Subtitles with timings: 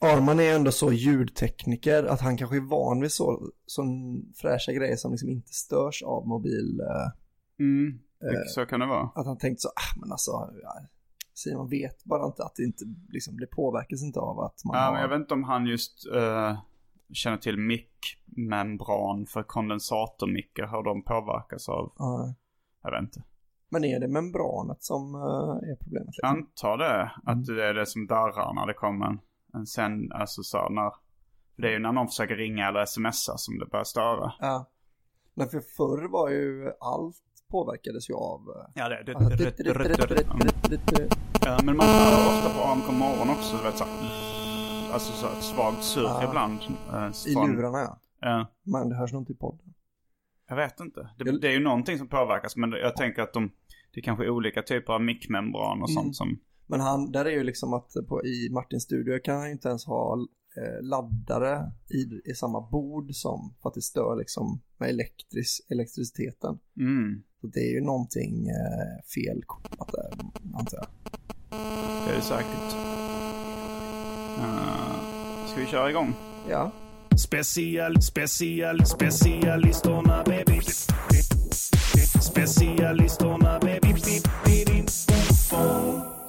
[0.00, 3.82] Arman är ändå så ljudtekniker att han kanske är van vid så, så
[4.34, 6.80] fräscha grejer som liksom inte störs av mobil.
[6.80, 7.10] eh,
[7.64, 9.10] Mm, det, så kan det vara.
[9.14, 10.30] Att han tänkt så, ah, men alltså,
[10.62, 10.72] ja,
[11.34, 14.82] Simon vet bara inte att det inte, liksom, det påverkas inte av att man Ja,
[14.84, 14.92] har...
[14.92, 16.58] men jag vet inte om han just eh,
[17.12, 21.92] känner till mickmembran för kondensatormickar, hur de påverkas av.
[21.98, 22.34] Ja.
[22.82, 23.22] Jag vet inte.
[23.68, 26.14] Men är det membranet som eh, är problemet?
[26.22, 26.48] Jag Liksom?
[26.48, 29.18] antar det, att det är det som darrar när det kommer en,
[29.54, 30.92] en sen, alltså så när,
[31.56, 34.32] det är ju när någon försöker ringa eller smsa som det börjar störa.
[34.40, 34.70] Ja.
[35.34, 37.16] Men för förr var ju allt
[37.50, 38.40] påverkades ju av...
[38.56, 40.14] eh, Ja, det, det, alltså,
[41.44, 43.84] Ja, men man hör ofta på AMK morgon också, du vet så
[44.92, 46.28] Alltså så ett svagt surr Ja.
[46.28, 46.60] ibland.
[46.92, 48.00] eh, I lurarna ja.
[48.20, 48.46] Ja.
[48.62, 49.74] Men det hörs nog inte i podden.
[50.48, 51.10] Jag vet inte.
[51.18, 53.50] Det, det är ju någonting som påverkas men jag tänker att de,
[53.94, 56.02] det är kanske olika typer av mickmembran och Mm.
[56.02, 56.40] sånt som...
[56.70, 59.68] Men han, där är ju liksom att på, i Martins studio kan han ju inte
[59.68, 60.26] ens ha
[60.56, 66.58] eh, laddare i, i samma bord som för att det stör liksom med elektris, elektriciteten.
[66.76, 70.10] Mm, Så det är ju någonting eh, fel kopplat där,
[70.58, 70.86] antar jag.
[72.06, 72.74] det är det säkert.
[74.38, 76.14] Uh, ska vi köra igång?
[76.48, 76.72] Ja.
[77.16, 80.60] Special, special, specialisterna baby.
[82.22, 83.90] Specialisterna baby.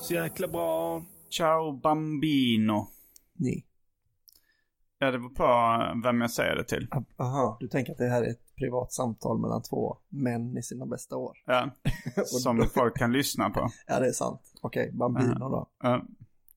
[0.02, 1.04] Så jäkla bra.
[1.30, 2.88] Ciao Bambino.
[3.34, 3.66] Ni.
[5.00, 6.88] Ja, det var på vem jag säger det till.
[7.18, 10.86] Aha, du tänker att det här är ett privat samtal mellan två män i sina
[10.86, 11.38] bästa år.
[11.46, 11.70] Ja,
[12.26, 13.70] som folk kan lyssna på.
[13.88, 14.42] Ja, det är sant.
[14.62, 15.70] Okej, Bambino då.
[15.84, 16.06] Ja,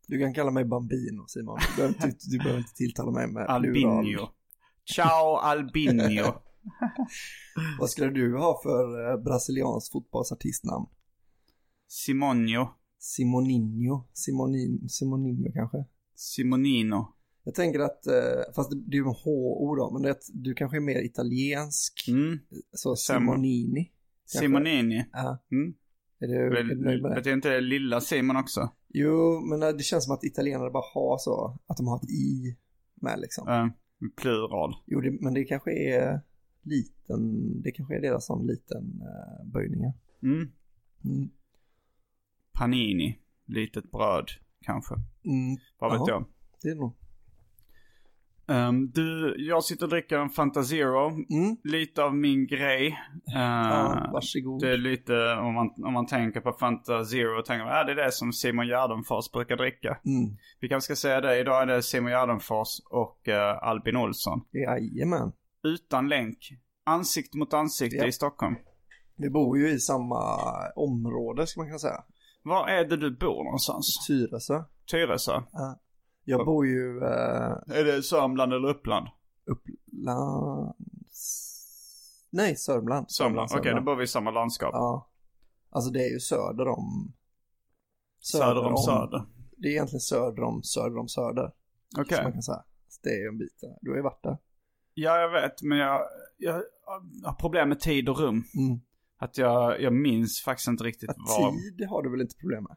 [0.08, 1.58] Du kan kalla mig Bambino, Simon.
[1.70, 3.54] Du behöver inte, du behöver inte tilltala mig med plural.
[3.54, 4.28] Albinio.
[4.94, 6.24] Ciao Albinio.
[7.80, 10.86] Vad skulle du ha för eh, brasiliansk fotbollsartistnamn?
[11.88, 12.68] Simonio.
[13.04, 14.04] Simoninho?
[14.12, 15.84] Simonin, Simoninho kanske?
[16.14, 17.14] Simonino.
[17.44, 20.76] Jag tänker att, eh, fast det, är ju med H-O då, men det, du kanske
[20.76, 22.08] är mer italiensk.
[22.08, 22.38] Mm.
[22.72, 22.96] Så.
[22.96, 23.84] Simonini.
[23.84, 24.38] kanske.
[24.38, 25.04] Simonini.
[25.12, 25.38] Ja.
[25.52, 25.74] Mm.
[26.18, 27.14] Är du, är du nöjd med det?
[27.14, 28.70] Betyder inte det lilla Simon också?
[28.88, 32.10] Jo, men eh, det känns som att italienare bara har så, att de har ett
[32.10, 32.56] i
[32.94, 33.48] med liksom.
[33.48, 33.68] Uh,
[34.16, 34.74] plural.
[34.86, 36.20] Jo, det, men det kanske är
[36.62, 39.92] liten, det kanske är deras sån liten uh, böjningar.
[40.22, 40.48] Mm.
[42.58, 43.18] Panini.
[43.46, 44.28] Litet bröd,
[44.64, 44.94] kanske.
[45.24, 45.56] Mm.
[45.78, 46.08] Vad vet Jaha.
[46.08, 46.24] jag.
[46.62, 46.96] Det är nog.
[48.48, 51.08] Ehm, du, jag sitter och dricker en Fanta Zero.
[51.08, 51.56] Mm.
[51.64, 52.86] Lite av min grej.
[52.88, 54.60] Uh, Ja, varsågod.
[54.60, 57.92] Det är lite, om man, om man tänker på Fanta Zero, tänker man, ja det
[57.92, 59.98] är det som Simon Gärdenfors brukar dricka.
[60.06, 60.36] Mm.
[60.60, 64.40] Vi kanske ska säga det, idag är det Simon Gärdenfors och eh, Albin Olsson.
[64.52, 65.32] Jajamän.
[65.64, 66.38] Utan länk.
[66.86, 68.06] Ansikte mot ansikte Ja.
[68.06, 68.56] i Stockholm.
[69.16, 70.38] Vi bor ju i samma
[70.76, 72.04] område ska man kunna säga.
[72.44, 74.06] Var är det du bor någonstans?
[74.06, 74.64] Tyresö.
[74.90, 75.42] Tyresö?
[75.52, 75.80] Ja.
[76.24, 77.06] Jag bor ju uh,
[77.66, 79.08] Är det Sörmland eller Uppland?
[79.46, 80.80] Upplands...
[82.30, 83.10] Nej, Sörmland.
[83.10, 83.48] Sörmland?
[83.50, 83.86] Okej, Sörmland.
[83.86, 84.70] då bor vi i samma landskap.
[84.72, 85.10] Ja.
[85.70, 87.12] Alltså det är ju söder om...
[88.20, 89.24] Söder om söder.
[89.56, 91.52] Det är egentligen söder om söder om söder.
[91.98, 92.16] Okej.
[92.16, 92.64] Som man kan säga.
[92.88, 93.78] Så det är ju en bit där.
[93.80, 94.38] Du har ju varit där.
[94.94, 96.00] Ja, jag vet, men jag,
[96.36, 96.62] jag
[97.24, 98.44] har problem med tid och rum.
[98.56, 98.80] Mm.
[99.24, 101.52] Att jag, jag minns faktiskt inte riktigt Att vad...
[101.52, 102.76] tid har du väl inte problem med?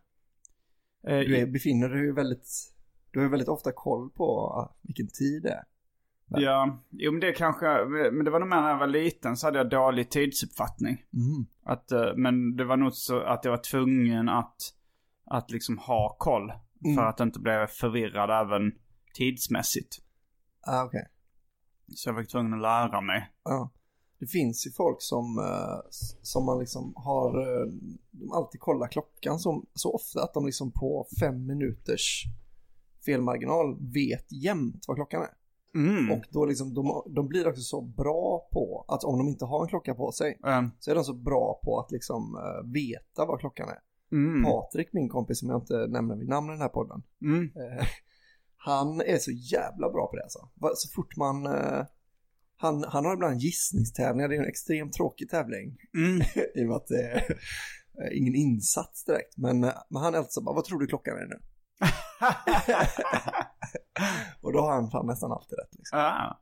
[1.14, 2.48] Eh, Du är, befinner dig ju väldigt...
[3.12, 5.64] Du har ju väldigt ofta koll på ah, vilken tid det är.
[6.30, 7.66] Ja, jo men det kanske,
[8.12, 10.98] men det var nog mer när jag var liten så hade jag dålig tidsuppfattning.
[11.14, 11.46] Mm.
[11.64, 14.56] Att, eh, men det var nog så att jag var tvungen att,
[15.26, 16.52] att liksom ha koll.
[16.86, 16.96] Mm.
[16.96, 18.72] För att inte bli förvirrad även
[19.14, 19.98] tidsmässigt.
[20.62, 21.08] Ah, okej.
[21.96, 23.32] Så jag var tvungen att lära mig.
[23.44, 23.72] Ja.
[24.20, 25.80] Det finns ju folk som, eh,
[26.22, 27.68] som man liksom har, eh,
[28.12, 32.24] de alltid kollar klockan så, så ofta att de liksom på fem minuters
[33.06, 35.34] felmarginal vet jämt vad klockan är.
[35.76, 36.12] Mm.
[36.12, 39.62] Och då liksom, de, de blir också så bra på att om de inte har
[39.62, 43.26] en klocka på sig Eh, så är de så bra på att liksom eh, veta
[43.26, 43.80] vad klockan är.
[44.12, 44.44] mm.
[44.44, 47.44] Patrik, min kompis som jag inte nämner vid namn i den här podden, Mm.
[47.44, 47.86] eh,
[48.58, 50.50] han är så jävla bra på det alltså.
[50.76, 51.48] Så fort man,
[52.58, 55.78] han, han har ibland gissningstävlingar, det är en extremt tråkig tävling.
[55.98, 56.22] Mm.
[56.56, 57.18] I och med att det är
[58.02, 59.38] eh, ingen insats direkt.
[59.38, 61.40] Men, eh, men han är alltid så bara, vad tror du klockan är nu?
[64.42, 65.76] Och då har han fan nästan alltid rätt.
[65.76, 66.00] Liksom.
[66.00, 66.40] Ja,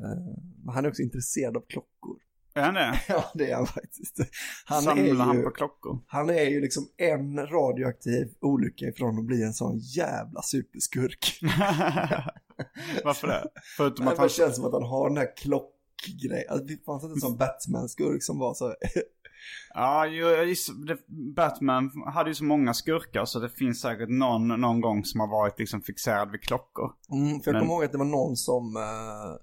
[0.00, 0.34] Eh,
[0.64, 2.18] Men han är också intresserad av klockor.
[2.54, 3.00] Är han det?
[3.08, 4.16] Ja, det är han faktiskt.
[4.64, 5.98] Han Samlar är han på klockor?
[6.06, 11.38] han är ju liksom en radioaktiv olycka ifrån att bli en sån jävla superskurk.
[13.04, 13.44] Varför det?
[13.76, 14.28] Förutom Det att han...
[14.28, 16.50] känns som att han har den här klockgrejen.
[16.50, 18.74] Alltså, det fanns inte en sån Batman-skurk som var så...
[19.74, 20.98] Ja, jag gissar- det,
[21.34, 25.28] Batman hade ju så många skurkar så det finns säkert någon, någon gång som har
[25.28, 26.92] varit liksom fixerad vid klockor.
[27.12, 28.82] Mm, för jag Men- kommer ihåg att det var någon som, eh,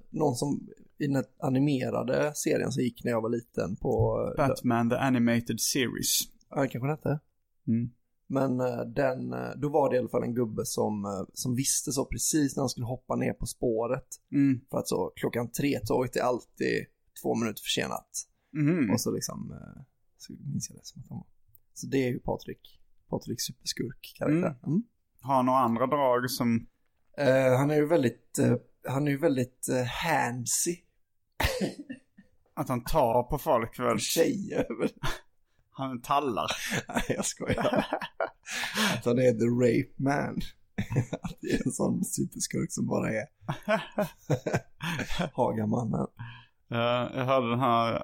[0.09, 0.67] någon som
[0.99, 4.17] i den animerade serien som gick när jag var liten på...
[4.37, 6.19] Batman the Animated Series.
[6.49, 7.19] Ja, det kanske det hette.
[7.67, 7.89] Mm.
[8.29, 11.55] Men eh, den, eh, då var det i alla fall en gubbe som, eh, som
[11.55, 14.07] visste så precis när han skulle hoppa ner på spåret.
[14.31, 14.61] Mm.
[14.71, 16.85] För att så klockan tre tåget är alltid
[17.21, 18.09] två minuter försenat.
[18.53, 18.91] Mhm.
[18.91, 19.81] Och så liksom, eh,
[20.17, 21.27] så minns jag det som att han var.
[21.73, 22.79] Så det är ju Patrik,
[23.09, 24.55] Patrik superskurk karaktär.
[24.67, 24.83] Mm.
[25.21, 26.67] Har några andra drag som...
[27.17, 28.55] Eh, han är ju väldigt, eh,
[28.87, 30.75] han är ju väldigt uh, handsy.
[32.55, 33.99] Att han tar på folk väl?
[33.99, 34.65] Tjejer.
[35.71, 36.47] Han tallar.
[36.87, 37.85] Nej, jag skojar.
[38.97, 40.41] Att han är the rape man.
[41.21, 43.25] Att det är en sån superskurk som bara är
[45.33, 46.07] Hagamannen.
[46.71, 48.03] Eh, jag hörde den här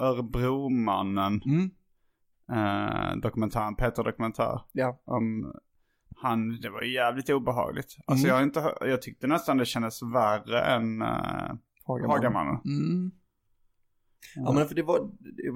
[0.00, 1.42] Örebromannen.
[1.44, 1.70] Mm.
[2.52, 4.60] Uh, dokumentären, Peter Dokumentär.
[4.72, 5.00] Ja.
[5.04, 5.52] Om
[6.16, 7.96] han, det var jävligt obehagligt.
[8.06, 8.36] Alltså Mm.
[8.36, 11.52] jag, inte, jag tyckte nästan det kändes värre än uh,
[11.88, 12.60] Hagamannen.
[12.64, 13.10] Mm.
[14.36, 15.10] Ja men för det var,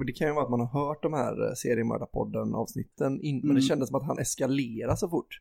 [0.05, 3.47] det- kan ju vara att man har hört de här eh, seriemördarpodden avsnitten in, men
[3.47, 3.61] det Mm.
[3.61, 5.39] kändes som att han eskalerade så fort.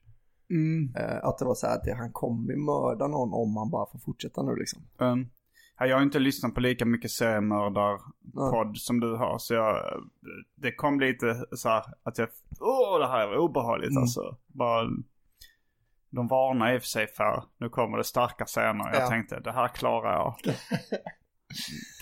[0.51, 0.95] Mm.
[0.97, 3.99] Eh, att det var så här att han kommer mörda någon om han bara får
[3.99, 4.83] fortsätta nu liksom.
[4.99, 5.27] Um,
[5.79, 9.39] ja, jag har inte lyssnat på lika mycket seriemördar-podd som du har.
[9.39, 9.77] Så jag,
[10.57, 12.29] det kom lite så här att jag,
[12.61, 14.03] åh det här var obehagligt Mm.
[14.03, 14.37] alltså.
[14.47, 14.89] Bara,
[16.13, 18.91] de varnar i och för sig för, nu kommer det starka scener.
[18.93, 19.09] Jag Ja.
[19.09, 20.35] tänkte, det här klarar jag.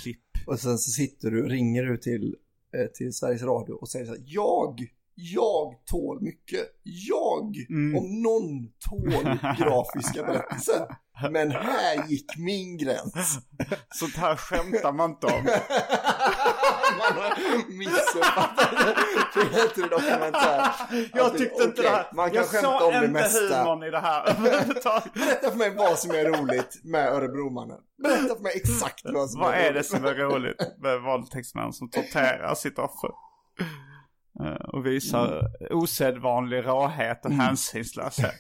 [0.03, 0.21] Klipp.
[0.47, 2.37] Och sen så sitter du, ringer du till,
[2.77, 4.81] eh, till Sveriges Radio och säger så här, jag,
[5.15, 6.61] jag tål mycket.
[6.83, 7.99] Jag, Mm.
[7.99, 10.87] om någon tål grafiska berättelser.
[11.31, 13.39] Men här gick min gräns.
[13.95, 15.33] Sånt här skämtar man inte om.
[16.99, 19.41] Man har missuppfattat det.
[19.41, 20.73] Det heter dokumentär.
[21.15, 22.07] Jag Att tyckte inte okej, det här.
[22.15, 23.59] Man kan jag skämta om det inte mesta.
[23.59, 24.35] humorn i det här.
[25.15, 27.79] Berätta för mig vad som är roligt med Örebromannen.
[28.03, 29.87] Berätta för mig exakt vad som Vad är det roligt.
[29.87, 33.11] som är roligt med våldtäktsmän som torterar sitt offer?
[34.41, 38.35] Eh, Och visar osedvanlig råhet och hänsynslöshet.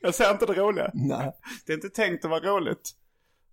[0.00, 0.90] Jag ser inte det roliga.
[0.94, 1.32] Nej.
[1.66, 2.90] Det är inte tänkt att vara roligt.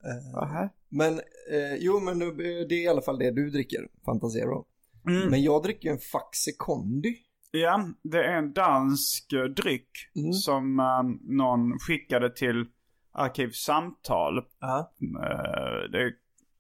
[0.05, 0.69] Eh, Aha.
[0.89, 1.13] Men,
[1.51, 4.65] eh, jo men det är i alla fall det du dricker, Fantasero.
[5.07, 5.29] Mm.
[5.29, 7.15] Men jag dricker en Faxe Kondi.
[7.51, 10.33] Ja, det är en dansk eh, dryck Mm.
[10.33, 12.65] som eh, någon skickade till
[13.11, 14.45] Arkivsamtal.
[14.59, 14.91] Ja.
[15.01, 16.13] Eh, det,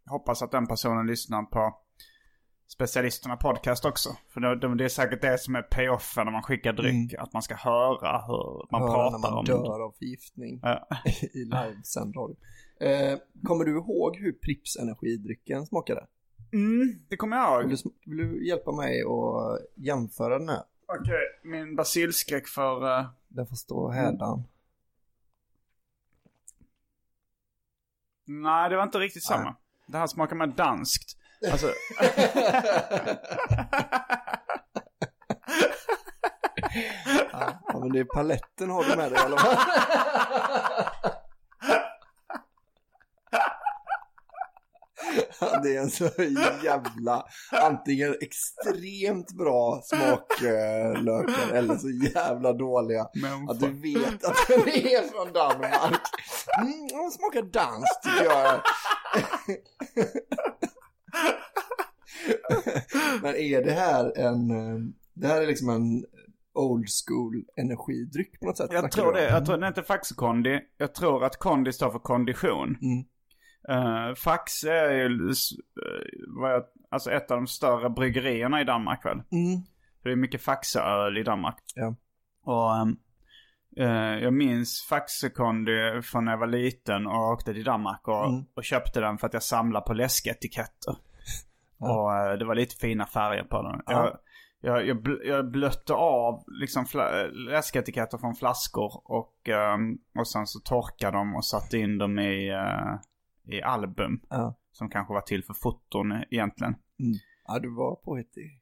[0.09, 1.77] hoppas att den personen lyssnar på
[2.67, 4.09] specialisterna podcast också.
[4.33, 7.13] För det, det, det är säkert det som är payoffen när man skickar dryck.
[7.13, 10.87] Att man ska höra hur man Höra pratar när man om dör av förgiftning Ja.
[11.33, 12.35] i livesänd radio.
[12.79, 16.07] Eh, kommer du ihåg hur Pripps energidrycken smakade?
[16.53, 17.71] Mm, det kommer jag Vill ihåg.
[17.71, 20.63] du, sm- vill du hjälpa mig att jämföra den här?
[20.99, 22.99] Okej, min basilskräck för...
[22.99, 24.43] eh, Den får stå hädan.
[28.25, 29.37] nej, det var inte riktigt Nej.
[29.37, 29.55] samma.
[29.87, 31.17] Det här smakar mer danskt.
[31.51, 31.67] Alltså,
[37.31, 39.57] Ja, men det är paletten har du med dig i alla fall.
[45.63, 46.09] Det är en så
[46.63, 53.07] jävla, antingen extremt bra smaklökar eller så jävla dåliga.
[53.13, 53.51] Människa.
[53.51, 56.01] Att du vet att den är från Danmark.
[56.61, 58.61] Mm, de smakar danskt tycker jag.
[63.21, 64.47] Men är det här en,
[65.13, 66.05] det här är liksom en
[66.53, 68.69] old school energidryck på något sätt?
[68.71, 69.29] jag tror det.
[69.29, 70.59] Jag tror den heter Faxkondi.
[70.77, 72.77] Jag tror att kondi står för kondition.
[72.81, 73.05] Mm.
[73.69, 75.33] Uh, Fax är ju eh,
[76.41, 79.21] jag, alltså ett av de större bryggerierna i Danmark väl?
[79.31, 79.61] Mm.
[80.01, 81.57] För det är mycket Faxaöl i Danmark.
[81.75, 81.95] Ja.
[82.43, 82.95] Och ehm,
[83.77, 88.45] eh, jag minns Faxekondi från när jag var liten och åkte till Danmark och, Mm.
[88.55, 90.95] och köpte den för att jag samlar på läsketiketter.
[91.79, 93.81] Och eh, det var lite fina färger på den.
[93.85, 94.19] Ja.
[94.61, 96.85] Jag, jag, jag, bl- jag blötte av liksom
[97.31, 102.49] läsketiketter från flaskor och, ehm, och sen så torkade dem och satte in dem i,
[102.49, 102.95] eh,
[103.51, 104.21] i album.
[104.29, 104.55] Ja.
[104.71, 106.75] Som kanske var till för foton egentligen.
[107.47, 108.61] Ja, du var påhittig.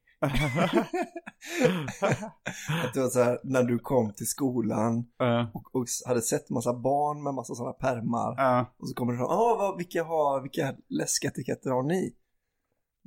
[2.84, 6.50] att det var så här, när du kom till skolan Eh, och, och hade sett
[6.50, 8.58] massa barn med massa sådana pärmar.
[8.60, 12.14] eh, Och så kommer du fram, ah, vad, vilka, har, vilka läsketiketter har ni?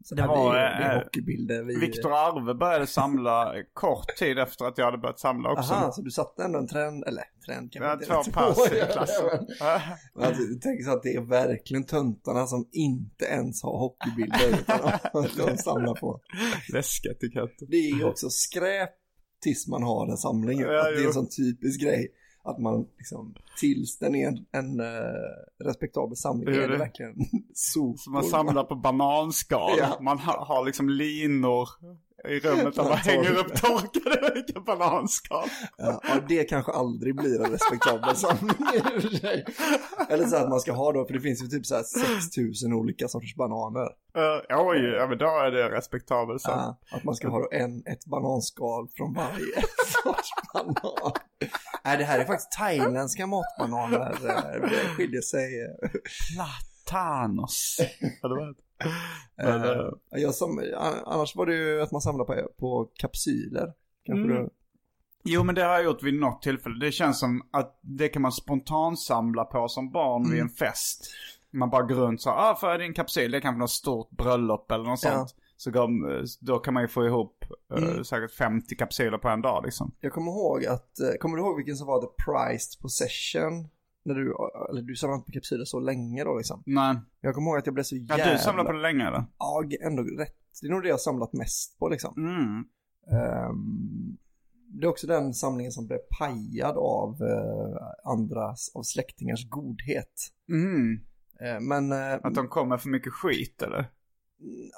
[0.03, 1.63] Så, Det var, det, är, det är eh, hockeybilder.
[1.63, 1.79] Vi...
[1.79, 5.73] Viktor Arve började samla kort tid efter att jag hade börjat samla också.
[5.73, 8.83] Aha, så du satte ändå en trend, eller trend kanske har inte två pass i
[8.93, 9.47] klassen.
[10.37, 15.57] Du tänker så att det är verkligen töntarna som inte ens har hockeybilder utan de
[15.57, 16.19] samlar på.
[16.73, 17.65] Läsketiketter.
[17.67, 18.89] Det är ju också skräp
[19.41, 20.59] tills man har en samling.
[20.59, 22.07] Ja, att det är en sån typisk grej.
[22.43, 27.15] Att man liksom, tills den är en, en eh, respektabel samling, är det det- verkligen
[27.53, 28.11] sopor.
[28.11, 29.71] Man samlar på bananskal.
[29.77, 29.97] Ja.
[30.01, 31.69] Man ha, har liksom linor
[32.29, 35.49] i rummet där Man hänger upp torkade bananskal.
[35.77, 38.55] Ja, och det kanske aldrig blir en respektabel samling.
[40.09, 42.73] Eller så att man ska ha då, för det finns ju typ så här 6000
[42.73, 43.89] olika sorters bananer.
[44.17, 46.41] Uh, oj, ja men då är det respektabelt.
[46.41, 46.49] Så.
[46.49, 49.61] Ja, att man ska ha då en, ett bananskal från varje
[50.03, 51.11] sorts banan.
[51.85, 54.11] Nej, det här är faktiskt thailändska matbananer.
[54.11, 55.61] eh, Det skiljer sig.
[55.61, 55.89] eh.
[56.35, 57.77] Platanos.
[58.21, 58.53] Det.
[59.37, 60.63] Men, eh, Jag som,
[61.05, 63.73] annars var det ju att man samlar på, på kapsyler.
[64.05, 64.43] Kanske Mm.
[64.43, 64.49] du...
[65.23, 66.85] Jo men det har jag gjort vid något tillfälle.
[66.85, 70.31] Det känns som att det kan man spontansamla på som barn Mm.
[70.33, 71.11] vid en fest.
[71.53, 74.71] Man bara går runt så ah för din kapsyl, det är kanske något stort bröllop
[74.71, 75.11] eller något Ja.
[75.11, 75.35] sånt.
[75.57, 75.71] Så
[76.39, 77.45] då kan man ju få ihop
[77.77, 78.03] eh, Mm.
[78.03, 79.91] säkert 50 kapsyler på en dag liksom.
[79.99, 83.67] Jag kommer ihåg att, kommer du ihåg vilken som var the prized possession?
[84.03, 84.35] När du,
[84.69, 86.63] eller du samlade på kapsyler så länge då liksom.
[86.65, 86.99] Nej.
[87.21, 88.33] Jag kommer ihåg att jag blev så Ja, jävla...
[88.33, 89.23] du samlar på det länge eller?
[89.37, 90.35] Ja, ändå rätt.
[90.61, 92.13] Det är nog det jag har samlat mest på liksom.
[92.17, 92.63] Mm.
[93.11, 94.17] Ehm,
[94.67, 100.31] det är också den samlingen som blev pajad av uh, andras, av släktingars godhet.
[100.49, 101.01] Mm.
[101.41, 103.85] Eh, men eh, Att de kommer för mycket skit eller?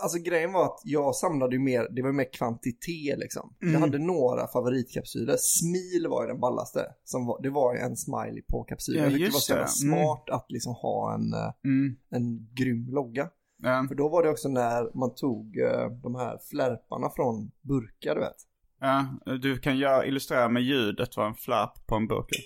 [0.03, 3.55] Alltså grejen var att jag samlade ju mer, det var ju mer kvantitet liksom.
[3.59, 3.81] Jag Mm.
[3.81, 5.35] hade några favoritkapsyler.
[5.39, 6.85] Smil var ju den ballaste.
[7.03, 9.03] Som var, det var ju en smiley på kapsylen.
[9.03, 9.95] Ja, jag tyckte det var så jävla.
[9.95, 10.05] Mm.
[10.05, 11.95] smart att liksom ha en, eh, Mm.
[12.09, 13.29] en grym logga.
[13.63, 13.85] Ja.
[13.87, 18.21] För då var det också när man tog eh, de här flärparna från burkar, du
[18.21, 18.35] vet.
[18.79, 19.05] ja.
[19.41, 22.43] Du kan göra, illustrera med ljudet vad en flapp på en burk är.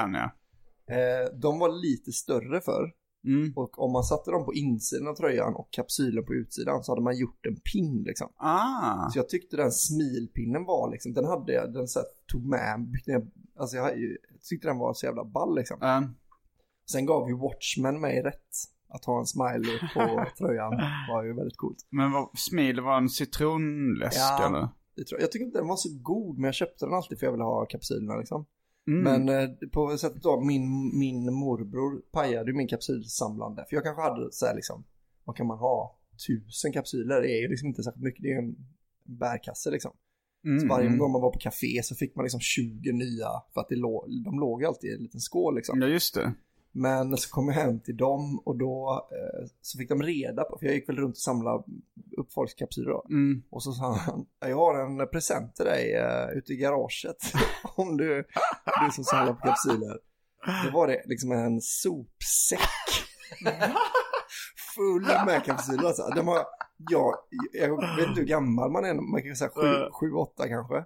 [0.00, 0.30] Den ja.
[0.94, 2.92] Eh, de var lite större för
[3.24, 3.52] Mm.
[3.56, 7.02] Och om man satte dem på insidan av tröjan och kapsylen på utsidan så hade
[7.02, 8.28] man gjort en pin liksom.
[8.36, 9.10] Ah.
[9.10, 12.86] Så jag tyckte den smilpinnen var liksom, den hade jag, den så här, tog med,
[13.58, 15.78] alltså jag, jag tyckte den var så jävla ball liksom.
[15.80, 16.02] Ja.
[16.90, 18.52] Sen gav ju Watchmen mig rätt.
[18.90, 20.72] Att ha en smiley på tröjan
[21.08, 21.78] var ju väldigt coolt.
[21.90, 24.46] Men vad, Smil var en citronläsk Ja.
[24.46, 24.68] eller?
[25.08, 25.22] Tror jag.
[25.22, 27.44] jag tycker inte den var så god men jag köpte den alltid för jag ville
[27.44, 28.46] ha kapsylerna liksom.
[28.88, 29.02] Mm.
[29.02, 33.64] Men eh, på sättet då, min, min morbror pajade min kapsylsamlande.
[33.68, 34.84] För jag kanske hade så här liksom,
[35.24, 35.98] vad kan man ha?
[36.26, 38.56] Tusen kapsyler, det är ju liksom inte särskilt mycket, det är en
[39.04, 39.92] bärkasse liksom.
[40.44, 40.60] Mm.
[40.60, 43.68] Så varje gång man var på café så fick man liksom 20 nya, för att
[43.68, 45.82] det låg, de låg alltid i en liten skål liksom.
[45.82, 46.34] Ja just det.
[46.72, 50.58] Men så kom jag hem till dem och då eh, så fick de reda på,
[50.58, 51.64] för jag gick väl runt och samlade
[52.18, 53.06] upp folks kapsyler då.
[53.10, 53.42] Mm.
[53.50, 57.16] Och så sa han, jag har en present till dig uh, ute i garaget.
[57.76, 58.24] Om du,
[58.84, 59.98] du som samlar på kapsyler.
[60.64, 62.60] Då var det liksom en sopsäck.
[64.74, 66.02] Full med kapsyler alltså.
[66.14, 66.38] Den var,
[66.90, 67.14] ja,
[67.52, 69.92] jag vet inte hur gammal man är, man kan säga sju, Eh.
[69.92, 70.84] sju, åtta kanske.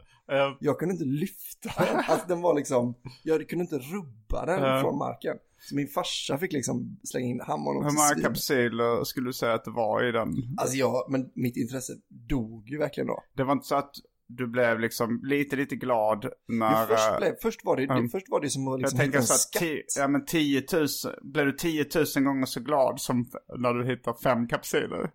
[0.61, 1.97] Jag kunde inte lyfta den.
[2.09, 5.37] Alltså den var liksom, jag kunde inte rubba den från marken.
[5.69, 9.33] Så min farsa fick liksom slänga in, han var nog Hur många kapsyler skulle du
[9.33, 10.29] säga att det var i den?
[10.57, 13.23] Alltså jag, men mitt intresse dog ju verkligen då.
[13.37, 13.95] Det var inte så att
[14.27, 16.73] du blev liksom lite, lite glad när...
[16.73, 18.79] Ja, först, eh, blev, först, var det, um, det, först var det som att jag
[18.81, 19.63] liksom tänker hitta en så att skatt.
[19.63, 20.89] ti- ja, men 10 000,
[21.23, 25.11] blev du 10 000 gånger så glad som när du hittar fem kapsyler?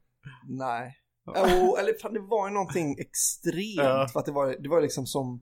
[0.48, 0.98] Nej.
[1.26, 3.76] Oh, eller fan det var ju någonting extremt.
[3.78, 4.08] Ja.
[4.14, 5.42] För att det var, det var liksom som,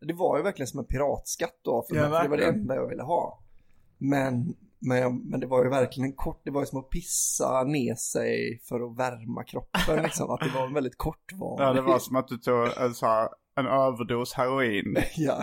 [0.00, 1.86] det var ju verkligen som en piratskatt då.
[1.88, 3.42] För, Ja, det var det enda jag ville ha.
[3.98, 6.90] Men, men, jag, men det var ju verkligen en kort, det var ju som att
[6.90, 10.30] pissa ner sig för att värma kroppen liksom.
[10.30, 11.66] Att det var en väldigt kortvarig.
[11.66, 14.96] Ja, det var som att du tog en, så här, en överdos heroin.
[15.16, 15.42] Ja.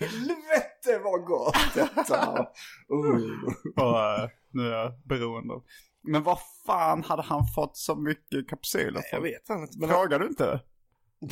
[0.00, 2.46] Helvete vad gott detta.
[2.92, 3.84] Uh.
[3.84, 5.54] Och eh, nu är jag beroende.
[6.02, 9.20] Men vad fan hade han fått så mycket kapsyler Jag för?
[9.20, 9.78] vet fan inte.
[9.78, 10.60] Men Frågar du inte?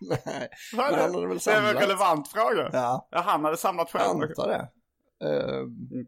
[0.00, 0.48] Nej.
[0.76, 1.74] Men han hade väl det är samlat.
[1.74, 2.70] en relevant fråga?
[2.72, 4.22] Ja, Ja, han hade samlat jag själv.
[4.22, 4.68] antar det.
[5.24, 6.06] Ehm,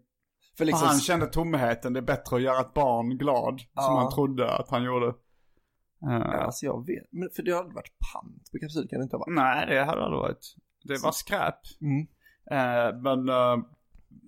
[0.57, 3.61] för Och liksom, han kände tomheten, det är bättre att göra ett barn glad.
[3.61, 4.01] Som Ja.
[4.01, 5.07] han trodde att han gjorde.
[5.07, 5.13] Eh,
[6.11, 9.03] Ja, alltså jag vet, men för det har aldrig varit pant på kapsyl kan det
[9.03, 9.35] inte ha varit.
[9.35, 10.55] Nej, det hade det aldrig varit.
[10.85, 11.55] Det var skräp.
[11.81, 12.01] Mm.
[12.51, 13.65] Eh, men eh,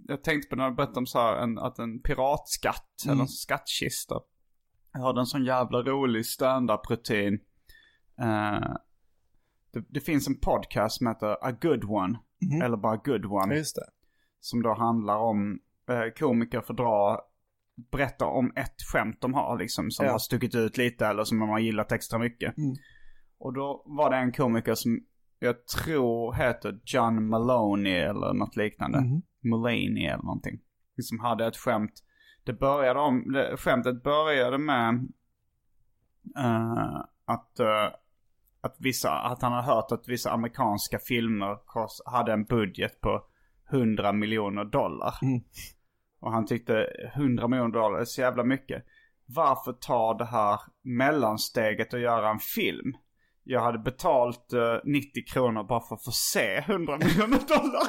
[0.08, 3.12] jag tänkte på när du berättade om så här, en, att en piratskatt, Mm.
[3.12, 4.14] eller en skattkista.
[4.92, 7.34] Jag hade en sån jävla rolig stand-up-rutin.
[8.20, 8.74] Eh,
[9.72, 12.18] det, det finns en podcast som heter A Good One.
[12.42, 12.62] Mhm.
[12.62, 13.54] Eller bara Good Ja, One.
[13.54, 13.86] just det.
[14.44, 15.58] Som då handlar om
[15.88, 17.20] eh, komiker får dra,
[17.92, 19.90] berätta om ett skämt de har liksom.
[19.90, 20.12] Som Ja.
[20.12, 22.58] har stuckit ut lite eller som de har gillat extra mycket.
[22.58, 22.74] Mm.
[23.38, 25.00] Och då var det en komiker som
[25.38, 29.00] jag tror heter John Maloney eller något liknande.
[29.00, 29.22] Mhm.
[29.40, 30.60] Mulaney eller någonting.
[31.02, 31.92] Som hade ett skämt.
[32.44, 35.08] Det började om, det, skämtet började med
[36.38, 37.88] eh, att, eh,
[38.60, 41.58] att vissa, att han har hört att vissa amerikanska filmer
[42.10, 43.24] hade en budget på
[43.70, 45.14] 100 miljoner dollar.
[45.22, 45.40] Mm.
[46.20, 48.84] Och han tyckte 100 miljoner dollar är så jävla mycket.
[49.26, 52.94] Varför ta det här mellansteget och göra en film?
[53.44, 57.86] Jag hade betalt eh, 90 kronor bara för att få se 100 miljoner dollar.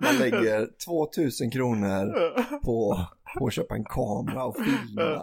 [0.00, 2.14] Man lägger 2000 kronor
[2.64, 3.06] på,
[3.38, 5.22] på att köpa en kamera och filma.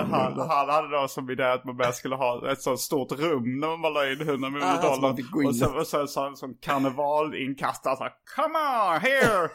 [0.02, 3.60] Han, han hade då som idé att man bara skulle ha ett så stort rum
[3.60, 5.16] när man la in 100 miljoner Ah, dollar.
[5.48, 9.48] och så, och så, så, så en karnevalinkastare så här, Come on here!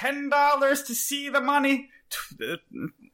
[0.00, 1.88] 10 dollars to see the money.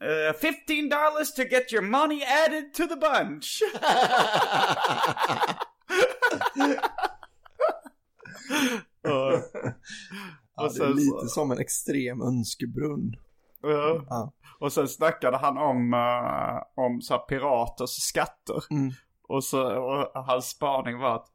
[0.03, 3.63] Uh, 15 dollars to get your money added to the bunch.
[9.03, 9.43] Ja,
[10.57, 13.17] det är sen lite som en extrem önskebrunn.
[13.63, 14.05] Ja.
[14.09, 14.33] Ja.
[14.61, 18.65] Och sen snackade han om, eh, om så här piraters skatter.
[18.71, 18.93] Mm.
[19.29, 21.27] Och, så, och hans spaning var att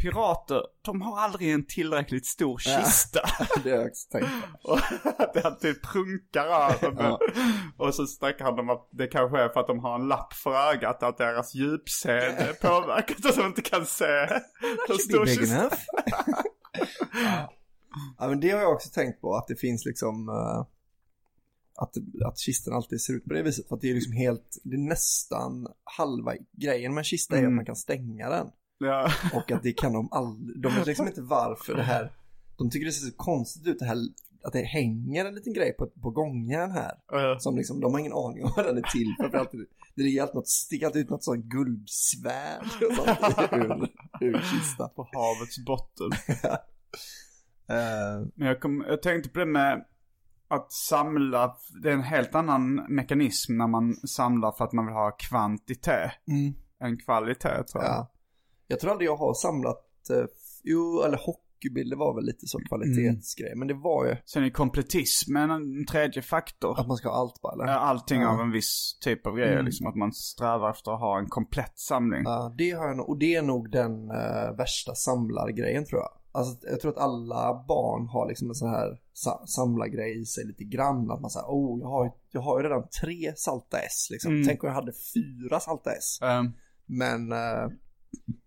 [0.00, 3.20] pirater, de har aldrig en tillräckligt stor kista.
[3.64, 4.28] Det har jag också tänkt
[4.62, 4.78] på.
[5.34, 6.94] det alltid prunkar över.
[6.98, 7.18] Ja.
[7.76, 10.32] Och så snackar han om att det kanske är för att de har en lapp
[10.32, 14.04] för ögat, att deras djupseende är påverkat och de inte kan se
[14.88, 15.56] hur stor Big kista.
[15.56, 15.76] enough.
[17.12, 17.52] ja.
[18.18, 20.66] ja, men det har jag också tänkt på, att det finns liksom eh,
[21.80, 21.94] att,
[22.26, 23.68] att kistan alltid ser ut på det viset.
[23.68, 25.66] För att det är liksom helt, det är nästan
[25.98, 27.50] halva grejen med en kista är Mm.
[27.52, 28.46] att man kan stänga den.
[28.78, 29.10] Ja.
[29.34, 32.12] Och att det kan de aldrig, de vet liksom inte varför det här,
[32.58, 33.96] de tycker det ser så konstigt ut det här,
[34.44, 36.92] att det hänger en liten grej på, på gången här.
[37.12, 37.36] Ja.
[37.40, 39.28] Som liksom, de har ingen aning om vad den är till för.
[39.30, 39.66] för alltid,
[39.96, 43.88] det ligger alltid något, sticker alltid ut något sånt guldsvärd och sånt ur,
[44.26, 44.90] ur kistan.
[44.96, 46.10] På havets botten.
[47.68, 49.84] Eh, Men jag, kom, jag tänkte på det med
[50.50, 54.94] att samla, det är en helt annan mekanism när man samlar för att man vill
[54.94, 57.92] ha kvantitet mm, än kvalitet tror jag.
[57.92, 58.10] ja.
[58.66, 60.24] Jag tror aldrig jag har samlat, eh,
[60.64, 63.52] jo, eller hockeybilder var väl lite så kvalitetsgrej.
[63.56, 66.80] Men det var ju Sen är kompletismen en tredje faktor.
[66.80, 67.66] att man ska ha allt bara, eller?
[67.72, 68.28] Allting Ja.
[68.28, 69.64] av en viss typ av grejer, Mm.
[69.64, 72.22] liksom att man strävar efter att ha en komplett samling.
[72.24, 76.10] Ja, det har jag nog, och det är nog den eh, värsta samlargrejen tror jag.
[76.32, 80.46] Alltså jag tror att alla barn har liksom en sån här sa- samlargrej i sig
[80.46, 81.10] lite grann.
[81.10, 84.32] Att man säger, oh jag har, jag har ju redan tre salta S liksom.
[84.32, 84.46] Mm.
[84.46, 86.18] Tänk om jag hade fyra salta S.
[86.22, 86.52] Ehm,
[86.86, 87.68] Men, eh,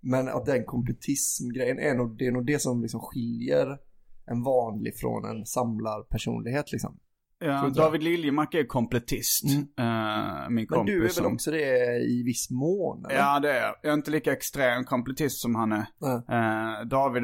[0.02, 3.78] men att den kompletismgrejen är nog, det är nog det som liksom skiljer
[4.26, 7.00] en vanlig från en samlarpersonlighet liksom.
[7.39, 7.69] ja.
[7.76, 9.43] David Liljemark är kompletist.
[9.43, 9.60] Mm.
[9.78, 13.06] eh, min Men du är väl som- också det i viss mån?
[13.06, 13.15] Eller?
[13.15, 13.76] Ja, det är jag.
[13.82, 15.86] Jag är inte lika extrem kompletist som han är.
[16.06, 17.24] Eh, David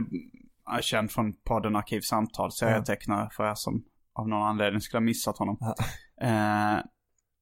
[0.77, 5.37] är känd från podden Arkivsamtal, serietecknare för er som av någon anledning skulle ha missat
[5.37, 5.57] honom.
[5.59, 5.75] Ja.
[6.21, 6.83] Eh,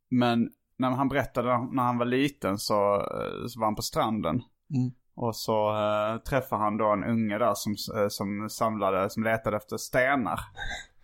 [0.09, 4.43] men när han berättade när han var liten så, eh, så var han på stranden.
[4.75, 4.91] Mm.
[5.15, 9.57] Och så uh, träffade han då en unge där som, eh, som samlade, som letade
[9.57, 10.39] efter stenar.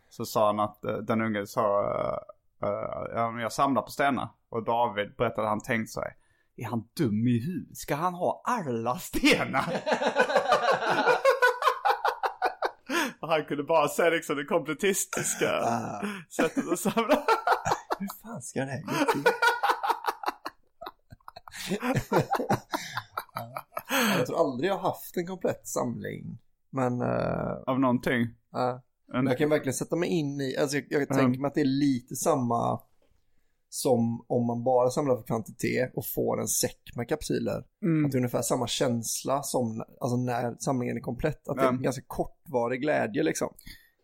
[0.10, 1.86] Så sa han att eh, den unge sa,
[3.34, 4.30] men jag samlar på stenar.
[4.50, 6.16] Och David berättade han tänkt sig,
[6.56, 7.78] är han dum i huvudet?
[7.78, 9.66] Ska han ha alla stenar?
[13.24, 15.48] Och han kunde bara se liksom det kompletistiska
[16.30, 17.16] sättet att samla.
[18.00, 19.24] Hur fan ska det här gå till?
[23.90, 26.38] Ja, jag tror aldrig jag haft en komplett samling.
[26.70, 28.22] Men, uh, Av någonting.
[28.22, 28.80] uh,
[29.14, 31.62] En, jag kan verkligen sätta mig in i, alltså jag, jag tänker mig att det
[31.62, 32.80] är lite samma
[33.74, 37.64] som om man bara samlar för kvantitet och får en säck med kapsyler.
[37.84, 38.06] Mm.
[38.06, 41.48] Att det är ungefär samma känsla som alltså när samlingen är komplett.
[41.48, 43.54] Att det är en ganska kortvarig glädje liksom.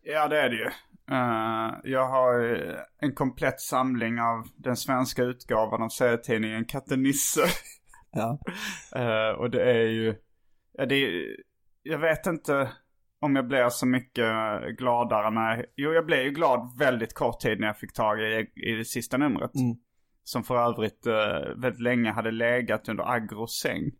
[0.02, 0.66] Ja det är det ju.
[1.10, 7.44] Eh, jag har eh, en komplett samling av den svenska utgåvan av serietidningen Katte Nisse.
[8.10, 8.38] Ja.
[8.94, 10.14] Eh, och det är ju,
[10.72, 11.36] ja, det är,
[11.82, 12.70] jag vet inte
[13.20, 14.32] om jag blir så mycket
[14.78, 18.46] gladare när, jo jag blev ju glad väldigt kort tid när jag fick tag i,
[18.54, 19.54] i det sista numret.
[19.54, 19.76] Mm.
[20.24, 23.82] Som för övrigt eh, väldigt länge hade legat under Agros säng.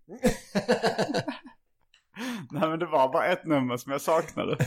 [2.50, 4.56] Nej men det var bara ett nummer som jag saknade.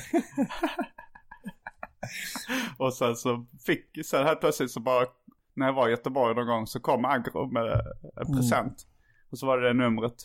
[2.78, 5.06] och sen så fick, sen helt plötsligt så bara,
[5.54, 7.82] när jag var i Göteborg någon gång så kom Agro med
[8.16, 8.88] en present.
[9.32, 10.16] Och så var det det numret.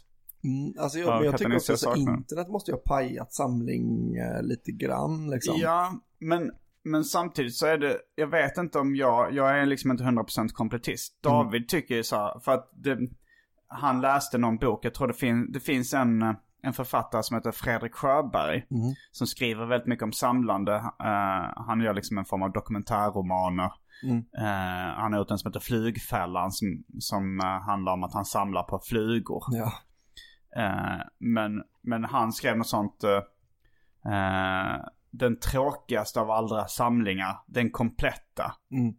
[0.44, 4.16] Mm, alltså jag, Ja, men jag tycker också att internet måste ju ha pajat samling
[4.16, 5.55] eh, lite grann liksom.
[5.59, 6.51] Ja, men,
[6.83, 10.48] men samtidigt så är det, jag vet inte om jag, jag är liksom inte 100%
[10.48, 11.22] kompletist.
[11.22, 12.98] David tycker ju så här, för att det,
[13.68, 16.22] han läste någon bok, jag tror det, fin, det finns en,
[16.62, 18.66] en författare som heter Fredrik Sjöberg.
[19.12, 20.74] Som skriver väldigt mycket om samlande.
[20.74, 23.70] Eh, han gör liksom en form av dokumentärromaner.
[24.38, 28.24] Eh, han har gjort en som heter Flygfällan som, som eh, handlar om att han
[28.24, 29.44] samlar på flugor.
[29.51, 29.72] Ja.
[30.56, 33.04] Eh, men, men han skrev något sånt.
[33.04, 33.22] eh,
[34.14, 34.80] eh,
[35.11, 37.37] den tråkigaste av alla samlingar.
[37.46, 38.54] Den kompletta.
[38.72, 38.94] Mm.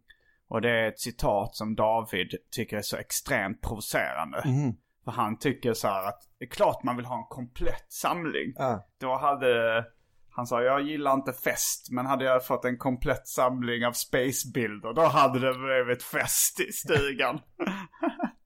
[0.48, 4.42] Och det är ett citat som David tycker är så extremt provocerande.
[4.44, 4.76] Mhm.
[5.04, 8.52] För han tycker så här att det är klart man vill ha en komplett samling.
[8.56, 8.86] Ja.
[9.00, 9.84] Då hade,
[10.30, 11.88] han sa jag gillar inte fest.
[11.90, 14.92] Men hade jag fått en komplett samling av spacebilder.
[14.92, 17.40] Då hade det blivit fest i stugan.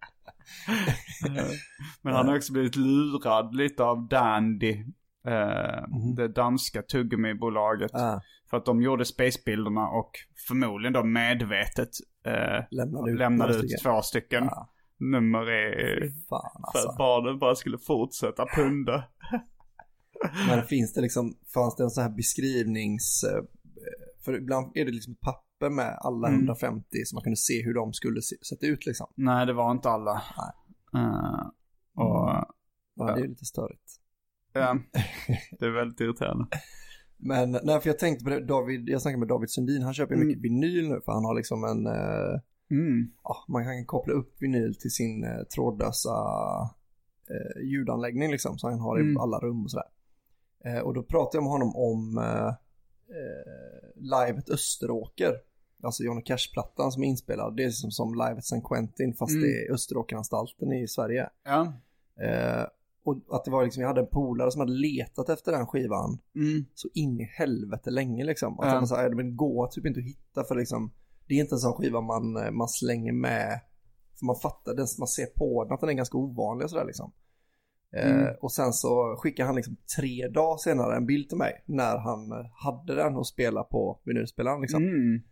[2.03, 4.73] men han har också blivit lurad lite av Dandy.
[5.27, 5.83] Eh,
[6.17, 7.91] Det danska tuggummibolaget.
[7.95, 8.21] Ja.
[8.51, 10.11] För att de gjorde spacebilderna och
[10.49, 11.89] förmodligen då medvetet
[12.27, 13.79] eh, Lämnade ut lämnade ut stycken.
[13.83, 14.71] två stycken Ja.
[14.99, 16.89] nummer i, Fan för alltså.
[16.89, 19.05] att barnen bara skulle fortsätta punda.
[20.49, 23.25] Men finns det liksom, fanns det en sån här beskrivnings...
[23.25, 23.43] eh,
[24.25, 25.21] För ibland är det liksom ett
[25.65, 26.41] papper med alla Mm.
[26.41, 29.07] 150 så man kunde se hur de skulle se, sett ut liksom.
[29.15, 30.23] Nej, det var inte alla.
[30.95, 31.47] Eh,
[31.95, 32.45] och
[32.97, 33.93] Ja, det är lite störigt.
[34.53, 34.79] ja,
[35.59, 36.47] det är väldigt irriterande.
[37.17, 40.15] Men nej, för jag tänkte på det, David, jag snackade med David Sundin, han köper
[40.15, 40.27] ju Mm.
[40.29, 43.13] mycket vinyl nu för han har liksom en, eh, Mm.
[43.25, 46.11] ja, man kan koppla upp vinyl till sin eh, trådlösa
[47.31, 49.17] eh, ljudanläggning liksom, så han har i Mm.
[49.17, 49.89] alla rum och sådär.
[50.65, 52.49] Eh, och då pratade jag med honom om eh,
[53.17, 55.33] eh, livet Österåker,
[55.85, 59.43] alltså Johnny Cash-plattan som är inspelad, det är som, som livet San Quentin fast Mm.
[59.43, 61.29] det är Österåkeranstalten i Sverige.
[61.45, 61.73] Ja.
[62.25, 62.65] Eh,
[63.05, 66.19] och att det var liksom, jag hade en polare som hade letat efter den skivan
[66.37, 66.65] Mm.
[66.75, 68.61] så in i helvete länge liksom.
[68.61, 68.73] Att Ja.
[68.75, 70.93] han sa, "Ja, det går typ inte att hitta för liksom,
[71.29, 73.61] det är inte en sån skiva man, eh, man slänger med.
[74.19, 76.85] För man fattar, den, man ser på den att den är ganska ovanlig och sådär
[76.85, 77.13] liksom.
[77.97, 78.21] Mm.
[78.27, 81.99] Eh, och sen så skickade han liksom tre dagar senare en bild till mig när
[81.99, 84.83] han eh, hade den och spelade på vinylspelaren liksom.
[84.83, 85.23] Mm.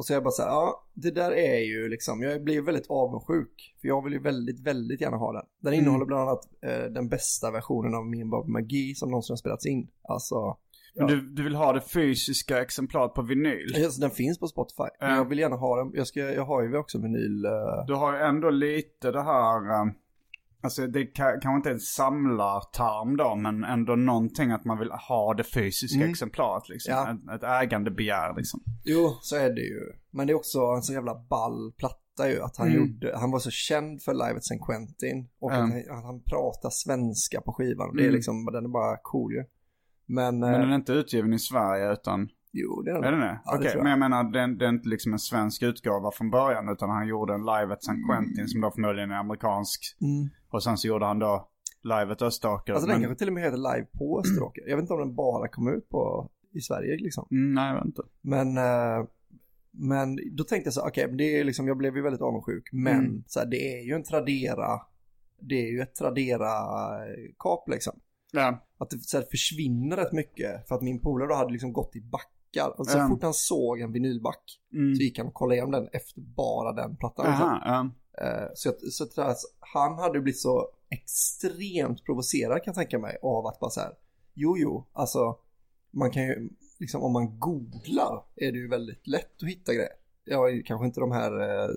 [0.00, 2.86] Och så jag bara så här, ja det där är ju liksom, jag blir väldigt
[2.90, 3.76] avundsjuk.
[3.80, 5.42] För jag vill ju väldigt, väldigt gärna ha den.
[5.62, 5.82] Den Mm.
[5.84, 9.66] innehåller bland annat eh, den bästa versionen av Min Bob Magi som någonsin har spelats
[9.66, 9.88] in.
[10.08, 10.56] Alltså,
[10.96, 13.72] Men du, du vill ha det fysiska exemplaret på vinyl?
[13.84, 14.88] Alltså, den finns på Spotify.
[15.00, 15.16] Men Ja.
[15.16, 15.90] jag vill gärna ha den.
[15.94, 17.44] Jag, ska, jag har ju också vinyl.
[17.44, 17.50] eh,
[17.86, 19.92] Du har ju ändå lite det här, eh,
[20.62, 24.90] alltså det kan- kanske inte är en samlartarm då, men ändå någonting att man vill
[24.90, 26.92] ha det fysiska exemplaret liksom.
[26.94, 27.10] Ja.
[27.34, 28.60] Ett, ett ägande begär liksom.
[28.84, 29.80] Jo, så är det ju.
[30.10, 32.40] Men det är också en så jävla ball platta ju.
[32.42, 32.78] Att han Mm.
[32.80, 35.28] gjorde, han var så känd för livet San Quentin.
[35.40, 35.54] Och Ja.
[35.54, 37.88] att, han, att han pratar svenska på skivan.
[37.88, 38.14] Och det är Mm.
[38.14, 39.44] liksom, den är bara cool ju.
[40.06, 43.04] Men, Men eh, den är inte utgiven i Sverige utan, jo det är den.
[43.04, 43.40] är den det?
[43.44, 43.82] Ja, Okej, jag.
[43.82, 47.06] men jag menar det, det är inte liksom en svensk utgåva från början utan han
[47.08, 49.80] gjorde en live at San Quentin som då förmodligen är amerikansk.
[50.00, 50.28] Mm.
[50.48, 51.48] Och sen så gjorde han då
[51.82, 52.72] live at Österåker.
[52.72, 54.62] Alltså den men- kanske till och med heter Live på Österåker.
[54.68, 57.28] Jag vet inte om den bara kom ut på, i Sverige liksom.
[57.30, 58.02] Mm, nej, jag vet inte.
[58.20, 59.06] Men, eh,
[59.72, 62.68] men då tänkte jag så, okej, men det är liksom, jag blev ju väldigt avundsjuk.
[62.72, 63.24] Men Mm.
[63.26, 64.80] så här, det är ju en Tradera
[65.42, 67.92] det är ju ett Tradera-kap liksom.
[68.32, 68.66] Ja.
[68.78, 71.96] Att det så här, försvinner rätt mycket för att min polare då hade liksom gått
[71.96, 72.00] i
[72.54, 72.80] backar.
[72.80, 73.08] Och så Ja.
[73.08, 74.94] fort han såg en vinylback Mm.
[74.94, 77.26] så gick han och kollade igenom den efter bara den plattan.
[77.26, 77.90] Aha.
[78.18, 82.74] Eh, Så, jag, så jag tror att han hade blivit så extremt provocerad kan jag
[82.74, 83.92] tänka mig av att bara så här,
[84.34, 85.38] jo jo, alltså
[85.90, 89.92] man kan ju, liksom om man googlar är det ju väldigt lätt att hitta grejer.
[90.24, 91.68] Ja, kanske inte de här eh,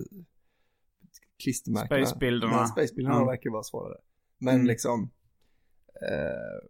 [1.42, 2.06] klistermärkena.
[2.06, 2.66] Spacebilderna.
[2.66, 3.24] Spacebilderna Ja.
[3.24, 3.98] verkar vara svårare.
[4.38, 4.66] Men Mm.
[4.66, 5.10] liksom,
[6.10, 6.68] eh,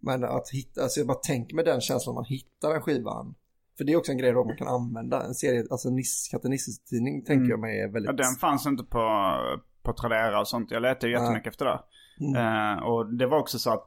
[0.00, 3.34] men att hitta, alltså jag bara tänker med den känslan man hittar en skivan.
[3.78, 5.22] För det är också en grej då man kan använda.
[5.22, 7.50] En serie, alltså Niss, Katte Nisses tidning tänker Mm.
[7.50, 8.10] jag mig är väldigt...
[8.10, 9.34] Ja, den fanns inte på,
[9.82, 10.70] på Tradera och sånt.
[10.70, 11.80] Jag letade ju jättemycket efter det.
[12.20, 12.36] Mm.
[12.78, 13.86] Eh, och det var också så att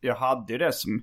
[0.00, 1.02] jag hade ju det som...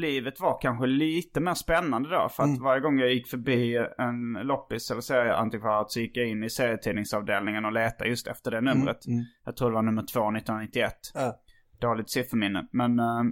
[0.00, 2.28] Livet var kanske lite mer spännande då.
[2.28, 2.62] För att Mm.
[2.62, 7.64] varje gång jag gick förbi en loppis eller serieantikvariat så gick jag in i serietidningsavdelningen
[7.64, 9.06] och letade just efter det numret.
[9.06, 9.24] Mm.
[9.44, 10.94] Jag tror det var nummer två 1991.
[11.14, 11.40] Ja.
[11.80, 12.68] Dåligt sifferminne.
[12.72, 13.22] Men, eh,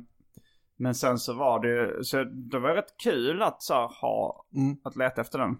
[0.77, 4.77] men sen så var det ju, så det var rätt kul att så ha, Mm.
[4.85, 5.51] att leta efter den.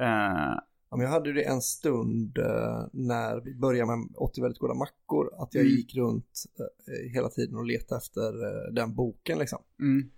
[0.00, 0.58] Eh,
[0.90, 4.74] Ja, men jag hade det en stund eh, när vi började med 80 väldigt goda
[4.74, 5.30] mackor.
[5.42, 5.76] Att jag Mm.
[5.76, 8.32] gick runt eh, hela tiden och letade efter
[8.72, 9.58] den boken liksom.
[9.80, 10.10] mm.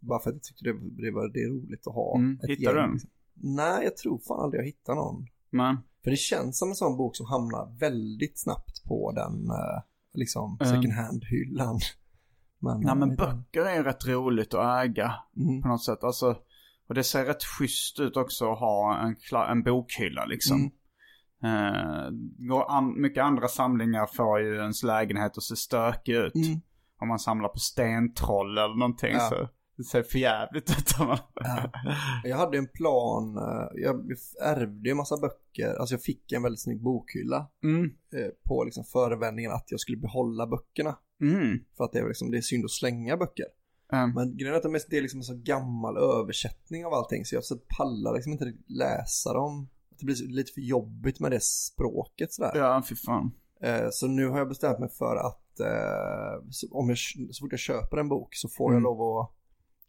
[0.00, 0.72] Bara för att jag tyckte det,
[1.04, 2.38] det var det roligt att ha Mm.
[2.48, 2.92] Hittade du den?
[2.92, 3.10] Liksom.
[3.34, 5.26] Nej, jag tror fan aldrig jag hittade någon.
[5.50, 9.48] Men, För det känns som en sån bok som hamnar väldigt snabbt på den
[10.14, 10.74] liksom Mm.
[10.74, 11.78] second hand-hyllan.
[12.62, 15.14] Men, nej men eh, böcker är ju rätt roligt att äga.
[15.36, 15.62] Mm.
[15.62, 16.04] på något sätt.
[16.04, 16.36] Alltså,
[16.88, 19.16] och det ser rätt schysst ut också att ha en,
[19.50, 20.70] en bokhylla liksom.
[21.42, 22.38] Mm.
[22.48, 26.34] Går an- mycket andra samlingar får ju ens lägenhet att se stökig ut.
[26.34, 26.60] Mm.
[27.00, 29.28] Om man samlar på stentroll eller någonting Ja.
[29.28, 30.98] så det ser för jävligt ut.
[30.98, 31.18] man-
[32.24, 33.96] Jag hade en plan, eh, jag
[34.44, 37.90] ärvde ju en massa böcker, alltså jag fick en väldigt snygg bokhylla Mm.
[38.48, 40.96] på liksom förevändningen att jag skulle behålla böckerna.
[41.22, 41.58] Mm.
[41.76, 43.46] För att det är, liksom, det är synd att slänga böcker.
[43.92, 47.34] Um, Men grejen är att det är liksom en så gammal översättning av allting så
[47.34, 49.68] jag så pallar liksom inte läsa dem.
[49.98, 52.52] Det blir lite för jobbigt med det språket sådär.
[52.54, 53.32] ja, fy fan.
[53.60, 56.98] Eh, Så nu har jag bestämt mig för att eh, om jag,
[57.30, 58.74] så fort jag köper en bok så får Mm.
[58.74, 59.30] jag lov att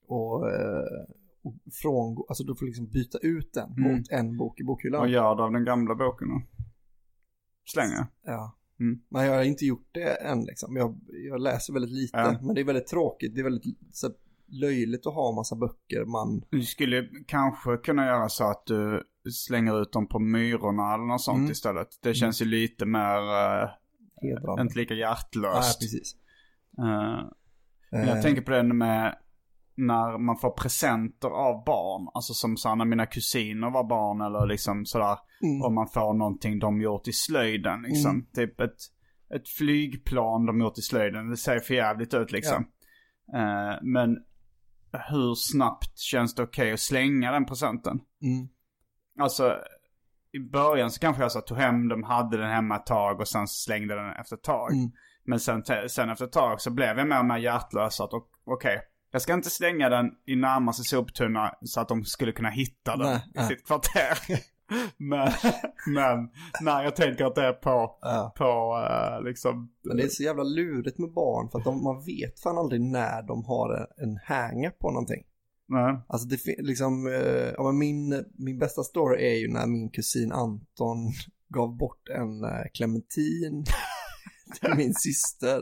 [0.07, 1.05] och, eh,
[1.43, 3.91] och frångå, alltså du får liksom byta ut den Mm.
[3.97, 4.99] mot en bok i bokhyllan.
[5.01, 6.41] Vad gör du av den gamla boken då?
[7.65, 8.05] Slänger?
[8.25, 8.55] Ja.
[8.79, 8.99] Mm.
[9.09, 10.75] Men jag har inte gjort det än liksom.
[10.75, 12.17] Jag, jag läser väldigt lite.
[12.17, 12.37] Ja.
[12.41, 13.35] Men det är väldigt tråkigt.
[13.35, 14.09] Det är väldigt så,
[14.47, 16.43] löjligt att ha massa böcker man...
[16.49, 21.21] Du skulle kanske kunna göra så att du slänger ut dem på myrorna eller något
[21.21, 21.51] sånt Mm.
[21.51, 21.87] istället.
[22.01, 23.17] Det känns ju lite mer,
[23.63, 23.69] uh,
[24.21, 24.61] Hedrande.
[24.61, 25.79] inte lika Nej, hjärtlöst.
[25.79, 26.15] precis.
[26.77, 26.83] Eh,
[27.91, 29.15] Men Eh, Jag tänker på det med
[29.75, 32.07] när man får presenter av barn.
[32.13, 35.17] Alltså som så när mina kusiner var barn eller liksom sådär.
[35.43, 35.61] Mm.
[35.61, 38.11] Om man får någonting de gjort i slöjden liksom.
[38.11, 38.25] Mm.
[38.35, 38.77] Typ ett,
[39.35, 41.29] ett flygplan de gjort i slöjden.
[41.29, 42.65] Det ser för jävligt ut liksom.
[43.35, 44.17] Eh, men
[45.09, 47.99] hur snabbt känns det okej att slänga den presenten?
[48.21, 48.47] Mm.
[49.19, 49.57] Alltså
[50.31, 53.27] i början så kanske jag så tog hem dem, hade den hemma ett tag och
[53.27, 54.71] sen slängde den efter ett tag.
[54.71, 54.91] Mm.
[55.25, 58.01] Men sen, sen efter ett tag så blev jag mer och mer hjärtlös.
[58.01, 58.09] Att
[58.45, 58.79] okej,
[59.13, 63.07] jag ska inte slänga den i närmaste soptunna så att de skulle kunna hitta den
[63.07, 63.47] Nej, i nej.
[63.47, 64.17] sitt kvarter.
[64.97, 65.31] men,
[65.87, 66.29] men
[66.61, 68.33] när jag tänker att det är på, Ja.
[68.37, 68.43] på
[68.89, 69.71] eh, liksom...
[69.83, 72.81] Men det är så jävla lurigt med barn för att de, man vet fan aldrig
[72.81, 75.23] när de har en, hänga på någonting.
[75.67, 76.01] Nej.
[76.07, 80.97] Alltså det liksom, eh, ja, min, min bästa story är ju när min kusin Anton
[81.49, 83.65] gav bort en eh, clementin
[84.61, 85.61] till min syster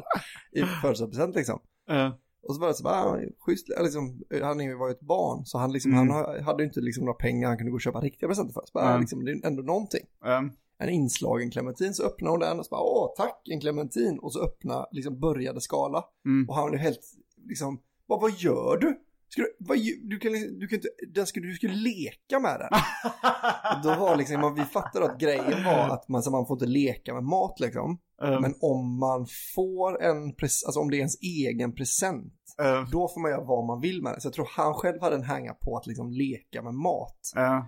[0.51, 1.59] i födelsedagspresent liksom.
[1.89, 5.45] Eh, Och så var det så bara, ah, schysst, liksom, han var ju ett barn
[5.45, 6.09] så han, liksom, Mm.
[6.09, 8.53] han ha- hade ju inte liksom några pengar han kunde gå och köpa riktiga presenter
[8.53, 8.61] för.
[8.65, 9.01] Så bara, Mm.
[9.01, 10.05] liksom, det är ändå någonting.
[10.25, 10.41] eh,
[10.79, 14.19] En inslagen clementin så öppnade hon den och så bara, åh tack en clementin.
[14.19, 16.03] Och så öppna, liksom började skala.
[16.25, 16.49] Mm.
[16.49, 16.99] Och han blev helt,
[17.47, 18.99] liksom, vad, vad gör du?
[19.33, 22.59] Ska du, vad, du, kan, liksom- du kan inte, den skulle, du skulle leka med
[22.59, 22.69] den.
[23.83, 27.13] då var liksom, vi fattade att grejen var att man, så man får inte leka
[27.13, 27.99] med mat liksom.
[28.23, 33.07] eh, Men om man får en, alltså om det är ens egen present, eh, då
[33.07, 34.21] får man göra vad man vill med det.
[34.21, 37.19] Så jag tror han själv hade en hänga på att liksom leka med mat.
[37.37, 37.59] eh,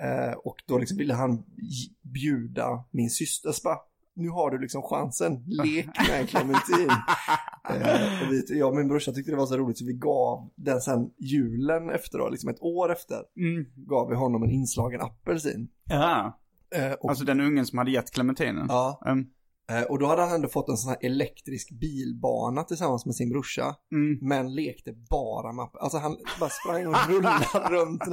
[0.00, 1.44] Eh, och då liksom ville han
[2.14, 3.78] bjuda min syster, så bara,
[4.14, 6.88] nu har du liksom chansen, lek med en clementin.
[7.70, 10.50] eh, och vi, jag och min brorsa tyckte det var så roligt så vi gav
[10.56, 13.66] den sen julen efter då, liksom ett år efter, mm.
[13.76, 15.68] gav vi honom en inslagen apelsin.
[15.84, 16.38] Ja,
[16.74, 18.66] Eh, och, alltså den ungen som hade gett clementinen.
[18.68, 19.14] ja, Eh,
[19.88, 23.74] Och då hade han ändå fått en sån här elektrisk bilbana tillsammans med sin brorsa.
[23.92, 24.18] Mm.
[24.28, 28.06] Men lekte bara med Alltså han bara sprang och rullade runt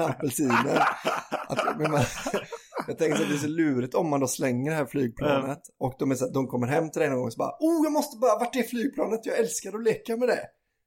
[1.78, 2.02] men man,
[2.88, 5.62] jag tänker att det är så lurigt om man då slänger det här flygplanet.
[5.80, 7.84] Och de, är så, de kommer hem till dig någon gång och så bara Oh
[7.84, 9.26] jag måste bara, vart är flygplanet?
[9.26, 10.46] Jag älskar att leka med det.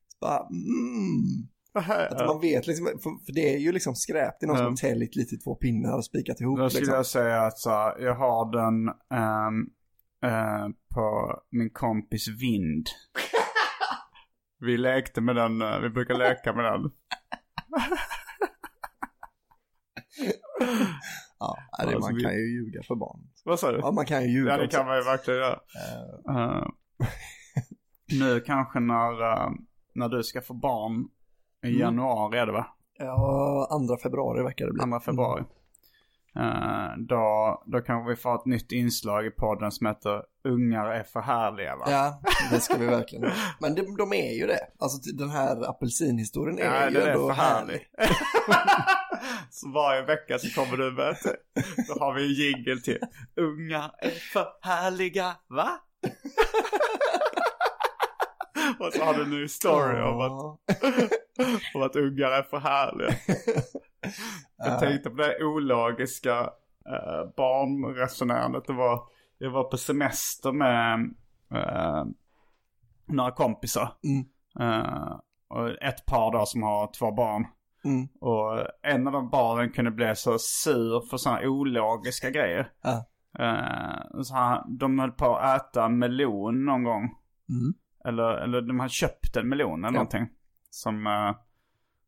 [0.08, 1.48] Så bara, mm.
[2.10, 4.34] Att man vet liksom, för, det är ju liksom skräp.
[4.40, 4.70] Det är någon som Ja.
[4.70, 6.58] har täljt lite i två pinnar och spikat ihop.
[6.58, 6.96] Då skulle Liksom.
[6.96, 8.88] jag säga att så, jag har den
[9.20, 9.66] ehm,
[10.24, 12.86] eh, på min kompis vind.
[14.60, 16.82] Vi lekte med den, eh, vi brukar leka med den.
[21.40, 23.20] Ja, det, Alltså, man vi- kan ju ljuga för barn.
[23.44, 23.78] Vad sa du?
[23.78, 25.60] Ja, man kan ju ljuga Ja, det kan man ju verkligen göra.
[26.30, 26.66] Eh,
[28.18, 29.48] nu kanske när,
[29.94, 31.08] när du ska få barn
[31.64, 31.80] i Mm.
[31.80, 32.66] januari är det va?
[32.98, 34.82] Ja, andra februari verkar det bli.
[34.92, 35.44] 2 februari.
[36.38, 41.02] Eh, då, då kanske vi får ett nytt inslag i podden som heter Ungar är
[41.02, 41.84] för härliga va?
[41.90, 42.20] Ja,
[42.50, 43.30] det ska vi verkligen.
[43.60, 44.60] Men de, de är ju det.
[44.78, 47.88] Alltså den här apelsinhistorien är Ja, ju den är ändå för härlig.
[49.50, 51.16] så varje vecka så kommer du med
[51.88, 53.00] då har vi en jingel till.
[53.36, 55.68] Ungar är för härliga, va?
[58.78, 60.32] Och så har du en ny story om att,
[61.74, 63.14] om att ungar är för härliga.
[64.56, 68.64] Jag tänkte på det ologiska uh, barnresonerandet.
[68.66, 69.02] Det var,
[69.38, 71.14] jag var på semester med
[71.54, 72.04] eh,
[73.06, 73.92] några kompisar.
[74.04, 74.24] Mm.
[74.60, 77.46] Eh, och ett par då som har två barn.
[77.84, 78.08] Mm.
[78.20, 82.70] Och en av de barnen kunde bli så sur för sådana ologiska grejer.
[82.82, 83.04] Ja.
[83.38, 87.02] Eh, så han, de höll på att äta melon någon gång.
[87.48, 87.74] Mm.
[88.04, 89.92] Eller, eller de hade köpt en melon eller Ja.
[89.92, 90.28] någonting.
[90.70, 91.34] Som, eh,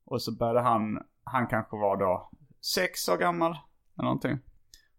[0.05, 2.31] och så började han, han kanske var då
[2.75, 3.51] sex år gammal.
[3.51, 4.39] Eller någonting.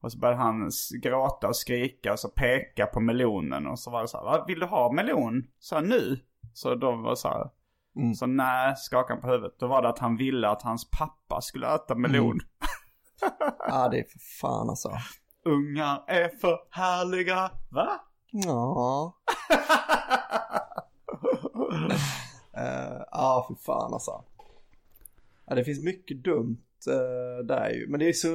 [0.01, 0.69] Och så började han
[1.01, 3.67] gråta och skrika och så peka på melonen.
[3.67, 5.43] Och så var det så här, "Va, vill du ha melon?
[5.59, 6.19] Så här, nu?
[6.53, 7.49] Så de var så här,
[7.95, 8.13] Mm.
[8.13, 9.59] så nej, skakade han på huvudet.
[9.59, 12.31] Då var det att han ville att hans pappa skulle äta melon.
[12.31, 12.39] Mm.
[13.67, 14.89] Ja, det är för fan alltså.
[15.45, 17.89] Ungar är för härliga, va?
[18.31, 19.13] Ja.
[22.57, 24.23] Eh, Ja, för fan alltså.
[25.51, 27.87] Ja, det finns mycket dumt uh, där ju.
[27.87, 28.27] Men det är så...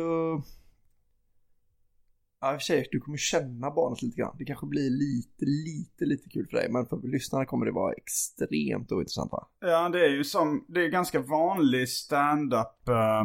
[2.41, 4.37] Ja, i och för sig, du kommer känna barnet lite grann.
[4.39, 6.69] Det kanske blir lite, lite, lite kul för dig.
[6.71, 9.49] Men för lyssnarna kommer det vara extremt ointressant va?
[9.61, 13.25] Ja, det är ju som, det är ganska vanlig stand-up eh,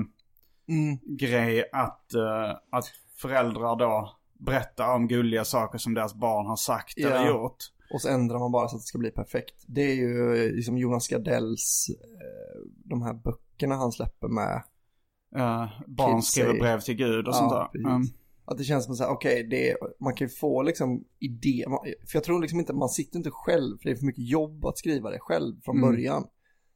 [0.68, 0.98] Mm.
[1.18, 2.86] grej att, eh, att
[3.18, 7.10] föräldrar då berättar om gulliga saker som deras barn har sagt Ja.
[7.10, 7.58] eller gjort.
[7.94, 9.56] Och så ändrar man bara så att det ska bli perfekt.
[9.68, 14.64] Det är ju eh, liksom Jonas Gardells, eh, de här böckerna han släpper med.
[15.36, 17.90] Eh, barn Kids skriver brev till Gud och Ja, sånt där.
[17.92, 18.02] Mm.
[18.46, 21.66] Att det känns som så här, okej, det man kan ju få liksom idé,
[22.08, 24.66] för jag tror liksom inte, man sitter inte själv, för det är för mycket jobb
[24.66, 25.90] att skriva det själv från Mm.
[25.90, 26.24] början.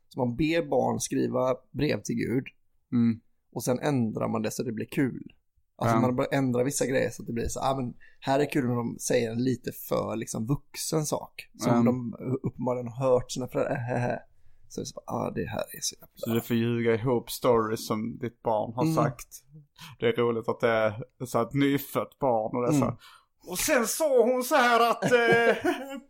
[0.09, 2.43] Så man ber barn skriva brev till Gud
[2.91, 3.19] Mm.
[3.51, 5.31] och sen ändrar man det så det blir kul.
[5.77, 6.01] Alltså Ja.
[6.01, 8.67] man bara ändrar vissa grejer så att det blir så, ah, men här är kul
[8.67, 11.49] när de säger en lite för liksom vuxen sak.
[11.59, 11.85] Som Mm.
[11.85, 14.17] de uppenbarligen har hört sina föräldrar, äh, äh, äh.
[14.69, 16.33] Så det är så, ah det här är så Så jävla...
[16.41, 18.95] du får ljuga ihop stories som ditt barn har Mm.
[18.95, 19.27] sagt.
[19.99, 22.85] Det är roligt att det är så ett nyfött barn och det är så.
[22.85, 22.97] Mm.
[23.47, 25.55] Och sen sa hon så här att eh,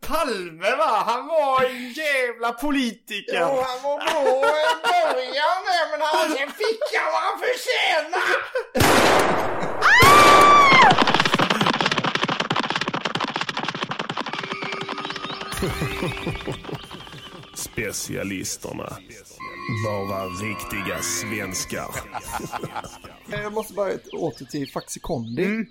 [0.00, 3.40] Palme va, han var en jävla politiker.
[3.40, 8.36] han var bra i början men han, sen fick han vad han förtjänade.
[17.54, 18.96] Specialisterna.
[19.84, 21.90] Bara riktiga svenskar.
[23.30, 25.64] Jag måste bara åter till Faxikondi.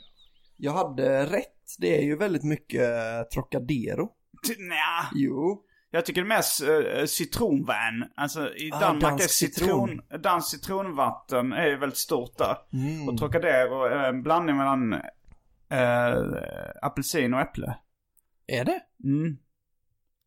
[0.57, 1.54] Jag hade rätt.
[1.79, 4.09] Det är ju väldigt mycket eh, Trocadero.
[4.59, 5.63] Nja, Jo.
[5.91, 8.05] jag tycker det är mest uh, citronvän.
[8.15, 10.21] Alltså i Ah, Danmark är dansk citron, citron.
[10.21, 12.57] dansk citronvatten är ju väldigt stort där.
[12.73, 13.09] Mm.
[13.09, 16.37] Och Trocadero är en blandning mellan uh,
[16.81, 17.77] apelsin och äpple.
[18.47, 18.79] Är det?
[19.03, 19.37] Mm.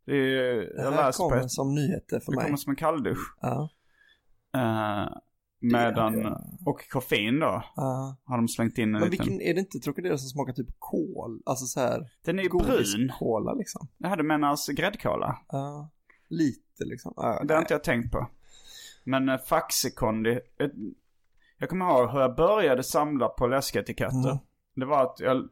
[0.06, 2.44] Det är, Det jag här läste på kommer ett, som nyheter för det mig.
[2.44, 3.34] kommer som en kalldusch.
[3.40, 3.70] Ja.
[4.56, 5.08] Uh,
[5.60, 6.26] medan,
[6.66, 8.16] och koffein då, ja.
[8.24, 9.10] har de slängt in en Men liten.
[9.26, 11.42] vilken, är det inte Trocadero som smakar typ kol?
[11.46, 12.10] Alltså så här.
[12.24, 12.66] Den är ju brun.
[12.66, 13.88] Godiskola liksom.
[13.98, 15.38] Det här du menar alltså gräddkola?
[15.48, 15.90] Ja.
[16.28, 17.12] Lite liksom.
[17.16, 18.26] Ja, Det har inte jag tänkt på.
[19.04, 20.40] Men uh, Faxikondi,
[21.58, 24.30] jag kommer ihåg hur jag började samla på läsketiketter.
[24.30, 24.38] Mm.
[24.76, 25.48] Det var att jag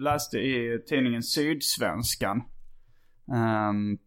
[0.00, 2.42] läste i tidningen Sydsvenskan.
[3.34, 3.98] Ehm,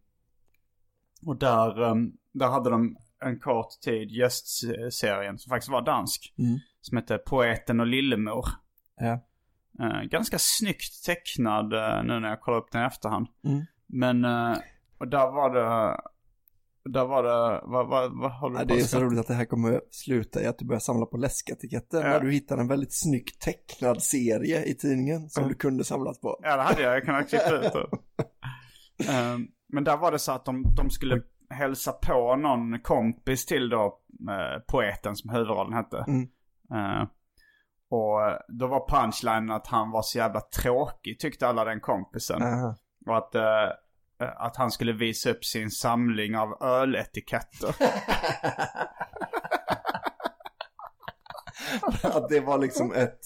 [1.26, 6.34] och där, ehm, där hade de en kort tid gästserien som faktiskt var dansk.
[6.38, 6.58] Mm.
[6.80, 8.44] Som hette Poeten och Lillemor.
[9.00, 9.20] Ja.
[9.80, 13.26] Eh, ganska snyggt tecknad eh, nu när jag kollar upp den i efterhand.
[13.44, 13.64] Mm.
[13.86, 14.58] Men, eh,
[14.98, 16.00] och där var det,
[16.84, 19.20] där var det, vad, vad, vad håller Ja, du det på är att så roligt
[19.20, 22.08] att det här kommer sluta i att du börjar samla på läsketiketter Ja.
[22.08, 25.48] när du hittar en väldigt snyggt tecknad serie i tidningen som Ja.
[25.48, 26.40] du kunde samlat på.
[26.42, 26.96] Ja, det hade jag.
[26.96, 27.86] Jag kunnat klippa ut det.
[29.72, 31.22] Men där var det så att de, de skulle
[31.52, 33.98] hälsa på någon kompis till då
[34.30, 36.04] eh, poeten som huvudrollen hette.
[36.08, 36.28] Mm.
[36.74, 37.06] Eh,
[37.88, 42.42] och då var punchlinen att han var så jävla tråkig tyckte alla den kompisen.
[42.42, 42.76] Aha.
[43.06, 43.68] Och att, eh,
[44.18, 47.74] att han skulle visa upp sin samling av öletiketter.
[52.02, 53.18] Att det var liksom ett,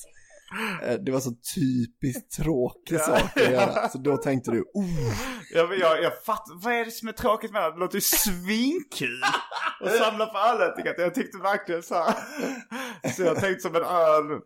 [1.00, 3.88] det var så typiskt tråkig sak att göra.
[3.88, 5.14] Så då tänkte du, oh,
[5.54, 7.72] Jag, jag, jag fattar, vad är det som är tråkigt med det?
[7.72, 9.22] Det låter ju svinkul
[9.80, 11.02] att samla på öletiketter.
[11.02, 12.14] Jag tyckte verkligen så här.
[13.16, 14.40] Så jag tänkte som en öl,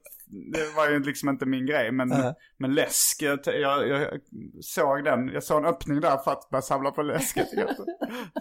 [0.53, 1.92] det var ju liksom inte min grej.
[1.92, 2.34] Men, Nej.
[2.59, 4.20] men läsk, jag, jag, jag
[4.61, 7.84] såg den, jag såg en öppning där för att börja samla på läsketiketter.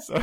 [0.02, 0.14] Så.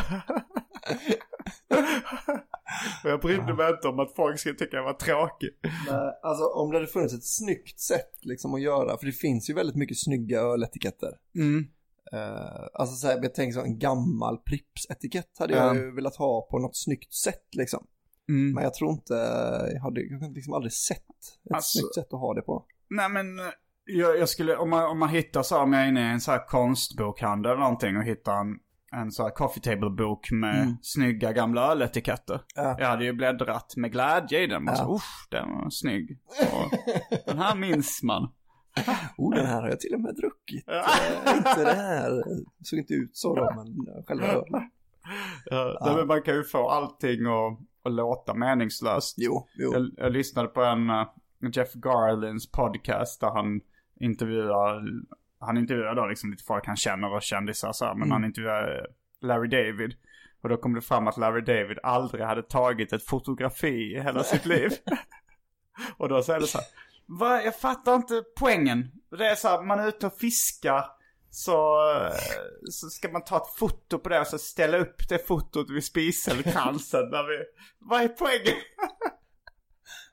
[3.04, 5.50] Och jag brydde mig inte om att folk skulle tycka jag var tråkig.
[5.62, 9.50] Nej, alltså om det hade funnits ett snyggt sätt liksom att göra, för det finns
[9.50, 11.10] ju väldigt mycket snygga öletiketter.
[11.34, 11.66] Mm.
[12.14, 15.66] Uh, alltså så här, jag tänker så en gammal Pripps-etikett hade Ja.
[15.66, 17.86] jag ju velat ha på något snyggt sätt liksom.
[18.28, 18.52] Mm.
[18.54, 19.14] Men jag tror inte,
[19.74, 20.98] jag hade jag liksom aldrig sett
[21.44, 22.64] ett Alltså- snyggt sätt att ha det på.
[22.90, 23.44] Nej men, eh,
[23.84, 26.12] jag, jag skulle, om man, om man hittar så här, om jag är inne i
[26.12, 28.58] en så här konstbokhandel eller någonting och hittar en,
[28.92, 30.76] en så här coffee table bok med Mm.
[30.82, 32.40] snygga gamla öletiketter.
[32.54, 32.76] Ja.
[32.78, 34.64] Jag hade ju bläddrat med glädje i den.
[34.64, 34.84] Man Ja.
[34.84, 36.18] så, usch, den var snygg.
[36.52, 36.78] Och,
[37.26, 38.32] den här minns man.
[39.18, 40.68] Oh, den här har jag till och med druckit.
[40.68, 42.10] Eh, inte det här,
[42.58, 43.66] det såg inte ut så då, men
[43.96, 44.70] eh, själva ölen.
[45.50, 45.92] Ja.
[45.96, 49.14] Men man kan ju få allting att, att låta meningslöst.
[49.18, 49.72] Jo, jo.
[49.72, 51.06] Jag, jag lyssnade på en uh,
[51.52, 53.60] Jeff Garlins podcast där han
[54.00, 54.82] intervjuar,
[55.40, 58.76] han intervjuar då liksom lite folk han känner och kändisar så här, men han intervjuar
[58.76, 59.94] eh, Larry David.
[60.42, 64.22] Och då kom det fram att Larry David aldrig hade tagit ett fotografi i hela
[64.22, 64.70] sitt liv.
[65.96, 66.66] och då säger det så här,
[67.06, 68.92] Va, jag fattar inte poängen.
[69.18, 70.84] Det är så här, man är ute och fiskar.
[71.30, 71.52] Så,
[71.92, 72.16] eh,
[72.70, 75.84] så ska man ta ett foto på det och så ställa upp det fotot vid
[75.84, 77.10] spiselkransen.
[77.10, 77.44] Där vi,
[77.78, 78.60] vad är poängen?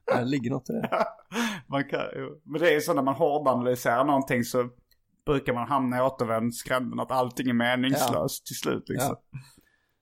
[0.06, 1.06] Det ligger något i det.
[1.68, 2.02] man kan,
[2.44, 4.70] men det är ju så när man hårdanalyserar någonting så
[5.26, 9.16] brukar man hamna i återvändsgränden att allting är meningslöst till slut liksom.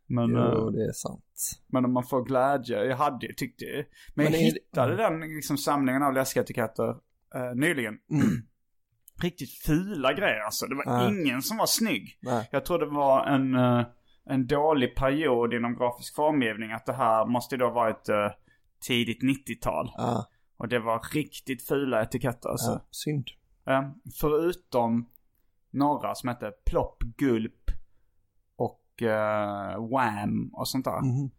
[0.08, 1.24] Men, Jo, eh, det är sant.
[1.68, 4.96] men om man får glädje, jag hade ju tyckte, men, Men jag är det- hittade
[4.96, 6.90] den liksom samlingen av läsketiketter
[7.36, 7.94] eh, nyligen.
[9.22, 10.66] Riktigt fula grejer alltså.
[10.66, 11.10] Det var Ja.
[11.10, 12.18] ingen som var snygg.
[12.22, 12.50] Nej.
[12.52, 13.86] Jag tror det var en, eh,
[14.26, 16.72] en dålig period inom grafisk formgivning.
[16.72, 18.16] Att det här måste då ha varit eh,
[18.88, 19.92] tidigt 90-tal.
[19.98, 22.72] Ja, Och det var riktigt fula etiketter alltså.
[22.72, 23.28] ja, synd.
[23.66, 23.90] Eh,
[24.20, 25.10] förutom
[25.72, 27.72] några som hette Plopp Gulp
[28.56, 31.02] och eh, Wham och sånt där.
[31.02, 31.30] Mhm.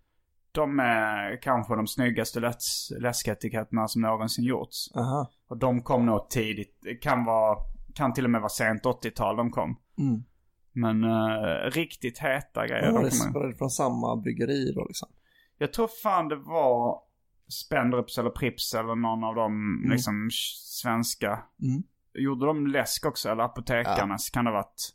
[0.52, 4.92] De är kanske de snyggaste läs- läsketiketterna som någonsin gjorts.
[4.96, 5.30] Aha.
[5.48, 6.82] Och de kom nog tidigt.
[7.02, 7.58] Kan vara,
[7.94, 9.76] kan till och med vara sent 80-tal de kom.
[9.98, 10.22] Mm.
[10.72, 12.82] Men eh, riktigt heta grejer.
[12.92, 12.92] Ja,
[13.32, 15.08] de det från samma bryggeri då liksom.
[15.58, 17.00] Jag tror fan det var
[17.48, 20.28] Spendrups eller Prips eller någon av de liksom
[20.82, 21.42] svenska.
[21.62, 21.82] Mm.
[22.14, 24.90] Gjorde de läsk också eller apotekarnas kan det ha varit.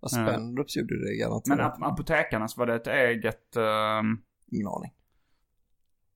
[0.00, 1.46] Vad Spendrups gjorde det garanterat.
[1.46, 3.56] Men ap- apotekarnas var det ett eget...
[3.56, 4.18] ehm,
[4.52, 4.92] Ingen aning.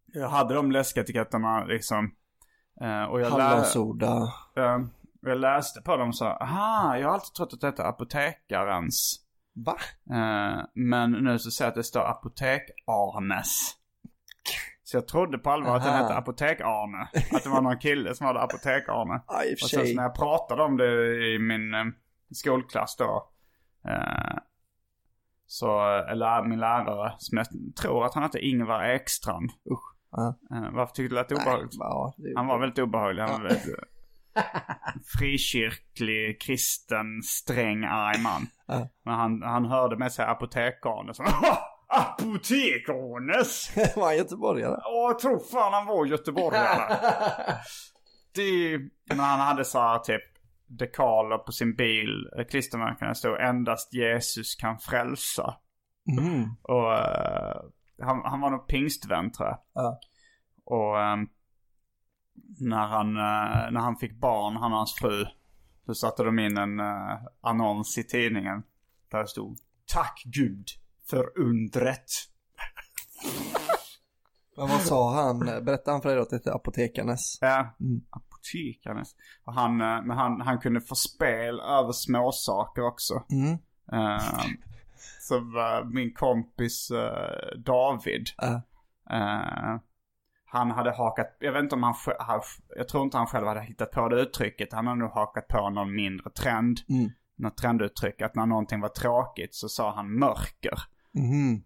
[0.07, 2.15] jag hade de läsketiketterna liksom.
[2.81, 4.33] eh, och jag, lä- Hallonsoda.
[4.57, 4.79] eh,
[5.21, 9.21] jag läste på dem så aha, jag har alltid trott att det hette apotekarens.
[9.55, 9.77] Va?
[10.11, 13.49] Eh, men nu så säger jag att det står apotek-Arnes.
[14.87, 16.03] Så jag trodde på allvar att den Aha.
[16.03, 17.09] hette Apotek-Arne.
[17.33, 19.21] Att det var någon kille som hade Apotek-Arne.
[19.45, 21.85] I och Och sen så när jag pratade om det i min eh,
[22.31, 23.29] skolklass då.
[23.89, 24.39] Eh,
[25.47, 25.81] så,
[26.11, 27.47] eller min lärare, som jag
[27.81, 29.51] tror att han hette Ingvar Ekstrand.
[29.71, 30.19] Usch.
[30.19, 31.75] Eh, varför tyckte du det lät obehagligt?
[31.79, 33.23] ja, det Han var väldigt obehaglig.
[33.23, 33.67] Han var väldigt
[34.35, 34.43] eh,
[35.19, 38.47] frikyrklig, kristen, sträng, arg man.
[39.05, 41.27] Men han, han hörde med sig apotekarne som
[41.89, 43.77] Apotekarnes!
[43.97, 44.81] var han göteborgare?
[44.85, 46.97] Åh, jag tror fan han var göteborgare.
[48.35, 48.79] det,
[49.09, 50.23] men han hade så här typ
[50.67, 55.57] dekaler på sin bil, klistermärken där stod endast Jesus kan frälsa.
[56.19, 56.51] Mm.
[56.63, 57.57] Och eh,
[58.03, 59.59] han, han var nog pingstvän tror jag.
[59.73, 60.01] Ja.
[60.65, 61.29] Och ehm,
[62.61, 65.25] när, han, eh, när han fick barn, han och hans fru,
[65.87, 68.63] så satte de in en eh, annons i tidningen.
[69.11, 69.59] Där det stod
[69.93, 70.67] Tack Gud
[71.11, 72.07] för undret.
[74.57, 75.39] Men vad sa han?
[75.39, 77.39] Berättade han för dig då att det hette Apotekarnes?
[77.41, 78.01] Ja, Mm.
[78.53, 79.09] tykandes.
[79.45, 83.15] Och han, eh, men han, han kunde få spel över småsaker också.
[83.31, 83.53] Mm.
[83.93, 84.23] Eh,
[85.21, 88.27] så var min kompis eh, David.
[88.37, 88.63] Ja.
[89.11, 89.81] eh,
[90.47, 92.41] han hade hakat, jag vet inte om han, han,
[92.77, 94.73] jag tror inte han själv hade hittat på det uttrycket.
[94.73, 96.79] Han hade nog hakat på någon mindre trend.
[96.89, 97.11] Mm.
[97.39, 98.23] Något trenduttryck.
[98.23, 100.79] Att när någonting var tråkigt så sa han mörker.
[101.17, 101.65] Mhm.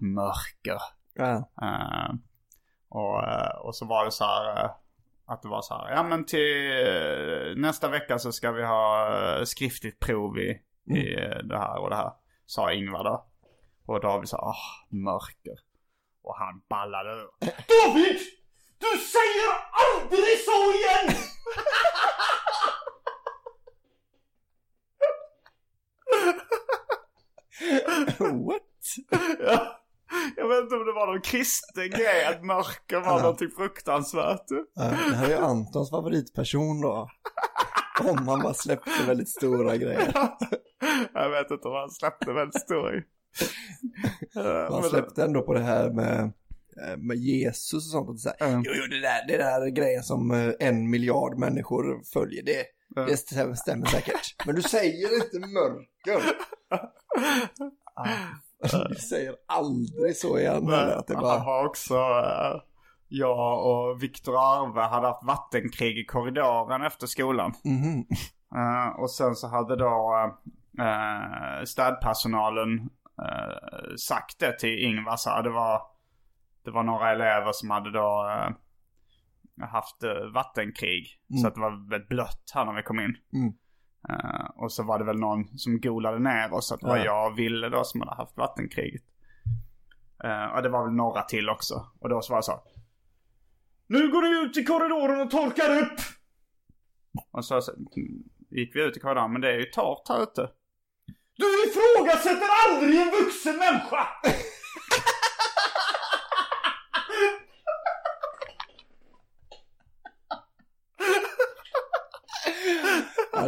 [0.00, 0.78] Mörker.
[1.14, 1.50] Ja.
[1.62, 2.14] Eh,
[2.88, 4.70] och, eh, och så var det så här eh,
[5.26, 9.08] att det var så här, ja men till nästa vecka så ska vi ha
[9.44, 10.50] skriftligt prov i,
[10.90, 12.12] i eh, det här och det här.
[12.46, 13.26] Sa Ingvar då.
[13.86, 15.58] Och David sa, åh, mörker.
[16.22, 17.30] Och han ballade ur.
[17.40, 18.18] David!
[18.78, 19.50] Du säger
[19.84, 21.16] aldrig så igen!
[28.18, 28.62] What?
[29.40, 29.74] ja.
[30.36, 34.44] Jag vet inte om det var någon kristen grej att mörker var någonting fruktansvärt.
[34.74, 37.08] Ja, det här är ju Antons favoritperson då.
[38.00, 40.12] Om han bara släppte väldigt stora grejer.
[41.14, 43.02] Jag vet inte om han släppte väldigt stor i.
[44.36, 46.20] Eh, Han släppte ändå på det här med,
[46.86, 48.08] eh, med Jesus och sånt.
[48.08, 48.62] Och så här, Mm.
[48.66, 52.42] Jo, jo, det där, det där är grejen som eh, en miljard människor följer.
[52.44, 52.64] Det,
[53.06, 54.46] det stämmer, stämmer säkert.
[54.46, 56.36] Men du säger inte mörker.
[57.94, 58.08] Ah,
[58.88, 60.66] du säger aldrig så igen.
[60.66, 62.60] Det Han bara, var också, eh,
[63.08, 67.54] jag och Viktor Arve hade haft vattenkrig i korridoren efter skolan.
[68.56, 70.14] Eh, och sen så hade då
[70.80, 72.90] uh, städpersonalen
[73.22, 75.16] eh, sagt det till Ingvar.
[75.16, 75.82] Så det, var,
[76.64, 81.06] det var några elever som hade då eh, haft eh, vattenkrig.
[81.40, 83.16] Så att det var väldigt blött här när vi kom in.
[83.32, 83.52] Mm.
[84.08, 86.72] Eh, och så var det väl någon som golade ner oss.
[86.72, 87.04] Att det var Ja.
[87.04, 89.02] jag och Ville då som hade haft vattenkriget.
[90.24, 91.86] Eh, och det var väl några till också.
[92.00, 92.60] Och då så var det så.
[93.86, 96.00] Nu går du ut i korridoren och torkar upp!
[97.30, 97.72] Och så, så
[98.50, 100.50] gick vi ut i korridoren, men det är ju torrt här ute.
[101.36, 104.06] Du ifrågasätter aldrig en vuxen människa!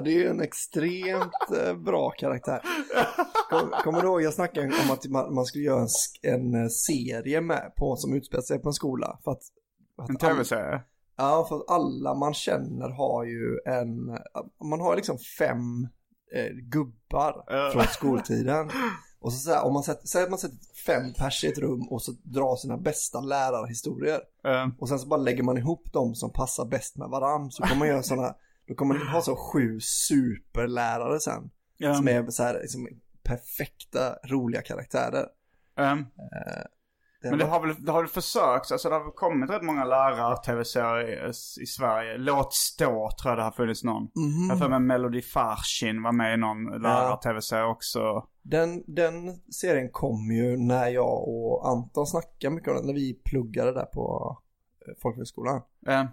[0.00, 2.62] Ja, det är ju en extremt eh, bra karaktär.
[3.50, 6.68] Kom, kommer du ihåg, jag snackade om att man, man skulle göra en, en eh,
[6.68, 9.18] serie med på som utspelar sig på en skola.
[9.24, 9.42] För att,
[10.02, 10.80] att En tv-serie?
[11.16, 14.18] Ja, för att alla man känner har ju en,
[14.64, 15.88] man har liksom fem
[16.34, 18.70] eh, gubbar från skoltiden.
[19.20, 21.58] Och så, så här, om man sätter, säg att man sätter fem pers i ett
[21.58, 24.20] rum och så drar sina bästa lärarhistorier.
[24.44, 27.50] Eh, Och sen så bara lägger man ihop dem som passar bäst med varann.
[27.50, 28.34] Så kommer man göra sådana,
[28.70, 31.50] då kommer man ha så sju superlärare sen.
[31.76, 31.94] ja.
[31.94, 32.88] Som är så här, liksom,
[33.22, 35.26] perfekta, roliga karaktärer.
[35.78, 35.96] Eh,
[37.22, 39.62] Det Men det har väl, det har väl försökt, alltså det har väl kommit rätt
[39.62, 41.28] många lärare-tv-serier
[41.62, 42.16] i, Sverige.
[42.18, 44.02] Låt stå tror jag det har funnits någon.
[44.02, 44.46] Mhm.
[44.48, 48.26] Jag har för mig Melody Farshin var med i någon lärare-tv-serie också.
[48.42, 53.14] Den, den serien kom ju när jag och Anton snackade mycket om den, när vi
[53.24, 54.36] pluggade där på
[54.86, 55.62] eh, folkhögskolan.
[55.86, 56.04] Eh,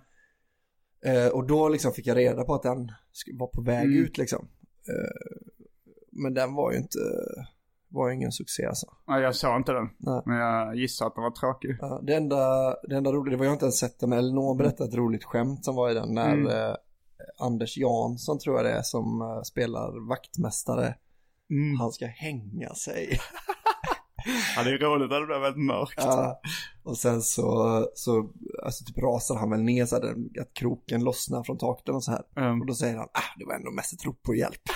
[1.05, 2.91] Eh, och då liksom fick jag reda på att den
[3.33, 4.03] var på väg Mm.
[4.03, 4.47] ut liksom.
[4.89, 5.37] Eh,
[6.11, 6.99] men den var ju inte,
[7.89, 8.87] var ju ingen succé alltså.
[9.07, 9.89] nej, jag såg inte den.
[9.97, 10.21] Nej.
[10.25, 11.77] Men jag gissar att den var tråkig.
[11.81, 14.55] Ja, det, enda, det enda roliga, det var jag inte ens sett den, men Elinor
[14.55, 16.47] berättade ett roligt skämt som var i den när Mm.
[16.47, 16.75] eh,
[17.39, 20.95] Anders Jansson tror jag det är som spelar vaktmästare.
[21.49, 21.79] Mm.
[21.79, 23.09] Han ska hänga sig.
[24.55, 25.93] Ja, det är roligt att det blev väldigt mörkt.
[25.97, 26.41] Ja,
[26.83, 28.29] och sen så, så
[28.63, 32.11] alltså typ rasar han väl ner så här, att kroken lossnar från taket och så
[32.11, 32.23] här.
[32.37, 32.61] Mm.
[32.61, 34.61] Och då säger han, ah, det var ändå mest ett rop på hjälp.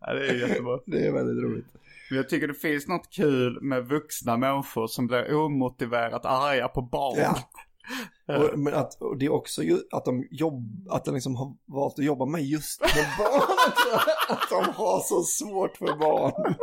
[0.00, 0.78] Ja, det är jättebra.
[0.86, 1.66] Det är väldigt roligt.
[2.10, 6.82] Men jag tycker det finns något kul med vuxna människor som blir omotiverat arga på
[6.82, 7.18] barn.
[7.18, 7.38] Ja.
[8.28, 11.54] Och, men att, och det är också ju, att de jobb, att de liksom har
[11.66, 13.42] valt att jobba med just med barn.
[14.28, 16.54] att de har så svårt för barn.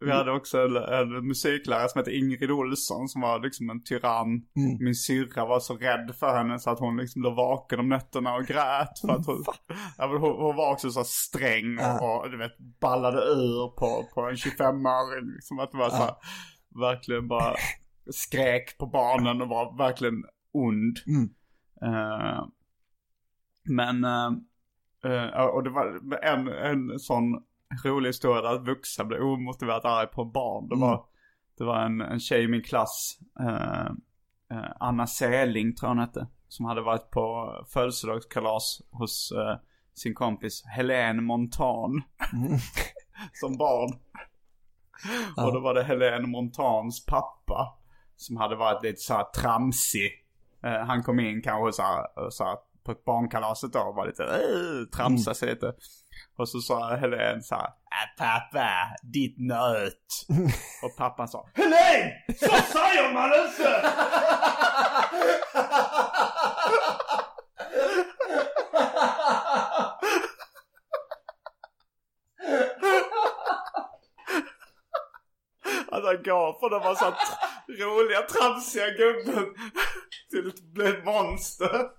[0.00, 4.28] Vi hade också en, en musiklärare som hette Ingrid Olsson som var liksom en tyrann.
[4.28, 4.78] Mm.
[4.80, 8.34] Min syrra var så rädd för henne så att hon liksom låg vaken om nätterna
[8.34, 8.98] och grät.
[9.00, 9.44] För att hon,
[9.98, 14.34] hon, hon var också så sträng och, och du vet ballade ur på, på en
[14.34, 15.34] 25-åring.
[15.34, 16.14] Liksom att det var så här,
[16.80, 17.54] verkligen bara
[18.10, 20.98] skrek på barnen och var verkligen ond.
[21.06, 21.30] Mm.
[21.82, 22.46] Eh,
[23.64, 27.42] men, eh, och det var en, en sån
[27.84, 30.68] rolig historia där vuxna blev omotiverat arg på barn.
[30.68, 31.04] Det var,
[31.58, 33.90] det var en, en tjej i min klass, eh,
[34.80, 39.32] Anna Seling tror jag hon hette, som hade varit på födelsedagskalas hos
[39.94, 42.02] sin kompis Helene Montan.
[43.32, 43.98] som barn.
[45.36, 47.77] Och då var det Helene Montans pappa.
[48.18, 50.10] Som hade varit lite så här tramsig.
[50.64, 54.06] Eh, han kom in kanske så här, så här på ett barnkalaset då och var
[54.06, 55.72] lite äh, tramsa sig lite.
[56.36, 57.70] Och så sa Helene så här, äh,
[58.18, 58.68] pappa,
[59.02, 59.92] ditt nöt.
[60.82, 62.12] och pappan sa, Helene!
[62.28, 63.82] Så säger man inte!
[75.90, 77.14] Att han går från att vara så här
[77.68, 79.44] roliga, tramsiga gubben
[80.30, 80.48] till
[80.86, 81.80] ett monster.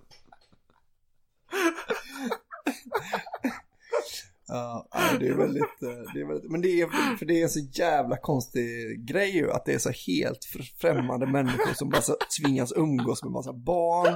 [4.52, 4.88] Ja,
[5.20, 7.60] det är väldigt, eh, det är väldigt, men det är, för det är en så
[7.60, 8.66] jävla konstig
[9.08, 13.24] grej ju, att det är så helt fr- främmande människor som bara så tvingas umgås
[13.24, 14.14] med massa barn.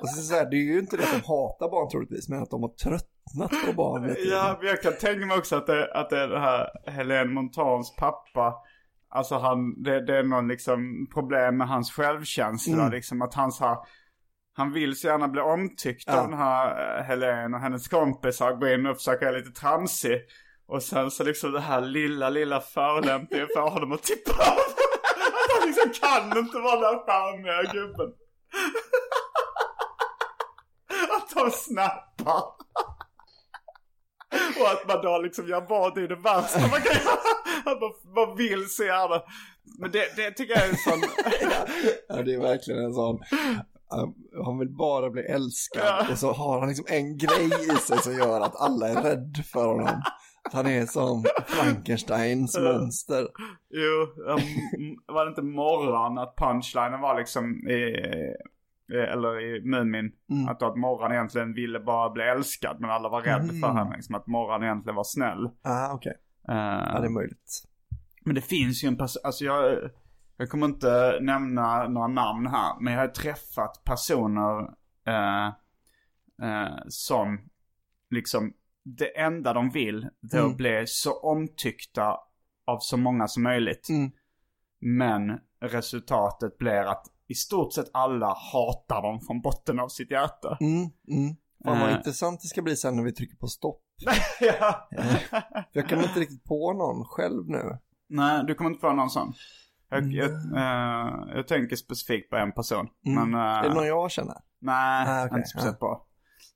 [0.00, 2.42] Och så, så här, det är ju inte det att de hatar barn troligtvis, men
[2.42, 4.16] att de har tröttnat på barn.
[4.30, 7.30] Ja, men jag kan tänka mig också att det, att det är det här Helene
[7.30, 8.54] Montans pappa.
[9.14, 12.90] Alltså han, det, det är någon liksom problem med hans självkänsla Mm.
[12.92, 13.22] liksom.
[13.22, 13.84] Att han så
[14.56, 16.20] han vill så gärna bli omtyckt Ja.
[16.20, 18.52] av den här eh, Helene och hennes kompisar.
[18.52, 20.20] Gå in och försöka vara lite tramsig.
[20.66, 24.38] Och sen så liksom det här lilla, lilla förolämpningen får honom att tippa av.
[25.60, 28.06] Han liksom kan inte vara den charmiga gubben.
[31.16, 32.42] Att de snappar.
[34.60, 37.18] Och att man då liksom gör vad det är det värsta man kan göra.
[37.64, 37.92] Att man,
[38.26, 39.22] man vill så gärna.
[39.78, 41.00] Men det, det tycker jag är en sån...
[42.08, 43.18] Ja, det är verkligen en sån,
[44.44, 46.06] han- vill bara bli älskad Ja.
[46.12, 49.42] och så har han liksom en grej i sig som gör att alla är rädda
[49.52, 50.02] för honom.
[50.46, 53.26] Att han är som Frankensteins monster.
[53.70, 54.40] Jo, um,
[55.14, 58.36] var det inte morgon att punchlinen var liksom i, i-
[58.92, 60.12] eller i Mumin.
[60.30, 60.48] Mm.
[60.48, 63.60] Att, att Morran egentligen ville bara bli älskad men alla var rädda Mm.
[63.60, 63.96] för henne.
[63.96, 65.50] Liksom, att Morran egentligen var snäll.
[65.62, 66.12] Ah, okej.
[66.48, 67.62] Eh, Ja, det är möjligt.
[68.24, 69.78] Men det finns ju en person, alltså jag,
[70.36, 72.80] jag kommer inte nämna några namn här.
[72.80, 74.60] Men jag har träffat personer
[75.06, 75.46] eh,
[76.42, 77.38] eh, som
[78.10, 78.52] liksom,
[78.84, 80.56] det enda de vill det är att Mm.
[80.56, 82.16] bli så omtyckta
[82.66, 83.88] av så många som möjligt.
[83.88, 84.10] Mm.
[84.80, 90.56] Men resultatet blir att i stort sett alla hatar dem från botten av sitt hjärta.
[90.60, 90.76] Mm,
[91.08, 91.36] mm.
[91.64, 91.96] Fan vad Eh.
[91.96, 93.82] intressant det ska bli sen när vi trycker på stopp.
[94.40, 94.88] ja.
[95.52, 97.78] För jag kommer inte riktigt på någon själv nu.
[98.08, 99.32] Nej, du kommer inte få någon sån.
[99.88, 100.54] Jag, jag, Mm.
[100.56, 102.88] eh, jag tänker specifikt på en person.
[103.06, 103.30] Mm.
[103.30, 104.36] Men, eh, Är det någon jag känner?
[104.60, 106.06] Nej, Ah, okej, inte speciellt bra.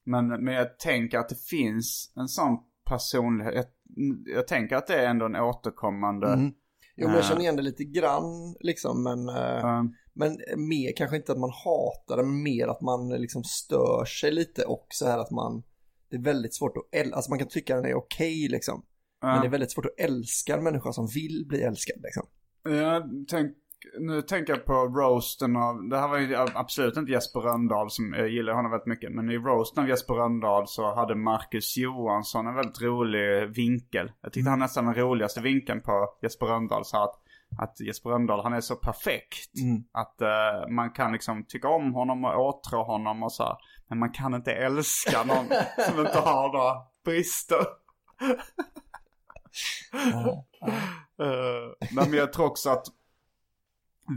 [0.04, 2.58] Men, men jag tänker att det finns en sån
[2.88, 3.54] personlighet.
[3.54, 6.26] Jag, jag tänker att det är ändå en återkommande.
[6.32, 6.52] Mm.
[6.96, 7.28] Jo, men jag Eh.
[7.28, 9.82] känner igen det lite grann liksom, men, eh, eh,
[10.18, 14.30] men mer kanske inte att man hatar det, men mer att man liksom stör sig
[14.30, 15.62] lite och så här att man,
[16.10, 18.82] det är väldigt svårt att älska, alltså man kan tycka den är okej liksom,
[19.22, 22.26] men eh, det är väldigt svårt att älska en människa som vill bli älskad liksom.
[22.62, 23.56] jag tänk,
[23.98, 28.12] nu tänker jag på roasten av, det här var ju absolut inte Jesper Rönndahl som,
[28.12, 29.12] jag gillar honom väldigt mycket.
[29.12, 34.12] Men i roasten av Jesper Rönndahl så hade Marcus Johansson en väldigt rolig vinkel.
[34.20, 37.20] Jag tyckte han nästan den roligaste vinkeln på Jesper Rönndahl sa att,
[37.58, 39.58] att Jesper Rönndahl han är så perfekt.
[39.60, 39.84] Mm.
[39.92, 43.56] Att eh, man kan liksom tycka om honom och åtrå honom och så här.
[43.88, 45.46] Men man kan inte älska någon
[45.88, 46.74] som inte har några
[47.04, 47.66] brister.
[51.22, 52.86] Uh, men jag tror också att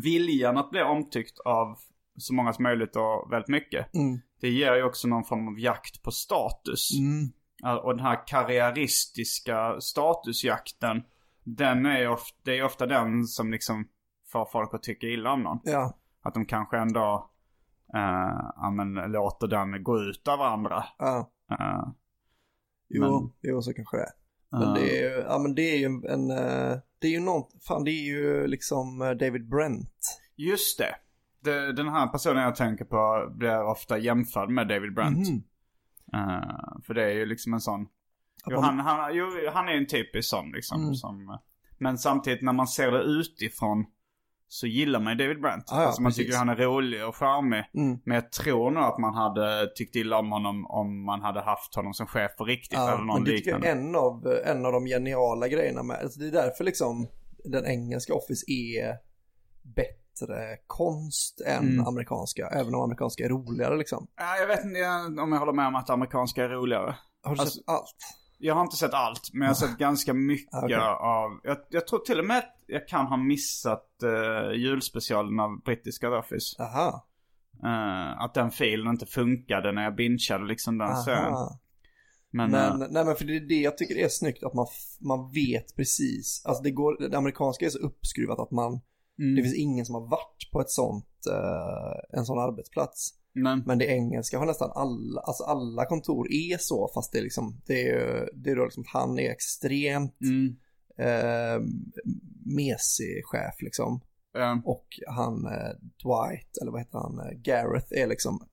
[0.03, 1.77] viljan att bli omtyckt av
[2.17, 3.93] så många som möjligt och väldigt mycket.
[3.93, 4.21] Mm.
[4.41, 6.89] Det ger ju också någon form av jakt på status.
[6.99, 7.31] Mm.
[7.83, 11.03] Och den här karriäristiska statusjakten.
[11.43, 13.87] Den är ofta, det är ofta den som liksom
[14.31, 15.59] får folk att tycka illa om någon.
[15.63, 17.29] Ja, Att de kanske ändå
[17.95, 20.83] uh, ja, men, låter den gå ut av andra.
[20.97, 21.89] ja, Uh,
[22.89, 24.11] jo, Men- jo så kanske det är.
[24.59, 27.43] Men det är ju, ja men det är ju en, eh, det är ju någon,
[27.67, 30.21] fan det är ju liksom eh, David Brent.
[30.35, 30.95] Just det.
[31.39, 31.73] det.
[31.73, 35.29] Den här personen jag tänker på blir ofta jämförd med David Brent.
[35.29, 35.43] Mhm.
[36.13, 37.87] Eh, för det är ju liksom en sån...
[38.49, 40.81] Jo, han, han, jo, han är ju en typisk sån liksom.
[40.81, 40.95] Mm.
[40.95, 41.37] Som,
[41.77, 43.85] men samtidigt när man ser det utifrån
[44.47, 45.63] så gillar man ju David Brent.
[45.67, 46.25] Ja, ja, alltså man precis.
[46.25, 47.63] tycker han är rolig och charmig.
[47.73, 47.99] Mm.
[48.05, 51.75] Men jag tror nog att man hade tyckt illa om honom om man hade haft
[51.75, 52.77] honom som chef på riktigt.
[52.79, 53.67] Ja, eller någon tycker liknande.
[53.67, 57.07] är en av, en av de geniala grejerna med, alltså det är därför liksom
[57.43, 58.95] den engelska Office är
[59.75, 61.87] bättre konst än Mm.
[61.87, 64.07] amerikanska, även om amerikanska är roligare liksom.
[64.17, 66.95] Ja, jag vet inte om jag håller med om att amerikanska är roligare.
[67.23, 67.95] Har du Alltså- sett allt?
[68.43, 70.77] Jag har inte sett allt, men jag har sett ganska mycket Okej.
[70.99, 71.39] av...
[71.43, 76.17] Jag, jag tror till och med att jag kan ha missat uh, julspecialen av brittiska
[76.17, 76.63] Office.
[76.63, 77.07] Aha.
[77.63, 81.33] Eh, att den filen inte funkade när jag bingeade liksom den serien.
[82.31, 84.67] Men, Men, eh, nej men för det är det jag tycker är snyggt, att man,
[84.99, 88.71] man vet precis, alltså det går, det amerikanska är så uppskruvat att man,
[89.19, 91.07] mm, det finns ingen som har varit på ett sånt,
[92.09, 93.13] en sån arbetsplats.
[93.33, 97.23] Men, Men det engelska har nästan alla, alltså alla kontor är så, fast det är
[97.23, 100.55] liksom, det är, det är då liksom han är extremt mm,
[100.97, 101.61] eh,
[102.45, 104.01] mesig chef liksom.
[104.37, 105.71] eh, Och han eh,
[106.03, 108.47] Dwight, eller vad heter han, eh, Gareth är liksom,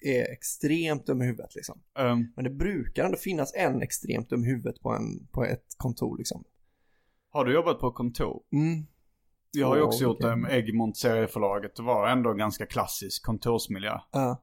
[0.00, 1.80] är extremt dum i huvudet liksom.
[1.98, 5.66] eh, Men det brukar ändå finnas en extremt dum i huvudet på, en, på ett
[5.76, 6.44] kontor liksom.
[7.30, 8.42] Har du jobbat på kontor?
[8.52, 8.86] Mm.
[9.60, 10.30] Jag har ju också gjort okej.
[10.30, 11.76] det med Egmont serieförlaget.
[11.76, 13.98] Det var ändå en ganska klassisk kontorsmiljö.
[14.12, 14.42] Ja.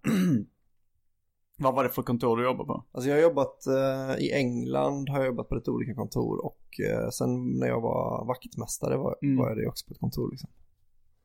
[1.58, 2.84] Vad var det för kontor du jobbade på?
[2.92, 6.62] Alltså jag har jobbat eh, i England, har jag jobbat på lite olika kontor och
[6.90, 9.38] eh, sen när jag var vaktmästare var, Mm.
[9.38, 10.50] var jag det också på ett kontor liksom.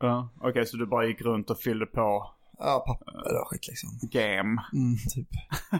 [0.00, 2.26] Ja, okej så du bara gick runt och fyllde på
[2.58, 3.90] Ja, papper och skit liksom.
[4.02, 4.62] game.
[4.72, 5.28] Mm, typ.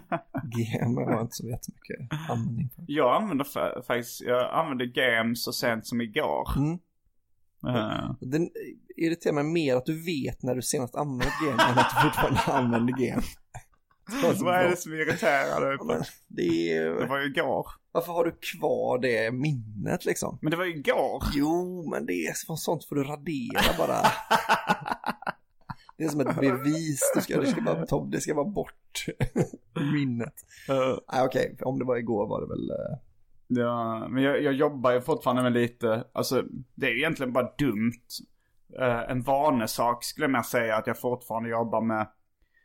[0.55, 1.97] GM har inte så jättemycket
[2.31, 2.85] användning för.
[2.89, 6.49] Jag använde fa- faktiskt, jag använde game så sent som igår.
[6.57, 6.79] Mm.
[7.67, 8.51] Eh, Den
[8.97, 12.41] irriterar mig mer att du vet när du senast använde GM än att du fortfarande
[12.47, 12.93] använder
[14.39, 15.77] så vad är det som irriterar dig?
[15.81, 17.67] Ja, Det är, Det var ju igår.
[17.93, 20.39] varför har du kvar det minnet liksom?
[20.43, 21.23] Men det var ju igår.
[21.35, 24.03] Jo, men det är sånt får du radera bara.
[25.97, 29.07] Det är som ett bevis, du ska, det, ska bara, ta- det ska vara bort
[29.93, 30.35] minnet.
[30.69, 32.71] Eh, Nej okej, om det var igår var det väl...
[32.71, 32.99] eh,
[33.49, 36.43] Ja, men jag, jag jobbar ju fortfarande med lite, alltså
[36.75, 38.03] det är ju egentligen bara dumt.
[38.79, 42.07] Eh, en vanesak skulle jag säga att jag fortfarande jobbar med,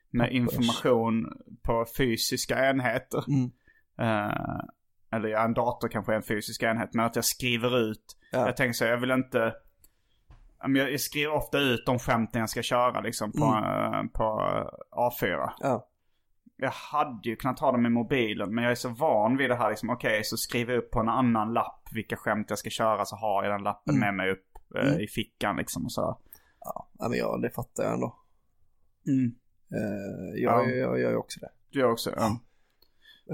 [0.10, 3.24] med information på fysiska enheter.
[3.28, 3.52] Mm.
[3.98, 4.60] Eh,
[5.12, 8.18] eller ja, en dator kanske är en fysisk enhet, men att jag skriver ut.
[8.32, 8.46] Ja.
[8.46, 9.54] Jag tänker så, jag vill inte,
[10.68, 14.24] jag, skriver ofta ut de skämten jag ska köra liksom på, eh, på
[14.92, 15.88] A4 Ja,
[16.64, 19.56] jag hade ju kunnat ha dem i mobilen men jag är så van vid det
[19.56, 22.70] här liksom, okej så skriver jag upp på en annan lapp vilka skämt jag ska
[22.70, 24.46] köra så har jag den lappen med mig upp
[24.76, 25.00] eh, Mm.
[25.00, 26.20] i fickan liksom och så.
[26.60, 28.16] ja, men ja, det fattar jag ändå.
[29.08, 29.36] Mm.
[29.72, 30.70] Eh, jag, Ja.
[30.70, 31.50] jag, jag gör ju också det.
[31.70, 32.12] Du gör också?
[32.16, 32.40] Ja.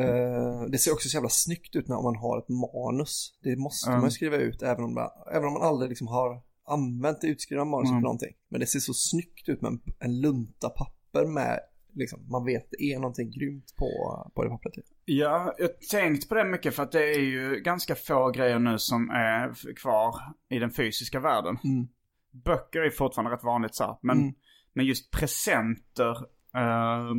[0.03, 3.39] Eh, det ser också så jävla snyggt ut när man har ett manus.
[3.43, 4.01] Det måste Mm.
[4.01, 7.65] man skriva ut även om, man, även om man aldrig liksom har använt det utskrivna
[7.65, 8.01] manuset Mm.
[8.01, 8.36] för någonting.
[8.49, 11.59] Men det ser så snyggt ut med en, en lunta papper med,
[12.00, 13.89] liksom, man vet det är någonting grymt på,
[14.36, 14.74] på det pappret.
[15.06, 18.60] Ja, jag har tänkt på det mycket för att det är ju ganska få grejer
[18.60, 20.16] nu som är kvar
[20.50, 21.58] i den fysiska världen.
[21.64, 21.88] Mm.
[22.32, 24.34] Böcker är fortfarande rätt vanligt så här, men, Mm.
[24.74, 26.12] men just presenter,
[26.56, 27.12] eh,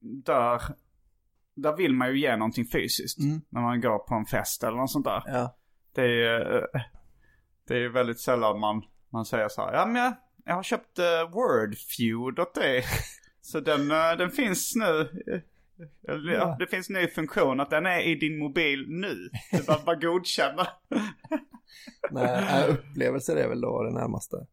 [0.00, 0.62] där,
[1.54, 3.18] där vill man ju ge någonting fysiskt.
[3.18, 3.40] Mm.
[3.48, 5.22] När man går på en fest eller något sånt där.
[5.26, 5.56] Ja.
[5.94, 6.82] Det är ju eh,
[7.68, 10.14] det är väldigt sällan man, man säger så här, ja men jag,
[10.44, 12.84] jag har köpt uh, åt dig.
[13.46, 15.00] Så den, eh, den finns nu.
[15.26, 15.40] Eh,
[16.14, 16.56] eller, ja.
[16.58, 19.30] Det finns ny funktion att den är i din mobil nu.
[19.52, 20.66] Du bara, bara godkänna.
[22.10, 24.46] Nej, äh, upplevelser är väl då det närmaste.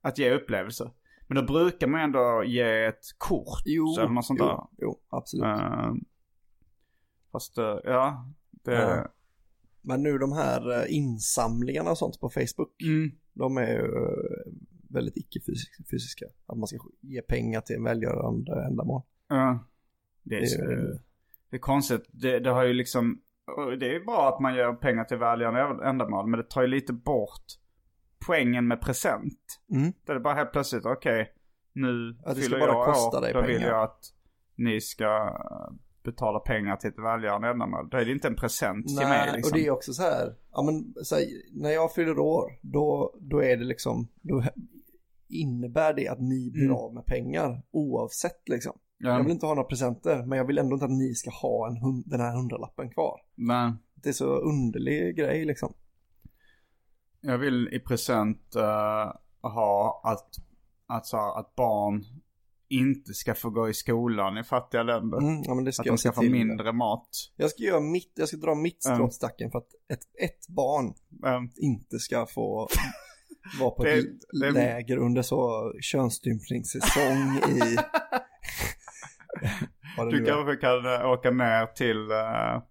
[0.00, 0.90] Att ge upplevelser.
[1.26, 4.46] Men då brukar man ändå ge ett kort eller något sånt där.
[4.46, 5.44] jo, jo, absolut.
[5.44, 5.92] Eh,
[7.32, 8.72] fast eh, ja, det...
[8.72, 9.12] Ja.
[9.80, 14.45] Men nu de här eh, insamlingarna och sånt på Facebook, Mm, de är ju eh,
[14.96, 16.26] väldigt icke-fysiska.
[16.46, 19.02] Att man ska ge pengar till en välgörande ändamål.
[19.28, 19.58] ja.
[20.22, 20.98] det, är, Det är ju-
[21.50, 22.04] det är konstigt.
[22.12, 23.20] Det, det har ju liksom...
[23.80, 26.26] Det är bra att man ger pengar till välgörande ändamål.
[26.26, 27.44] Men det tar ju lite bort
[28.26, 29.60] poängen med present.
[29.74, 29.92] Mm.
[30.06, 31.32] Där det bara helt plötsligt, okej.
[31.72, 33.22] nu Ja, det ska fyller jag kosta år.
[33.22, 33.68] dig Då vill pengar.
[33.68, 34.00] jag att
[34.56, 35.36] ni ska
[36.02, 37.88] betala pengar till ett välgörande ändamål.
[37.90, 39.52] Då är det inte en present till mig Nej, liksom.
[39.52, 43.14] och det är också så här, ja men så här, när jag fyller år, då,
[43.20, 44.42] då är det liksom, då
[45.28, 46.76] innebär det att ni blir Mm.
[46.76, 48.78] av med pengar oavsett liksom.
[48.98, 51.30] Ja, Jag vill inte ha några presenter, men jag vill ändå inte att ni ska
[51.30, 53.20] ha en hund, den här hundralappen kvar.
[53.34, 55.72] men Det är så underlig grej liksom.
[57.20, 59.12] jag vill i present eh,
[59.42, 60.28] ha att,
[60.86, 62.04] att, så här, att barn
[62.68, 65.18] inte ska få gå i skolan i fattiga länder.
[65.18, 67.08] Mm, ja, men det ska Att de ska få mindre mat.
[67.36, 69.10] Jag ska göra mitt, jag ska dra mitt strå Mm.
[69.10, 72.68] stacken för att ett, ett barn Um, inte ska få
[73.60, 74.06] vara på Det- ett
[74.40, 77.76] det- läger under så könsstympningssäsong i...
[80.10, 82.62] Du kanske kan åka ner till, eh,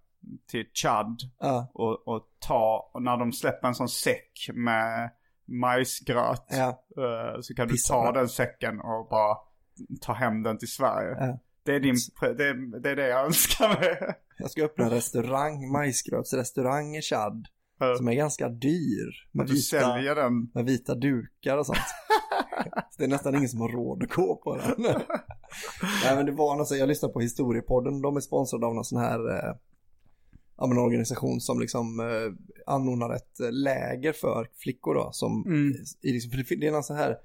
[0.50, 5.10] till Chad Ja, och, och ta, och när de släpper en sån säck med
[5.48, 6.44] majsgröt.
[6.50, 9.36] ja, eh, så kan du Pissa ta den säcken och bara
[10.00, 11.16] ta hem den till Sverige.
[11.20, 11.38] ja.
[11.62, 14.14] Det, är din, det, det är det jag önskar mig.
[14.38, 17.46] Jag ska öppna en restaurang, majsgrötsrestaurang i Chad.
[17.96, 19.28] Som är ganska dyr.
[19.32, 19.46] Med
[20.14, 20.50] den.
[20.54, 21.78] med vita dukar och sånt.
[22.90, 24.74] Så det är nästan ingen som har råd att gå på den.
[26.04, 28.84] Nej men det var något, så- jag lyssnade på historiepodden, de är sponsrade av någon
[28.84, 29.54] sån här, eh,
[30.56, 32.32] ja, men en organisation som liksom eh,
[32.74, 35.08] anordnar ett eh, läger för flickor då.
[35.12, 35.72] Som, Mm.
[36.02, 37.16] i, liksom, för det, det är någon sån här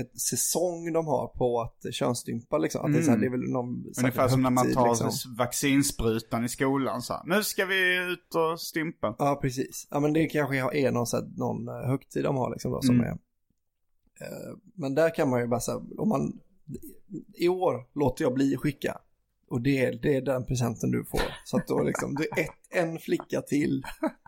[0.00, 2.84] ett säsong de har på att könsstympa liksom.
[2.86, 3.20] Att det, är så här, Mm.
[3.30, 5.34] det är väl någon Ungefär som när man tar liksom.
[5.38, 7.22] vaccinsprutan i skolan så här.
[7.26, 9.16] Nu ska vi ut och stympa.
[9.18, 9.86] Ja, precis.
[9.90, 12.82] Ja, men det kanske är någon, så här, någon eh, högtid de har liksom då
[12.82, 13.06] som Mm.
[13.06, 13.12] är.
[14.20, 16.40] Eh, men där kan man ju bara säga, om man,
[17.34, 18.98] i år låter jag bli skicka.
[19.50, 21.20] Och det, är- det är den presenten du får.
[21.44, 23.82] Så att då liksom, det är ett, en flicka till,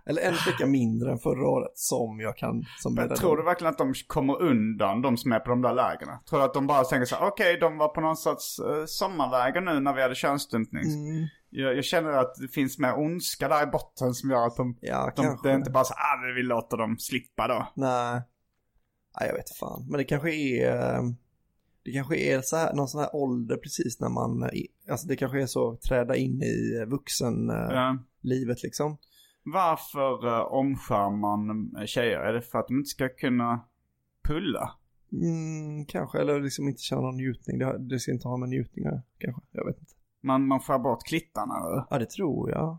[0.07, 3.71] eller en flicka mindre än förra året som jag kan, som Men tror du verkligen
[3.73, 6.19] att de kommer undan, de som är på de där lägren?
[6.31, 8.85] Tror du att de bara tänker så här, okej, de var på någon sorts uh,
[8.87, 10.83] sommarläger nu när vi hade könsstympning.
[10.83, 14.57] Mm, Jag, jag känner att det finns mer ondska där i botten som gör att
[14.57, 17.67] de, ja, de det är inte bara så ah, men vi låter dem slippa då.
[17.77, 18.21] Nej.
[19.21, 19.87] Nej, jag vet fan.
[19.91, 21.03] Men det kanske är, eh,
[21.83, 24.49] det kanske är så här, någon sån här ålder precis när man, eh,
[24.91, 28.63] alltså det kanske är så träda in i vuxenlivet Ja.
[28.63, 28.97] liksom.
[29.43, 32.21] Varför uh, omskär man eh, tjejer?
[32.21, 33.61] Är det för att de inte ska kunna
[34.25, 34.73] pulla?
[35.13, 37.59] Mm, kanske, eller liksom inte känna någon njutning.
[37.59, 38.85] Det, det ska inte ha med njutning
[39.19, 39.43] kanske.
[39.51, 39.93] Jag vet inte.
[40.23, 41.85] Man, man skär bort klittarna eller?
[41.91, 42.79] Ja, det tror jag.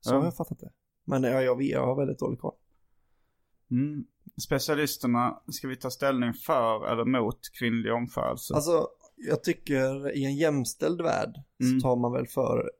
[0.00, 0.18] Så Ja.
[0.18, 0.70] har jag fattat det.
[1.04, 2.54] Men ja, jag, vet, jag har väldigt dålig koll.
[3.72, 4.04] Mm.
[4.42, 8.54] Specialisterna, ska vi ta ställning för eller mot kvinnlig omskärelse?
[8.54, 11.80] Alltså, jag tycker i en jämställd värld Mm.
[11.80, 12.70] så tar man väl för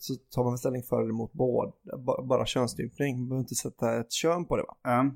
[0.00, 1.72] så tar man väl ställning för eller emot båda,
[2.06, 3.18] ba- bara könsstympning.
[3.18, 4.76] Man behöver inte sätta ett kön på det va?
[4.82, 5.10] Ja,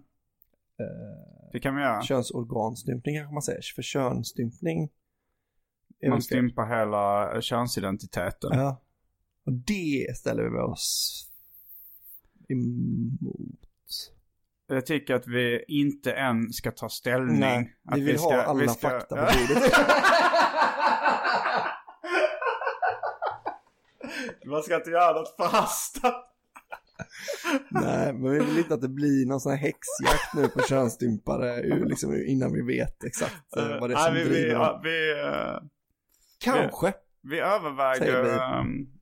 [0.80, 2.02] Eh, det kan vi göra.
[2.02, 3.60] Könsorganstympning kanske man säger.
[3.74, 4.88] För könsstympning
[6.08, 8.50] Man stympar hela könsidentiteten.
[8.52, 8.82] Ja.
[9.46, 11.20] Och det ställer vi oss
[12.48, 13.60] emot.
[14.66, 17.40] Jag tycker att vi inte än ska ta ställning.
[17.40, 19.72] Nej, att vi vill ha alla ska- fakta på bordet.
[24.46, 26.30] Man ska inte göra något förhastat.
[27.70, 31.62] Nej, men vi vill inte att det blir någon sån här häxjakt nu på könsstympare
[31.84, 34.80] liksom, innan vi vet exakt eh, vad det är som Nej, vi, vi, driver dem.
[34.82, 35.56] vi, eh,
[36.40, 36.92] Kanske.
[37.22, 38.30] vi Säger överväger, vi.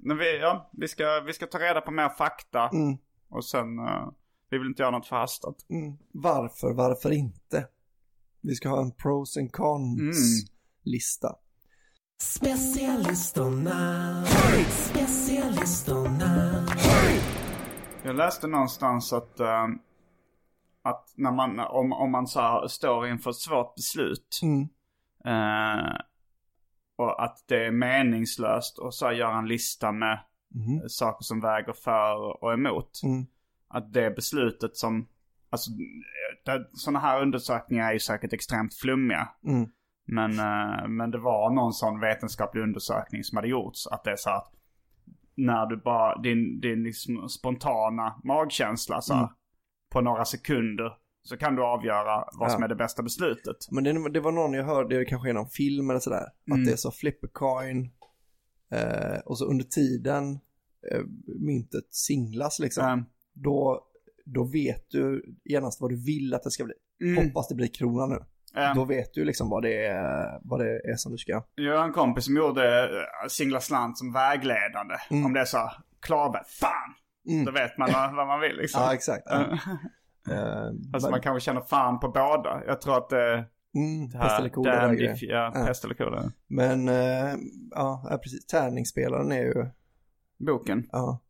[0.09, 2.69] um, vi, ja, vi, ska, vi ska ta reda på mer fakta.
[2.73, 2.97] Mm,
[3.31, 4.09] Och sen, eh,
[4.53, 5.57] vi vill inte göra något förhastat.
[5.71, 5.97] mm.
[6.13, 7.67] Varför, varför inte?
[8.41, 10.13] Vi ska ha en pros and cons Mm.
[10.83, 11.35] lista.
[12.23, 14.25] Specialisterna,
[14.71, 16.67] specialisterna.
[18.05, 19.67] Jag läste någonstans att, eh,
[20.83, 24.41] att när man, om, om man så här, står inför ett svårt beslut.
[24.43, 24.61] Mm.
[25.25, 25.93] eh,
[26.97, 30.21] och att det är meningslöst att så här, göra en lista med
[30.55, 30.89] Mhm.
[30.89, 33.01] saker som väger för och emot.
[33.05, 33.27] Mm.
[33.73, 35.09] Att det beslutet som,
[35.51, 35.71] alltså
[36.73, 39.29] sådana här undersökningar är ju säkert extremt flummiga.
[39.47, 39.69] Mm.
[40.07, 43.87] Men, eh, men det var någon sån vetenskaplig undersökning som hade gjorts.
[43.87, 44.53] Att det är så att
[45.35, 49.29] när du bara, din, din liksom spontana magkänsla så Mm.
[49.93, 50.93] på några sekunder
[51.23, 52.65] så kan du avgöra vad som Ja.
[52.65, 53.57] är det bästa beslutet.
[53.71, 56.61] Men det, det var någon jag hörde, det kanske är någon film eller sådär, Mm.
[56.61, 57.91] att det är så flip a coin
[58.73, 60.33] eh, och så under tiden
[60.93, 61.01] eh,
[61.41, 63.05] myntet singlas liksom, Mm.
[63.35, 63.81] Då,
[64.25, 66.75] då vet du genast vad du vill att det ska bli.
[67.03, 67.25] Mm.
[67.27, 68.19] Hoppas det blir krona nu.
[68.57, 71.43] Eh, Då vet du liksom vad det är, vad det är som du ska.
[71.55, 74.95] Jag har en kompis som gjorde eh, singla slant som vägledande.
[75.11, 75.27] Mm.
[75.27, 76.95] Om det är så här, klarväg, fan!
[77.29, 77.45] Mm.
[77.45, 78.83] Då vet man vad vad man vill liksom.
[78.83, 79.23] Ja, exakt.
[79.27, 79.59] Ja.
[80.31, 82.63] Eh, Alltså man kanske känner fan på båda.
[82.67, 83.33] Jag tror att det,
[83.75, 85.17] mm, det pest eller grejer.
[85.21, 85.65] Ja, Ja.
[85.67, 86.33] pest eller kolera.
[86.49, 86.87] Men,
[87.71, 88.47] ja, ja, precis.
[88.47, 89.67] Tärningsspelaren är ju,
[90.47, 90.89] Boken.
[90.93, 91.21] ja.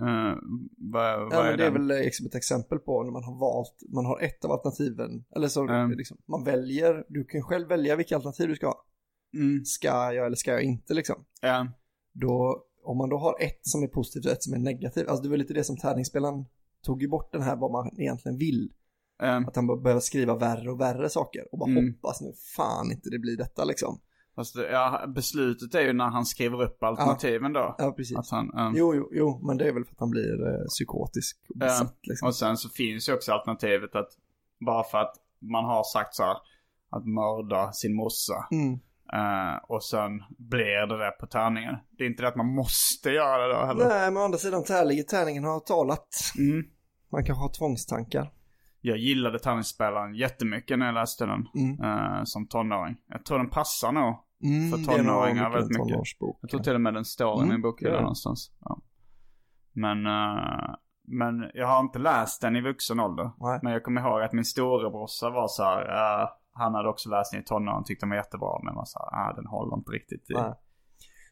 [0.00, 0.34] Uh,
[0.78, 1.86] vad, vad ja är det är den?
[1.88, 5.48] väl liksom ett exempel på när man har valt, man har ett av alternativen, eller
[5.48, 5.90] så Mm.
[5.90, 8.84] liksom, man väljer, du kan själv välja vilka alternativ du ska ha.
[9.34, 9.64] Mm.
[9.64, 11.24] Ska jag eller ska jag inte liksom.
[11.40, 11.66] Ja.
[12.12, 15.22] Då, om man då har ett som är positivt och ett som är negativt, alltså
[15.22, 16.44] det var lite det som tärningsspelaren
[16.82, 18.72] tog ju bort den här vad man egentligen vill.
[19.22, 21.94] Um, Att han behöver skriva värre och värre saker och bara Mm.
[21.94, 24.00] hoppas nu fan inte det blir detta liksom.
[24.34, 27.74] Fast det, ja, beslutet är ju när han skriver upp alternativen då.
[27.78, 28.16] Ja, precis.
[28.18, 30.64] Att han, um, Jo, jo, jo, men det är väl för att han blir eh,
[30.68, 31.66] psykotisk och Ja.
[31.66, 32.28] besatt liksom.
[32.28, 34.08] Och sen så finns ju också alternativet att
[34.66, 36.36] bara för att man har sagt så här
[36.90, 38.46] att mörda sin morsa.
[38.50, 38.72] Mm.
[39.12, 41.74] eh, och sen blir det det på tärningen.
[41.98, 43.88] Det är inte det att man måste göra det då heller.
[43.88, 46.08] Nej, men å andra sidan tärning, tärningen har talat.
[46.38, 46.64] Mm.
[47.12, 48.30] Man kanske har tvångstankar.
[48.80, 51.80] Jag gillade tärningsspelaren jättemycket när jag läste den Mm.
[51.82, 52.96] eh, som tonåring.
[53.08, 54.14] Jag tror den passar nog.
[54.44, 55.88] Mm, För tonåringar väldigt mycket.
[55.92, 56.38] tonårsbok.
[56.40, 58.00] Jag tror till och med den står i Mm, min bokhylla ja.
[58.00, 58.52] någonstans.
[58.60, 58.80] Ja.
[59.72, 60.74] Men, eh,
[61.08, 63.30] men jag har inte läst den i vuxen ålder.
[63.40, 63.60] Nej.
[63.62, 65.82] Men jag kommer ihåg att min storebrorsa var så här,
[66.22, 68.60] eh, han hade också läst den i tonåren, tyckte den var jättebra.
[68.64, 70.34] Men var så här, ah, den håller inte riktigt i.
[70.34, 70.52] Nej.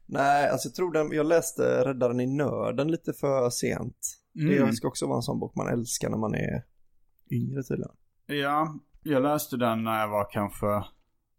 [0.06, 3.96] Nej, alltså jag tror den, jag läste Räddaren i nöden lite för sent.
[4.40, 4.66] Mm.
[4.66, 6.62] Det ska också vara en sån bok man älskar när man är
[7.30, 7.92] yngre tydligen.
[8.26, 10.66] Ja, jag läste den när jag var kanske,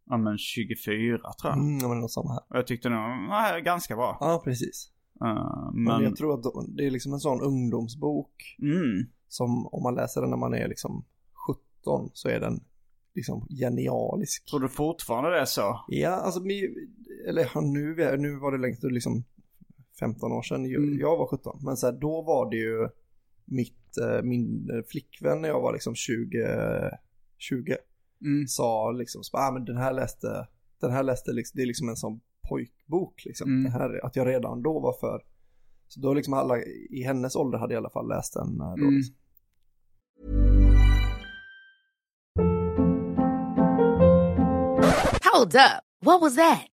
[0.10, 1.54] ja men 24 tror jag.
[1.54, 2.44] Mm, ja, men det samma här.
[2.50, 4.18] Och jag tyckte nog, nej, ganska bra.
[4.20, 4.92] Ja, precis.
[5.24, 9.68] Uh, Men, men, jag tror att de, det är liksom en sån ungdomsbok mm, som
[9.68, 11.06] om man läser den när man är liksom
[11.84, 12.64] 17 så är den
[13.16, 14.46] liksom genialisk.
[14.50, 15.86] tror du fortfarande det är så?
[15.88, 16.40] Ja, alltså,
[17.28, 19.24] eller nu, nu var det längst liksom
[20.00, 21.00] 15 år sedan Mm.
[21.00, 21.60] jag var 17.
[21.62, 22.90] Men så här, då var det ju
[23.46, 23.79] mitt,
[24.24, 26.38] min eh, flickvän när jag var liksom 20,
[27.38, 27.78] 20
[28.22, 28.48] Mm.
[28.48, 30.48] sa liksom, så, ah, men den här läste,
[30.82, 32.20] den här läste, liksom, det är liksom en sån
[32.50, 33.50] pojkbok liksom.
[33.52, 33.64] Mm.
[33.64, 35.22] Det här, att jag redan då var för,
[35.88, 36.58] så då liksom alla
[36.90, 38.84] i hennes ålder hade i alla fall läst den eh, då.
[38.84, 38.96] Mm.
[38.96, 39.16] Liksom.
[45.34, 45.84] Hold up.
[46.02, 46.79] What was that?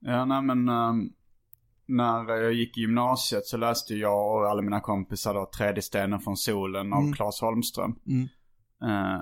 [0.00, 1.08] Ja, nej men ehm,
[1.86, 6.20] när jag gick i gymnasiet så läste jag och alla mina kompisar då Tredje stenen
[6.20, 7.12] från solen av Mm.
[7.12, 7.94] Claes Holmström.
[8.06, 8.28] Mm.
[8.82, 9.20] Eh,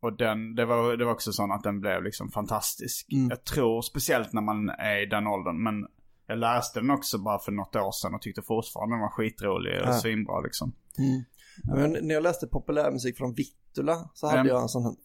[0.00, 3.12] och den, det var, det var också så att den blev liksom fantastisk.
[3.12, 3.28] Mm.
[3.30, 5.62] Jag tror speciellt när man är i den åldern.
[5.62, 5.86] Men
[6.26, 9.80] jag läste den också bara för något år sedan och tyckte fortfarande den var skitrolig
[9.82, 9.92] och Ja.
[9.92, 10.72] svinbra liksom.
[10.98, 11.22] Mm.
[11.62, 14.48] Ja, Men när jag läste populärmusik från Vittula så hade Mm.
[14.52, 14.96] jag en sån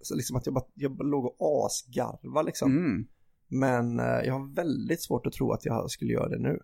[0.00, 2.70] så liksom att jag bara, jag bara låg och asgarva liksom.
[2.76, 3.06] Mm.
[3.48, 6.58] Men eh, jag har väldigt svårt att tro att jag skulle göra det nu.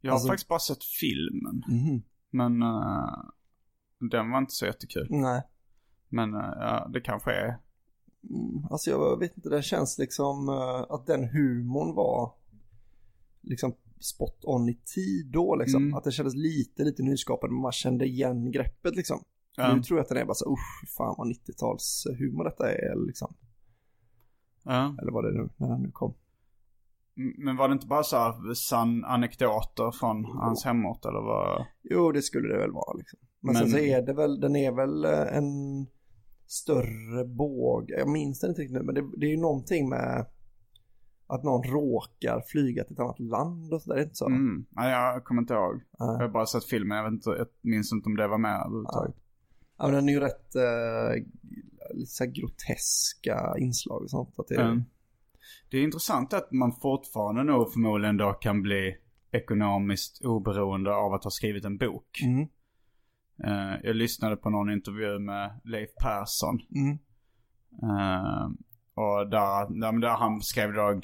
[0.00, 1.62] Jag har Alltså- faktiskt bara sett filmen.
[1.68, 2.02] Mhm.
[2.30, 3.24] Men eh,
[4.10, 5.06] den var inte så jättekul.
[5.10, 5.42] Nej.
[6.08, 7.58] Men ja, det kanske är.
[8.30, 12.34] Mm, alltså jag vet inte, det känns liksom eh, att den humorn var
[13.42, 15.82] liksom spot on i tid då liksom.
[15.82, 15.94] Mm.
[15.94, 19.24] Att det kändes lite, lite nyskapande, man kände igen greppet liksom.
[19.56, 19.74] Ja.
[19.74, 23.06] Nu tror jag att den är bara så, usch, fan vad 90-tals humor detta är
[23.06, 23.34] liksom.
[24.62, 24.94] Ja.
[25.02, 26.14] Eller vad det nu, när den nu kom.
[27.38, 31.66] Men var det inte bara så här sann anekdoter från hans hemort eller vad?
[31.82, 33.18] Jo, det skulle det väl vara liksom.
[33.40, 35.44] Men, sen Men- så är det väl, den är väl eh, en
[36.46, 37.84] större båg.
[37.90, 40.26] Jag minns den inte riktigt nu, men det, det är ju någonting med
[41.26, 44.26] att någon råkar flyga till ett annat land och sådär, är det inte så?
[44.26, 44.66] Mm.
[44.70, 45.80] Nej, jag kommer inte ihåg.
[45.98, 46.16] Jag Nej.
[46.16, 49.14] har bara sett filmen, jag, vet inte, jag minns inte om det var med överhuvudtaget.
[49.78, 51.24] Ja, men den är ju rätt eh,
[51.94, 54.34] lite så groteska inslag och sånt.
[54.38, 54.84] Att det, Mm.
[55.70, 58.96] Det är intressant att man fortfarande nog förmodligen då kan bli
[59.32, 62.20] ekonomiskt oberoende av att ha skrivit en bok.
[62.24, 62.48] Mm,
[63.44, 66.58] Eh, jag lyssnade på någon intervju med Leif Persson.
[66.76, 66.98] mm,
[67.82, 68.44] Eh,
[68.94, 71.00] och där, där, där han skrev då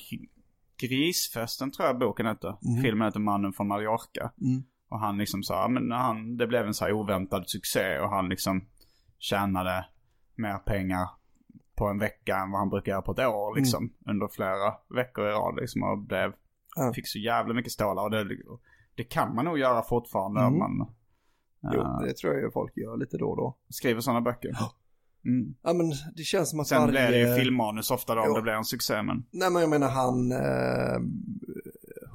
[0.81, 2.47] Grisfesten tror jag boken hette.
[2.47, 2.83] Mm.
[2.83, 4.33] Filmen heter Mannen från Mallorca.
[4.41, 8.11] mm, Och han liksom sa, men han, det blev en så här oväntad succé och
[8.11, 8.65] han liksom
[9.19, 9.87] tjänade
[10.39, 11.09] mer pengar
[11.77, 13.93] på en vecka än vad han brukar göra på ett år liksom.
[14.11, 16.33] Under flera veckor i rad liksom och blev,
[16.77, 16.93] Ja.
[16.95, 18.03] fick så jävla mycket stålar.
[18.03, 18.29] Och det,
[18.95, 20.59] det kan man nog göra fortfarande om Mm.
[20.79, 20.89] man
[21.73, 23.57] Jo, eh, det tror jag ju folk gör lite då och då.
[23.69, 24.51] skriver sådana böcker.
[25.25, 25.55] Mm.
[25.63, 26.91] Ja, men det känns som att Sen varje...
[27.09, 28.35] blir det ju filmmanus ofta då om Jo.
[28.35, 29.25] det blir en succé men.
[29.31, 30.33] Nej, men jag menar han...
[30.33, 30.99] Eh,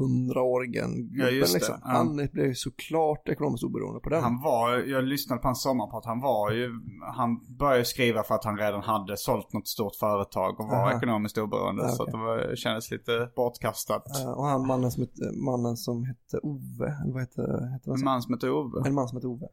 [0.01, 1.57] hundraåringen Ja, just det.
[1.57, 1.75] liksom.
[1.83, 1.89] Ja.
[1.89, 4.23] Han blev ju såklart ekonomiskt oberoende på den.
[4.23, 6.71] Han var, jag lyssnade på hans sommarprat, han var ju,
[7.15, 10.97] han började skriva för att han redan hade sålt något stort företag och var Aha.
[10.97, 11.83] ekonomiskt oberoende.
[11.83, 14.21] Ja, Så att det var, kändes lite bortkastat.
[14.21, 17.41] Eh, och han mannen som hette, mannen som hette Ove, eller vad hette,
[17.73, 17.99] hette han?
[17.99, 18.87] En man som heter Ove.
[18.87, 19.47] En man som hette Ove.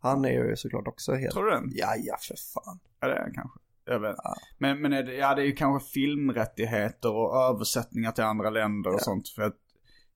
[0.00, 1.32] Han är ju såklart också helt...
[1.32, 1.62] Tror du det?
[1.70, 2.78] Ja, ja för fan.
[3.00, 3.58] Ja, det är han kanske.
[3.86, 4.16] Jag vet.
[4.58, 8.94] Men, men är det, ja, det är ju kanske filmrättigheter och översättningar till andra länder
[8.94, 9.28] och sånt.
[9.28, 9.56] För att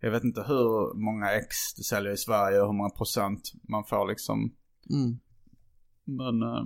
[0.00, 3.84] jag vet inte hur många ex det säljer i Sverige och hur många procent man
[3.84, 4.54] får liksom.
[4.90, 5.18] Mm.
[6.04, 6.64] Men, eh,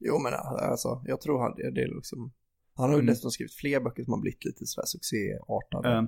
[0.00, 0.32] Jo men
[0.70, 2.32] alltså, jag tror han, det är liksom...
[2.74, 3.06] Han har ju Mm.
[3.06, 5.96] dessutom skrivit fler böcker som har blivit lite sådär succéartade.
[5.96, 6.02] eh,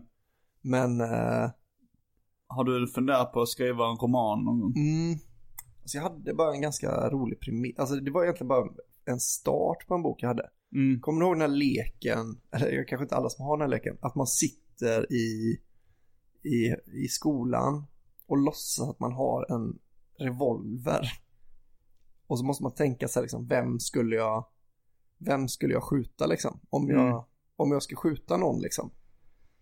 [0.62, 1.50] Men, eh,
[2.46, 4.72] har du funderat på att skriva en roman någon gång?
[4.76, 5.18] mm,
[5.82, 7.78] alltså jag hade bara en ganska rolig premiss.
[7.78, 8.68] Alltså det var egentligen bara
[9.04, 10.48] en start på en bok jag hade.
[10.74, 11.00] Mm.
[11.00, 13.98] Kommer du ihåg den här leken, eller kanske inte alla som har den här leken,
[14.02, 15.56] att man sitter i,
[16.42, 16.74] i,
[17.04, 17.86] i skolan
[18.26, 19.78] och låtsas att man har en
[20.18, 21.02] revolver.
[22.26, 24.46] Och så måste man tänka sig liksom, vem skulle jag,
[25.18, 26.60] vem skulle jag skjuta liksom?
[26.70, 27.22] Om jag, Mm.
[27.56, 28.90] om jag ska skjuta någon liksom.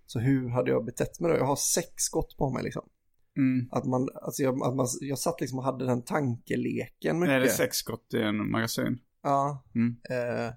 [0.06, 1.36] Så hur hade jag betett mig då?
[1.36, 2.88] Jag har sex skott på mig liksom.
[3.36, 3.68] Mm.
[3.72, 7.32] Att man, alltså jag, att man, jag satt liksom och hade den tankeleken mycket.
[7.34, 8.98] Är det sex skott i en magasin?
[9.22, 9.64] Ja.
[9.74, 9.96] Mm.
[10.10, 10.52] Eh,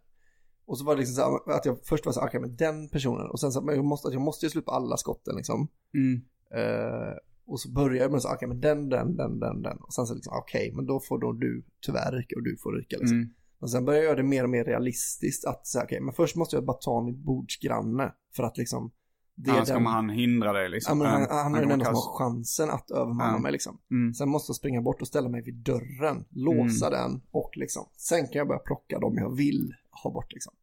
[0.65, 2.55] och så var det liksom så här, att jag först var så här, okej men
[2.55, 3.27] den personen.
[3.29, 5.67] Och sen så, men jag måste, jag måste ju på alla skotten liksom.
[5.93, 6.21] Mm.
[6.55, 7.13] Eh,
[7.45, 9.77] och så började jag med så, okej men den, den, den, den, den.
[9.77, 12.73] Och sen så liksom, okej men då får då du tyvärr ryka och du får
[12.73, 13.17] ryka liksom.
[13.17, 13.29] Mm.
[13.59, 16.35] Och sen började jag göra det mer och mer realistiskt att så okej men först
[16.35, 18.13] måste jag bara ta min bordsgranne.
[18.35, 18.91] För att liksom.
[19.35, 20.97] Det Annars den- kommer han hindra dig Ja, liksom.
[20.97, 23.39] men han, Ja, han är den enda som har chansen att övermanna Ja.
[23.39, 23.77] mig liksom.
[23.91, 24.13] Mm.
[24.13, 27.85] Sen måste jag springa bort och ställa mig vid dörren, låsa den och liksom.
[27.97, 29.73] Sen kan jag börja plocka dem jag vill
[30.03, 30.53] ha bort liksom.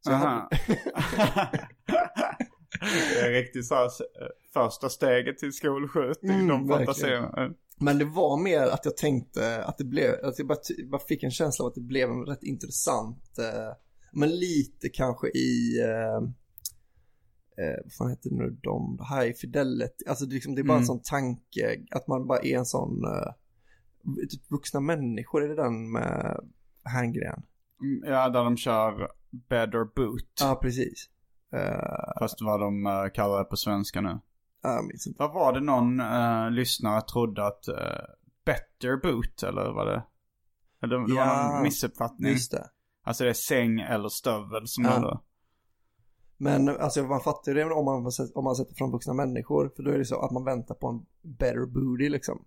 [0.00, 0.48] Så Aha.
[3.14, 3.90] det är riktigt så här,
[4.54, 6.32] första steget till skolskjutning.
[6.34, 7.54] Mm, de fantasierna.
[7.80, 10.58] Men det var mer att jag tänkte att det blev, att jag bara,
[10.90, 13.76] bara fick en känsla av att det blev en rätt intressant, eh,
[14.12, 16.16] men lite kanske i, eh,
[17.64, 20.64] eh, vad fan heter det nu, de, High Fidelity, alltså det, är liksom, det är
[20.64, 20.86] bara en Mm.
[20.86, 23.32] sån tanke, att man bara är en sån, eh,
[24.30, 26.40] typ vuxna människor, är det den med
[26.84, 27.42] Herngren?
[28.04, 30.38] Ja, där de kör better boot.
[30.40, 31.08] Ja, precis.
[31.52, 34.20] Eh, Fast vad de uh, kallar det på svenska nu.
[34.62, 35.18] jag minns inte.
[35.22, 37.76] Vad var det någon uh, lyssnare trodde att uh,
[38.44, 40.02] better boot eller vad det?
[40.82, 42.30] Eller det var Ja, någon missuppfattning.
[42.32, 42.68] Just det.
[43.04, 44.92] Alltså det är säng eller stövel som Ja.
[44.92, 45.18] gäller.
[46.36, 49.72] Men alltså man fattar ju det om man, om man sätter från vuxna människor.
[49.76, 52.44] För då är det så att man väntar på en better booty liksom.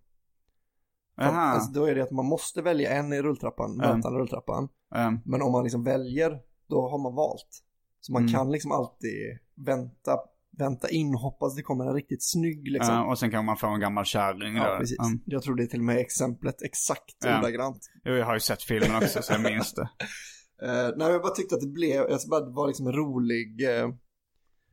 [1.17, 4.63] Alltså, då är det att man måste välja en i rulltrappan, mötande rulltrappan.
[4.95, 6.31] Um, Men om man liksom väljer,
[6.69, 7.61] då har man valt.
[7.99, 8.33] Så man Mm.
[8.33, 10.17] kan liksom alltid vänta,
[10.57, 13.07] vänta in hoppas det kommer en riktigt snygg liksom.
[13.07, 14.77] och sen kan man få en gammal kärring Ja, där.
[14.79, 14.97] precis.
[15.25, 17.79] Jag tror det är till och med exemplet exakt ordagrant.
[18.03, 19.81] jo, jag har ju sett filmen också så jag minns det.
[19.81, 23.63] Uh, nej, jag bara tyckte att det blev, jag bara, det var liksom en rolig...
[23.69, 23.89] eh,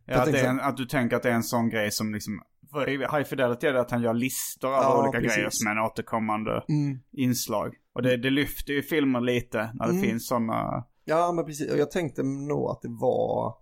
[0.06, 2.40] Ja, att, en, att du tänker att det är en sån grej som liksom...
[2.72, 5.36] För High Fidelity är det att han gör listor av Ja, olika precis.
[5.36, 6.98] grejer som är en återkommande mm.
[7.12, 7.74] inslag.
[7.94, 10.02] Och det, det lyfter ju filmer lite när det Mm.
[10.02, 10.84] finns sådana...
[11.04, 11.72] Ja, men precis.
[11.72, 13.54] Och jag tänkte nog att det var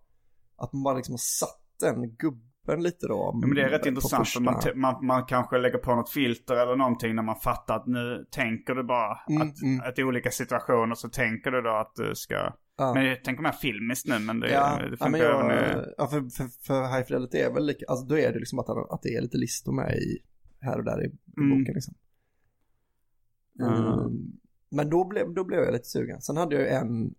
[0.57, 3.15] att man bara liksom har satt den gubben lite då.
[3.43, 6.11] Ja, men det är rätt intressant för första- man, man, man kanske lägger på något
[6.11, 9.81] filter eller någonting när man fattar att nu tänker du bara Mm, att, mm.
[9.89, 12.53] att i olika situationer så tänker du då att du ska...
[12.81, 12.95] Ja.
[12.95, 15.85] Men jag tänker mer filmiskt nu men det, ja, det ja, funkar men jag, även
[15.99, 18.69] ja, för, för, för High Fidelity är väl lika, alltså då är det liksom att,
[18.69, 20.19] att det är lite listor med i,
[20.61, 21.59] här och där i, Mm.
[21.59, 21.95] boken liksom.
[23.61, 24.33] Mm.
[24.69, 26.21] Men då blev, då blev jag lite sugen.
[26.21, 27.15] Sen hade jag en,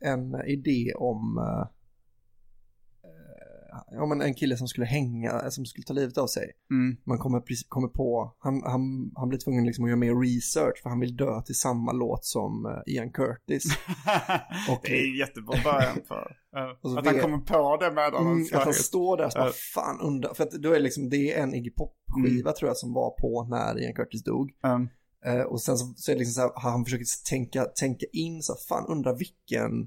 [0.00, 1.68] en idé om eh,
[3.90, 6.52] ja, men en kille som skulle hänga, som skulle ta livet av sig.
[6.70, 6.96] Mm.
[7.04, 10.90] Man kommer, kommer på, han, han, han blir tvungen liksom att göra mer research för
[10.90, 13.64] han vill dö till samma låt som eh, Ian Curtis.
[14.70, 16.36] Och- det är jättebra början för...
[16.82, 19.38] Och så att han kommer på det med Mm, mm, att han står där så
[19.38, 19.52] bara Ja.
[19.74, 22.76] fan undrar, för att då är det liksom, det är en Iggy Pop-skiva tror jag
[22.76, 24.50] som var på när Ian Curtis dog.
[24.62, 24.88] um,
[25.26, 28.42] Eh, och sen så, så är det liksom så här, han försöker tänka, tänka in
[28.42, 29.86] så här, fan undrar vilken,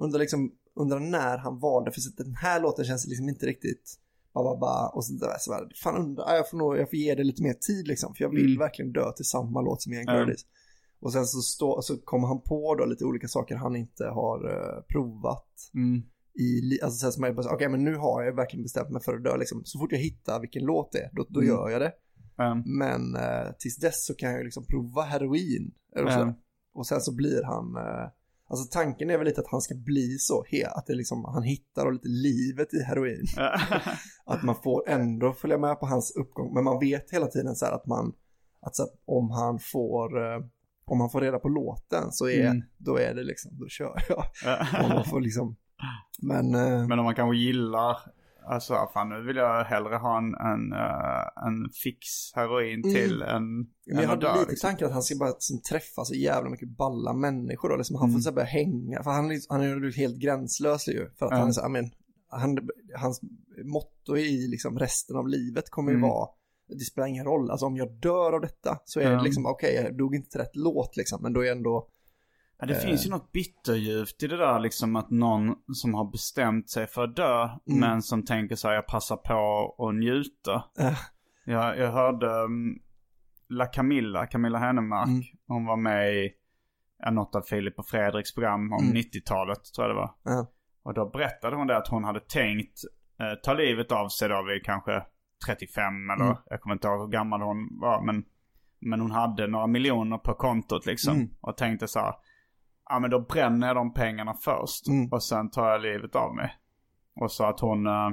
[0.00, 3.94] undrar liksom, undrar när han valde, för att den här låten känns liksom inte riktigt
[4.34, 6.96] ba, ba, ba, och så där, så fan undrar, ja, jag får nog, jag får
[6.98, 8.58] ge det lite mer tid liksom, för jag vill Mm.
[8.58, 10.06] verkligen dö till samma låt som Ian.
[10.26, 10.46] Curtis.
[11.00, 14.50] Och sen så, stå, så kommer han på då lite olika saker han inte har
[14.52, 16.02] eh, provat mm,
[16.38, 19.24] i, alltså så bara, så, okej men nu har jag verkligen bestämt mig för att
[19.24, 19.62] dö liksom.
[19.64, 21.48] Så fort jag hittar vilken låt det är, då, då Mm.
[21.54, 21.92] gör jag det.
[22.64, 25.74] Men eh, tills dess så kan jag liksom prova heroin.
[25.96, 26.10] Eller.
[26.74, 28.08] Och sen så blir han, eh,
[28.48, 30.44] alltså tanken är väl lite att han ska bli så,
[30.74, 33.24] att det liksom, han hittar lite livet i heroin.
[34.26, 36.54] att man får ändå följa med på hans uppgång.
[36.54, 38.12] Men man vet hela tiden så här att man,
[38.60, 40.40] att så här, om han får, eh,
[40.86, 42.62] om han får reda på låten så är, Mm.
[42.78, 44.24] då är det liksom, då kör jag.
[44.94, 45.56] Man får liksom,
[46.22, 47.96] men, eh, Men om man kanske gillar
[48.46, 53.56] Alltså fan nu vill jag hellre ha en, en, eh, en fix heroin till än,
[53.56, 54.68] Men än jag hade dö, lite liksom.
[54.68, 57.76] tanken att han ska bara liksom träffa så jävla mycket balla människor då.
[57.76, 58.14] Liksom han Mm.
[58.14, 59.02] får så här börja hänga.
[59.02, 61.10] För han, han är ju helt gränslös ju.
[61.18, 61.38] För att Ja.
[61.38, 61.90] han är så, här, men,
[62.28, 62.58] han,
[62.96, 63.20] hans
[63.64, 66.10] motto i liksom resten av livet kommer ju Mm.
[66.10, 66.28] vara
[66.68, 69.74] det spelar ingen roll, alltså om jag dör av detta så är det liksom, okej,
[69.74, 71.88] jag dog inte till rätt låt liksom, men då är jag ändå,
[72.58, 76.70] Ja, det finns ju något bitterljuvt i det där liksom att någon som har bestämt
[76.70, 77.80] sig för att dö Mm.
[77.80, 80.64] men som tänker så här, jag passar på att njuta.
[80.78, 80.98] äh,
[81.44, 82.78] Jag, jag hörde um,
[83.48, 85.22] La Camilla, Camilla Hennemark, Mm.
[85.46, 86.30] hon var med i
[87.10, 88.96] något av Filip och Fredriks program om Mm.
[88.96, 90.14] 90-talet tror jag det var.
[90.22, 90.46] Ja.
[90.82, 92.78] Och då berättade hon det att hon hade tänkt
[93.20, 95.02] eh, ta livet av sig då vid kanske
[95.46, 96.36] 35 eller Mm.
[96.46, 98.24] jag kommer inte ihåg hur gammal hon var men,
[98.80, 101.16] men hon hade några miljoner på kontot liksom.
[101.16, 101.28] Mm.
[101.40, 102.14] Och tänkte så här,
[102.88, 105.08] ja men då bränner jag de pengarna först Mm.
[105.12, 106.54] och sen tar jag livet av mig.
[107.20, 108.10] Och så att hon, eh,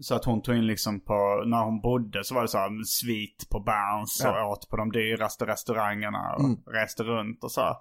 [0.00, 2.84] så att hon tog in liksom på, när hon bodde så var det så här
[2.84, 4.44] svit på Berns Ja.
[4.44, 6.56] och åt på de dyraste restaurangerna och Mm.
[6.66, 7.76] reste runt och så.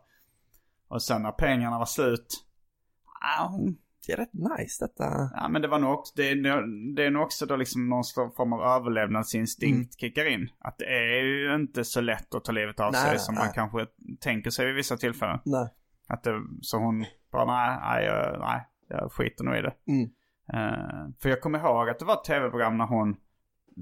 [0.88, 2.27] Och sen när pengarna var slut,
[3.22, 3.77] ja, hon
[4.07, 5.30] det är rätt nice detta.
[5.34, 6.35] Ja men det var nog också, det är,
[6.95, 8.03] det är nog också då liksom någon
[8.38, 9.89] form av överlevnadsinstinkt Mm.
[9.99, 10.49] kickar in.
[10.59, 13.43] Att det är ju inte så lätt att ta livet av Nej, sig som man
[13.45, 13.53] nej.
[13.55, 13.85] kanske
[14.19, 15.39] tänker sig vid vissa tillfällen.
[15.45, 15.67] Nej.
[16.07, 19.73] Att det, så hon bara nej, nej, jag, nej, jag skiter nog i det.
[19.88, 20.03] Mm.
[20.53, 23.15] Eh, för jag kommer ihåg att det var ett tv-program när hon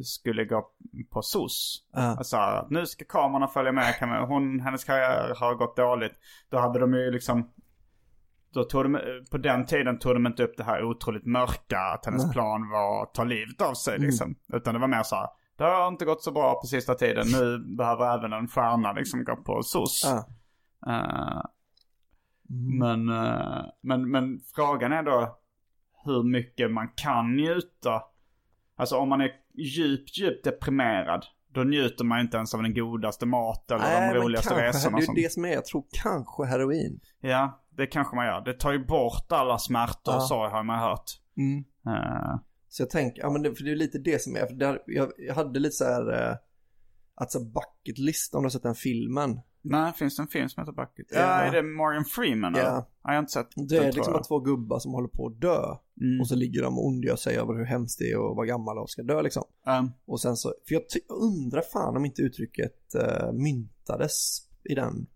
[0.03, 0.69] skulle gå
[1.11, 1.85] på SOS.
[1.93, 2.02] Ja.
[2.02, 3.93] Alltså nu ska kamerorna följa med.
[4.02, 6.14] Man- Hon, hennes karriär har gått dåligt.
[6.49, 7.49] Då hade de ju liksom
[8.53, 8.99] då tog de,
[9.32, 13.03] på den tiden tog de inte upp det här otroligt mörka, att hennes plan var
[13.03, 14.36] att ta livet av sig liksom.
[14.53, 17.26] Utan det var mer så här, det har inte gått så bra på sista tiden,
[17.34, 20.02] nu behöver även en stjärna liksom gå på SOS.
[20.06, 20.26] Ja.
[20.94, 21.41] Eh,
[22.80, 25.38] men, eh, men, men frågan är då
[26.06, 28.02] hur mycket man kan njuta.
[28.76, 33.26] Alltså om man är djupt, djupt deprimerad, då njuter man inte ens av den godaste
[33.26, 34.98] maten eller Nej, de roligaste kanske, resorna.
[34.98, 36.99] Det är som- ju det som är, jag tror kanske heroin.
[37.19, 38.41] Ja, det kanske man gör.
[38.41, 40.19] Det tar ju bort alla smärtor Ja.
[40.19, 41.11] sorg har man hört.
[41.38, 41.64] Mm.
[41.88, 42.39] Eh,
[42.69, 44.80] Så jag tänker, ja men det, för det är lite det som är, för där,
[44.88, 46.35] jag, jag hade lite så här, eh,
[47.15, 49.39] att så bucket list om du har sett den filmen.
[49.61, 51.06] nej, finns det en film som heter Bucket?
[51.10, 51.27] Ja, Ja.
[51.27, 52.53] är det Morgan Freeman?
[52.56, 52.60] Ja.
[52.61, 52.72] eller?
[53.03, 54.27] Jag har inte sett Det är liksom jag.
[54.27, 55.76] två gubbar som håller på att dö.
[56.02, 56.22] Mm.
[56.22, 58.77] Och så ligger de och ondgör sig över hur hemskt det är att vara gammal
[58.77, 59.43] och ska dö liksom.
[59.68, 64.76] Um, Och sen så, för jag, jag undrar fan om inte uttrycket uh, myntades i
[64.76, 65.07] den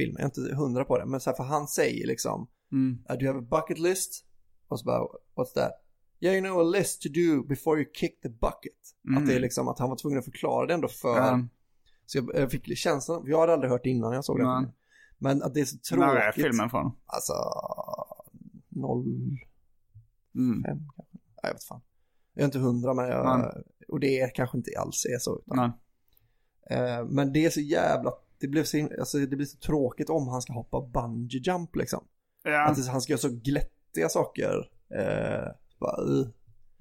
[0.00, 0.16] filmen.
[0.18, 2.98] Jag är inte hundra på det, men så här, för han säger liksom, mm.
[3.10, 4.26] uh, do you have a bucket list?
[4.68, 5.00] Och så bara,
[5.36, 5.72] what's that?
[6.20, 8.80] Yeah, you know a list to do before you kick the bucket.
[9.08, 9.22] Mm.
[9.22, 11.48] Att det är liksom att han var tvungen att förklara det ändå för, Um,
[12.06, 14.46] så jag, jag fick känslan, jag hade aldrig hört det innan jag såg den.
[14.46, 14.56] Nej.
[14.56, 14.74] filmen.
[15.18, 16.06] Men att det är så tråkigt.
[16.06, 16.92] när är filmen från?
[17.06, 17.32] Alltså,
[18.68, 19.04] noll,
[20.34, 20.62] Mm.
[20.62, 21.16] fem kanske.
[21.22, 21.80] Nej, jag vet fan.
[22.34, 23.54] Jag är inte hundra, men jag,
[23.88, 25.38] och det är kanske inte alls är så.
[25.38, 25.72] Utan.
[26.70, 30.28] Eh, men det är så jävla, det blev så, alltså, det blir så tråkigt om
[30.28, 32.04] han ska hoppa bungee jump liksom.
[32.44, 32.64] Ja.
[32.68, 34.54] Att han ska göra så glättiga saker.
[34.98, 35.48] Eh,
[35.80, 36.26] bara, uh.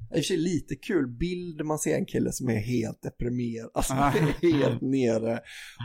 [0.10, 3.72] I och för sig lite kul bild man ser en kille som är helt deprimerad,
[3.74, 3.94] alltså
[4.42, 5.40] helt nere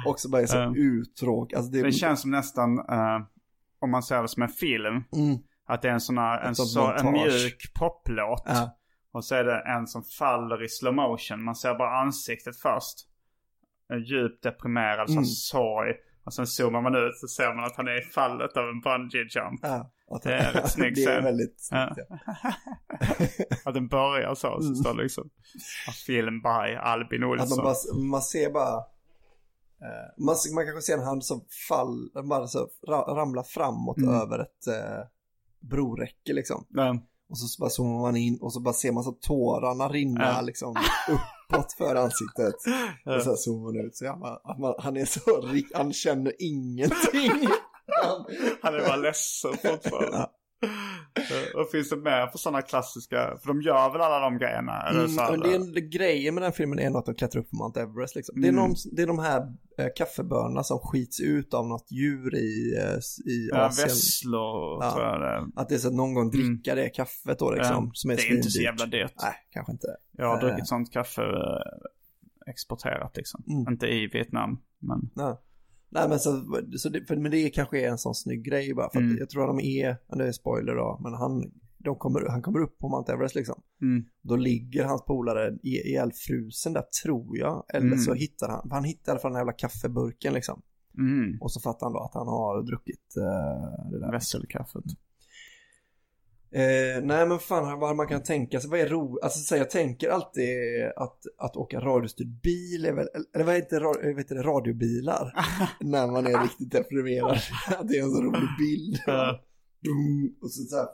[0.06, 0.74] och så bara är så Ja.
[0.76, 1.56] uttråkad.
[1.56, 3.18] Alltså, det, Det känns som nästan, eh,
[3.78, 6.54] om man ser det som en film, mm, att det är en sån här, en,
[6.54, 8.42] så, en mjuk poplåt.
[8.46, 8.78] ja,
[9.12, 11.44] Och så är det en som faller i slow motion.
[11.44, 12.98] Man ser bara ansiktet först.
[13.92, 15.24] En djupt deprimerad, så Mm.
[15.24, 15.92] sorg.
[16.24, 18.80] Och sen zoomar man ut så ser man att han är i fallet av en
[18.80, 19.60] bungee jump.
[19.62, 19.90] ja,
[20.22, 21.24] Det är rätt snyggt Det är scen.
[21.24, 21.94] väldigt Ja.
[21.94, 22.08] snyggt.
[23.66, 24.60] att den börjar så.
[24.62, 25.30] Så står det liksom
[26.06, 27.32] film by Albin Mm.
[27.32, 27.94] Att man, Olsson.
[27.98, 28.76] bara, man ser bara,
[29.80, 34.14] eh, man, man kanske ser en hand som fall, bara så ra, ramlar framåt Mm.
[34.14, 35.06] över ett eh,
[35.60, 36.66] broräcke liksom.
[36.68, 36.98] Ja.
[37.28, 40.40] Och så bara zoomar man in och så bara ser man så tårarna rinna Ja.
[40.40, 40.74] liksom
[41.48, 42.54] uppåt för ansiktet.
[43.16, 45.92] Och så zoomar man ut så ja, man, att man, han är så rik, han
[45.92, 47.30] känner ingenting.
[48.02, 48.24] Han-
[48.62, 50.16] Han är bara ledsen fortfarande.
[50.16, 50.30] Ja.
[51.54, 54.82] Och finns det med på sådana klassiska, för de gör väl alla de grejerna?
[54.82, 57.50] Mm, så men det, är, grejen med den filmen är nog att de klättrar upp
[57.50, 58.16] på Mount Everest.
[58.16, 58.40] Liksom.
[58.40, 58.62] Det, är Mm.
[58.64, 59.40] någon, det är de här
[59.78, 62.98] eh, kaffebönorna som skits ut av något djur i, eh,
[63.32, 63.88] i ja, Asien.
[63.88, 64.90] Vesslor Ja.
[64.94, 65.60] tror jag det.
[65.60, 67.90] Att det är så att någon gång dricka det kaffet då liksom.
[67.94, 69.14] Som är, det är inte så jävla dyrt.
[69.22, 69.86] Nej, kanske inte.
[70.12, 70.40] Jag har Eh.
[70.40, 71.22] druckit sånt kaffe
[72.46, 73.44] exporterat liksom.
[73.48, 73.72] Mm.
[73.72, 75.10] Inte i Vietnam, men...
[75.14, 75.34] Nej.
[75.94, 76.30] Nej men så,
[76.78, 78.90] så det, för, men det kanske är en sån snygg grej bara.
[78.90, 79.12] För Mm.
[79.12, 82.42] att jag tror att de är, det är spoiler då, men han, de kommer, han
[82.42, 83.62] kommer upp på Mount Everest liksom.
[83.82, 84.04] Mm.
[84.22, 87.64] Då ligger hans polare i- ihjälfrusen där tror jag.
[87.68, 87.98] Eller Mm.
[87.98, 90.62] så hittar han, han hittar i alla fall den jävla kaffeburken liksom.
[90.98, 91.38] Mm.
[91.40, 94.12] Och så fattar han då att han har druckit eh, det där.
[94.12, 94.84] Vesselkaffet.
[96.54, 99.24] Eh, nej men fan vad man kan tänka sig, vad är roligt?
[99.24, 100.48] Alltså så här, jag tänker alltid
[100.96, 105.32] att, att åka radiostyrd bil väl, eller vad heter, ra- vad heter det, radiobilar?
[105.80, 107.38] när man är riktigt deprimerad.
[107.78, 108.98] Att det är en så rolig bild.
[110.42, 110.88] Och så, så här,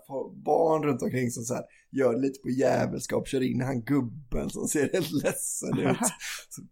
[0.44, 4.68] barn runt omkring som så här, gör lite på jävelskap, kör in han gubben som
[4.68, 5.96] ser helt ledsen ut.
[6.48, 6.62] Så.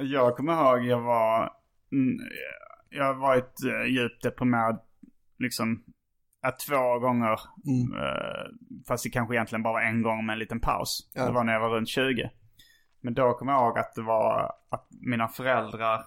[0.00, 1.52] Jag kommer ihåg jag var,
[1.92, 2.18] mm,
[2.90, 4.80] jag har varit eh, djupt deprimerad
[5.38, 5.84] liksom
[6.44, 7.40] eh, två gånger.
[7.66, 8.02] Mm.
[8.02, 8.44] Eh,
[8.88, 11.10] fast det kanske egentligen bara var en gång med en liten paus.
[11.14, 11.26] Ja.
[11.26, 12.30] Det var när jag var runt 20.
[13.00, 16.04] Men då kommer jag ihåg att det var att mina föräldrar,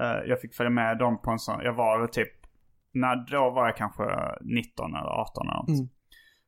[0.00, 2.32] eh, jag fick följa med dem på en sån, jag var typ,
[2.92, 4.04] när, då var jag kanske
[4.40, 5.68] 19 eller 18 eller något.
[5.68, 5.88] Mm.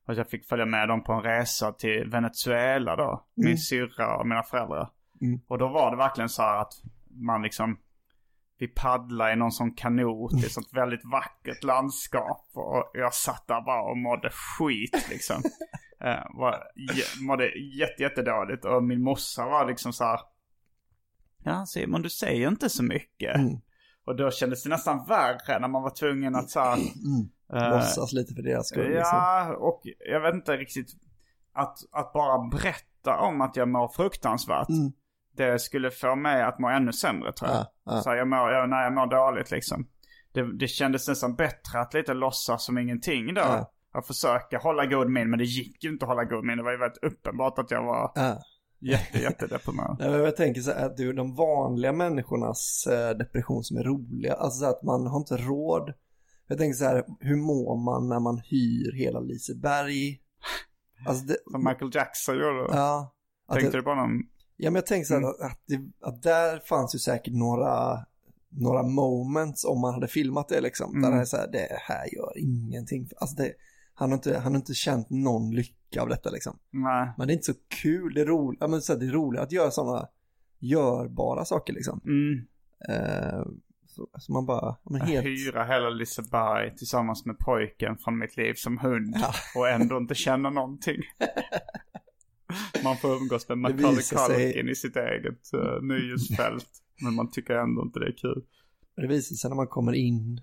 [0.07, 3.25] Och jag fick följa med dem på en resa till Venezuela då.
[3.35, 4.89] Min syrra och mina föräldrar.
[5.21, 5.39] Mm.
[5.47, 6.73] Och då var det verkligen så här att
[7.09, 7.77] man liksom,
[8.61, 12.49] vi paddlade i någon sån kanot i sånt väldigt vackert landskap.
[12.53, 15.35] Och jag satt där bara och mådde skit liksom.
[16.03, 16.63] eh, var,
[17.21, 18.65] mådde jätte, jättedåligt.
[18.65, 20.19] Och min morsa var liksom så här.
[21.43, 23.35] Ja Simon du säger inte så mycket.
[23.35, 23.59] Mm.
[24.05, 26.77] Och då kändes det nästan värre när man var tvungen att så här,
[27.53, 28.87] eh, Låtsas lite för deras skull.
[28.87, 29.17] Liksom.
[29.17, 30.87] Ja, och jag vet inte riktigt.
[31.53, 34.69] Att, att bara berätta om att jag mår fruktansvärt.
[34.69, 34.91] Mm.
[35.37, 37.59] Det skulle få mig att må ännu sämre tror jag.
[37.59, 38.01] Ja, ja.
[38.01, 39.87] Så jag mår, jag, när jag mår dåligt liksom.
[40.33, 43.41] Det, det kändes nästan bättre att lite låtsas som ingenting då.
[43.41, 43.71] Ja.
[43.93, 45.29] Att försöka hålla god min.
[45.29, 46.57] Men det gick ju inte att hålla god min.
[46.57, 48.39] Det var ju väldigt uppenbart att jag var Ja.
[48.79, 49.95] jätte, jättedeprimerad.
[49.99, 53.83] Nej, men jag tänker så här att du, de vanliga människornas eh, depression som är
[53.83, 55.93] roliga, alltså så här att man har inte råd.
[56.47, 60.19] Jag tänker så här, hur mår man när man hyr hela Liseberg?
[61.07, 62.65] Alltså det, Som Michael Jackson gjorde.
[62.71, 63.13] ja.
[63.51, 64.09] Tänkte det, du på någon?
[64.61, 65.29] Ja men jag tänker så här Mm.
[65.29, 67.99] att, att, det, att där fanns ju säkert några,
[68.49, 71.01] några moments om man hade filmat det liksom.
[71.01, 71.17] Där Mm.
[71.17, 73.09] det är så här, det här gör ingenting.
[73.17, 73.53] Alltså det,
[73.93, 76.57] han, har inte, han har inte känt någon lycka av detta liksom.
[76.71, 77.09] Nej.
[77.17, 79.11] Men det är inte så kul, det är roligt, ja, men så här, det är
[79.11, 80.07] roligt att göra sådana
[80.59, 82.01] görbara saker liksom.
[82.05, 82.47] Mm.
[82.89, 83.41] Eh,
[83.87, 88.53] så, så man bara, men helt, hyra hela Liseberg tillsammans med pojken från mitt liv
[88.53, 89.15] som hund.
[89.21, 89.33] Ja.
[89.55, 91.01] Och ändå inte känna någonting.
[92.83, 96.67] Man får umgås med Macaulay Culkin i sitt eget uh, nöjesfält.
[97.03, 98.43] Men man tycker ändå inte det är kul.
[98.95, 100.41] det visar sig när man kommer in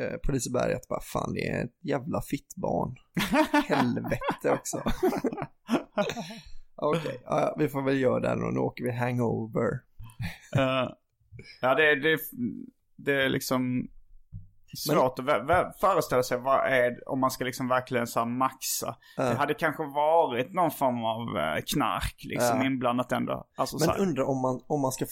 [0.00, 2.96] eh, på Liseberg att bara fan det är ett jävla fittbarn.
[3.68, 4.82] Helvete också.
[6.74, 9.80] Okej, ja, ja, vi får väl göra det och nu åker vi hangover.
[10.56, 10.90] Eh,
[11.60, 12.18] ja, det, det,
[12.96, 13.88] det är liksom
[14.76, 18.96] svårt att föreställa sig vad är om man ska liksom verkligen så maxa.
[19.16, 19.22] Ja.
[19.24, 22.66] Det hade kanske varit någon form av eh, knark liksom Ja.
[22.66, 23.46] inblandat ändå.
[23.56, 25.06] Alltså, så Men undrar om man, om man ska,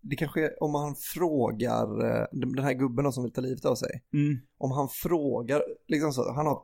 [0.00, 3.74] det kanske är om man frågar eh, den här gubben som vill ta livet av
[3.74, 4.02] sig.
[4.14, 6.62] mm, Om han frågar, liksom så, han har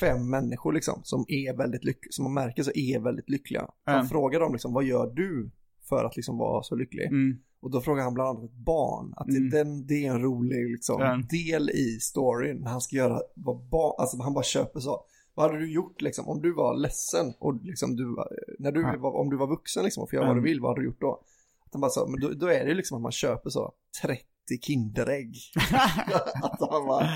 [0.00, 3.68] fem människor liksom som är väldigt lyckliga, som man märker så är väldigt lyckliga.
[3.84, 4.06] Han Mm.
[4.06, 5.50] frågar dem liksom, vad gör du
[5.88, 7.06] för att liksom vara så lycklig?
[7.06, 9.14] mm, Och då frågar han bland annat ett barn.
[9.16, 9.50] Att Mm.
[9.50, 11.26] det, den, det är en rolig liksom, Mm.
[11.26, 12.56] del i storyn.
[12.56, 15.04] När han ska göra vad barn, alltså han bara köper så.
[15.34, 18.28] Vad hade du gjort liksom om du var ledsen och liksom du var,
[18.58, 20.44] när du var, om du var vuxen liksom och får göra vad Mm.
[20.44, 21.20] du vill, vad hade du gjort då?
[21.66, 24.24] Att han bara så, men då, då är det liksom att man köper så 30
[24.62, 25.36] Kinderägg.
[26.42, 27.06] att han bara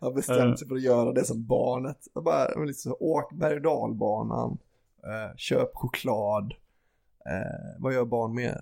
[0.00, 1.98] har bestämt sig för att göra det som barnet.
[2.14, 4.58] Bara, liksom, åk berg och dalbanan,
[5.04, 6.54] eh, köp choklad.
[7.30, 8.60] Eh, vad gör barn mer?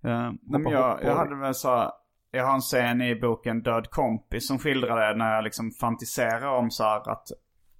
[0.00, 1.92] Nej, men Hoppa jag, jag hade väl så
[2.34, 6.58] jag har en scen i boken Död kompis som skildrar det när jag liksom fantiserar
[6.58, 7.28] om så här att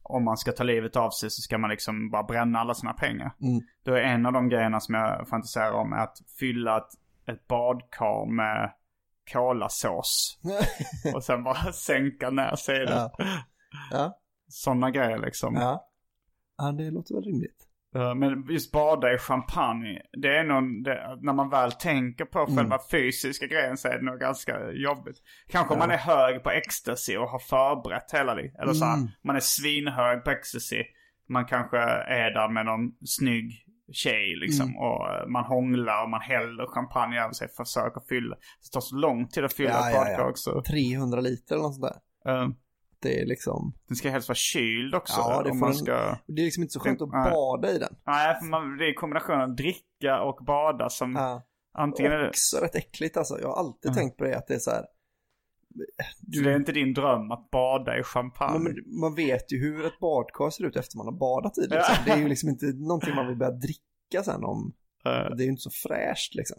[0.03, 2.93] om man ska ta livet av sig så ska man liksom bara bränna alla sina
[2.93, 3.35] pengar.
[3.41, 3.61] Mm.
[3.83, 6.91] Då är en av de grejerna som jag fantiserar om är att fylla ett,
[7.27, 8.73] ett badkar med
[9.33, 10.39] kolasås.
[11.15, 12.93] och sen bara sänka ner sig i det.
[12.93, 13.13] Ja.
[13.91, 14.19] Ja.
[14.49, 15.55] Sådana grejer liksom.
[15.55, 15.89] Ja.
[16.59, 17.64] ja, det låter väl rimligt.
[17.97, 22.39] Uh, Men just bada i champagne, det är nog, det, när man väl tänker på
[22.39, 22.57] Mm.
[22.57, 25.17] själva fysiska grejen så är det nog ganska jobbigt.
[25.49, 28.55] Kanske om man är hög på ecstasy och har förberett hela livet.
[28.63, 29.09] Eller så här, Mm.
[29.25, 30.83] man är svinhög på ecstasy.
[31.29, 33.61] Man kanske är där med någon snygg
[33.93, 34.67] tjej liksom.
[34.69, 34.79] Mm.
[34.79, 38.37] Och eh, man hånglar och man häller champagne över sig, försöker fylla.
[38.37, 40.31] Det tar så lång tid att fylla Ja, ett ja, badkar ja.
[40.31, 40.63] också.
[40.63, 41.93] 300 liter eller något sånt
[42.25, 42.33] där.
[42.33, 42.49] Uh,
[43.09, 45.21] Det är liksom, den ska helst vara kyld också.
[45.21, 46.19] Ja, det man ska...
[46.27, 47.95] det är liksom inte så skönt att bada i den.
[48.07, 51.43] Nej, för man, det är kombinationen dricka och bada som Ja.
[51.73, 52.29] antingen är det...
[52.29, 53.39] Också rätt äckligt alltså.
[53.41, 53.95] Jag har alltid Ja.
[53.95, 54.85] tänkt på det att det är så här.
[56.37, 58.59] Så det är inte din dröm att bada i champagne?
[58.59, 61.67] Men, men man vet ju hur ett badkar ser ut efter man har badat i
[61.67, 61.77] det.
[61.77, 61.95] Liksom.
[62.05, 64.73] Det är ju liksom inte någonting man vill börja dricka sen om.
[65.05, 66.59] Eh, Det är ju inte så fräscht liksom.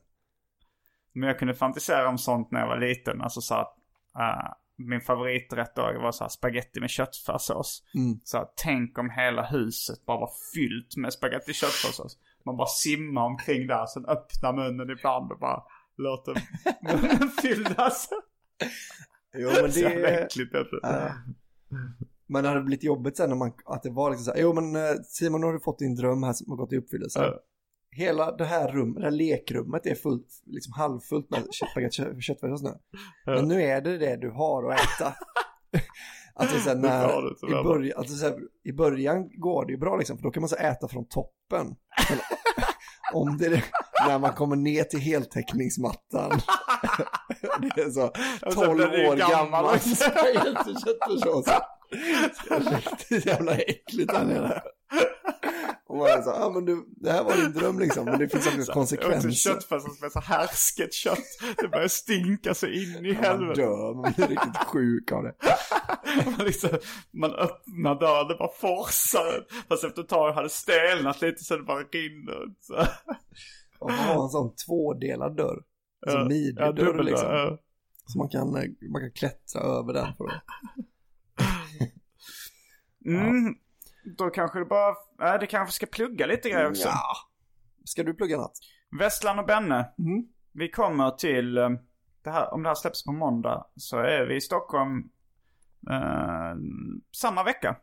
[1.14, 3.22] Men jag kunde fantisera om sånt när jag var liten.
[3.22, 3.76] Alltså så att,
[4.20, 7.84] eh, min favoriträtt då var så här spaghetti med köttfärssås.
[7.96, 8.20] Mm.
[8.24, 12.18] Så här, tänk om hela huset bara var fyllt med spaghetti köttfärssås.
[12.46, 15.64] Man bara simmar omkring där, sen öppnar munnen ibland och bara
[15.98, 16.34] låter
[16.82, 18.10] munnen fyllas.
[19.38, 20.24] Jo, men Så det...
[20.24, 20.56] äckligt.
[20.56, 20.80] vet du.
[20.84, 21.12] Ja.
[22.28, 24.54] Men det hade blivit jobbigt sen när man, att det var liksom så här, jo
[24.54, 27.20] men eh, Simon nu har du fått din dröm här som har gått i uppfyllelse.
[27.20, 27.40] Ja.
[27.96, 31.44] Hela det här rummet, det här lekrummet är fullt, liksom halvfullt med
[32.22, 32.74] köttfärssås nu.
[33.26, 35.14] Men nu är det det du har att äta.
[36.38, 37.10] Alltså sen när,
[37.50, 40.42] i, början, alltså så här, i början går det ju bra liksom, för då kan
[40.42, 41.76] man så äta från toppen.
[42.10, 42.20] Men
[43.14, 43.64] om det är
[44.08, 46.32] när man kommer ner till heltäckningsmattan.
[47.76, 48.08] det är så
[48.46, 49.66] Och sen 12 blir det ju år gammal.
[52.76, 54.62] Riktigt jävla äckligt där nere.
[55.96, 58.30] Och man är så, ja men du, det här var din dröm liksom, men det
[58.30, 59.32] finns också Också konsekvenser.
[59.32, 61.20] köttfärssås med så härsket kött.
[61.58, 63.62] Det börjar stinka så in i Man helvete.
[63.62, 65.34] dör, man blir riktigt sjuk av det.
[66.26, 66.70] Man, liksom,
[67.12, 69.46] man öppnar dörren, det bara forsar.
[69.68, 72.46] Fast efter ett tag har det stelnat lite så det bara rinner.
[72.60, 72.74] Så.
[73.80, 75.64] Och man har en sån tvådelad dörr.
[76.06, 77.30] Alltså Ja, midjedörr dubbeldörr, liksom.
[77.32, 77.58] ja.
[78.06, 78.52] Så man kan,
[78.92, 80.44] man kan klättra över den för att...
[83.06, 83.56] Mm.
[84.18, 84.90] Då kanske det bara,
[85.22, 86.88] äh, det kanske ska plugga lite grejer också.
[86.88, 87.16] Ja.
[87.86, 88.60] Ska du plugga något?
[89.00, 89.94] Vesslan och Benne.
[90.00, 90.28] Mm.
[90.52, 91.70] Vi kommer till, eh,
[92.24, 95.10] det här, om det här släpps på måndag så är vi i Stockholm
[95.90, 96.56] eh,
[97.16, 97.76] samma vecka.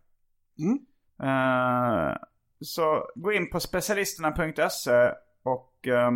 [0.59, 0.79] Mm.
[1.23, 2.17] Eh,
[2.61, 5.13] så gå in på specialisterna.se
[5.43, 6.11] och eh,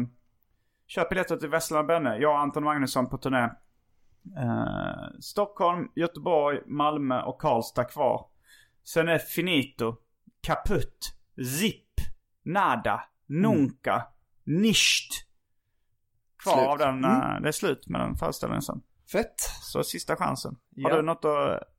[0.86, 2.16] köp biljetter till Vesslan och Benne.
[2.18, 3.48] Jag och Anton Magnusson på turné.
[4.38, 8.26] Eh, Stockholm, Göteborg, Malmö och Karlstad kvar.
[8.88, 9.96] Sen är finito,
[10.40, 11.14] kaputt,
[11.58, 11.84] zip,
[12.42, 14.02] nada, nunca,
[14.44, 15.12] nischt.
[16.42, 16.68] Kvar Slut.
[16.68, 17.10] av den, Mm.
[17.36, 18.80] eh, det är slut med den föreställningen sen.
[19.12, 19.34] Fett.
[19.62, 20.56] Så sista chansen.
[20.70, 20.88] Ja.
[20.90, 21.24] Har du något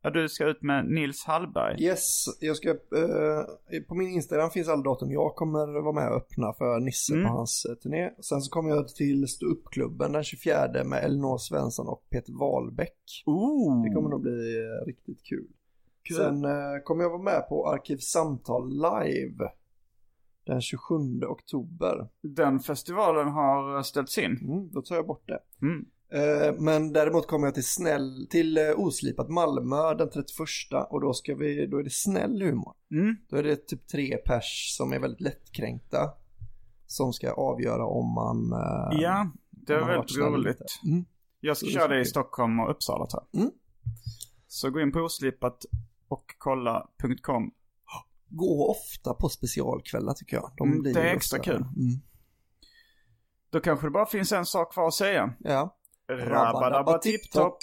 [0.01, 1.83] att, du ska ut med Nils Hallberg?
[1.83, 6.17] Yes, jag ska, eh, på min Instagram finns alla datum jag kommer vara med och
[6.17, 7.25] öppna för Nisse Mm.
[7.27, 8.09] på hans eh, turné.
[8.21, 13.23] Sen så kommer jag till ståuppklubben den 24 med Elinor Svensson och Peter Wahlbeck.
[13.25, 13.83] Ooh.
[13.83, 15.47] Det kommer nog bli eh, riktigt kul.
[16.07, 16.17] Kul.
[16.17, 16.51] Sen eh,
[16.83, 19.51] kommer jag vara med på Arkivsamtal live
[20.45, 22.09] den 27 oktober.
[22.21, 24.37] Den festivalen har ställts in.
[24.41, 25.39] Mm, då tar jag bort det.
[25.61, 25.85] Mm.
[26.11, 30.27] Eh, men däremot kommer jag till snäll, till eh, Oslipat Malmö den 31
[30.89, 32.73] och då ska vi, då är det snäll humor.
[32.91, 33.15] Mm.
[33.29, 36.11] Då är det typ tre pers som är väldigt lättkränkta.
[36.85, 38.51] Som ska avgöra om man...
[38.51, 40.61] eh, Ja, det är väldigt roligt.
[40.85, 41.05] Mm.
[41.39, 43.41] Jag ska köra det i Stockholm och Uppsala tror jag.
[43.41, 43.53] Mm.
[44.47, 45.65] Så gå in på oslipat
[46.07, 47.51] och kolla.com.
[48.29, 50.51] Gå ofta på specialkvällar tycker jag.
[50.57, 51.61] De Mm, blir det är extra ofta- kul.
[51.61, 52.01] Mm.
[53.51, 55.33] Då kanske det bara finns en sak kvar att säga.
[55.39, 55.75] Ja.
[56.11, 57.57] Rabba-dabba tipp-topp.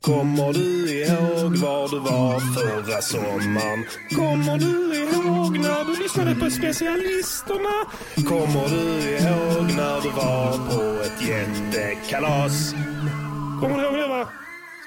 [0.00, 3.84] Kommer du ihåg var du var förra sommaren?
[4.16, 7.74] Kommer du ihåg när du lyssnade på specialisterna?
[8.28, 12.72] Kommer du ihåg när du var på ett jättekalas?
[13.60, 14.28] Kommer du ihåg det va?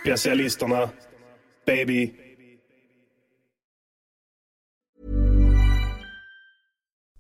[0.02, 0.90] Specialisterna.
[1.66, 2.12] Baby.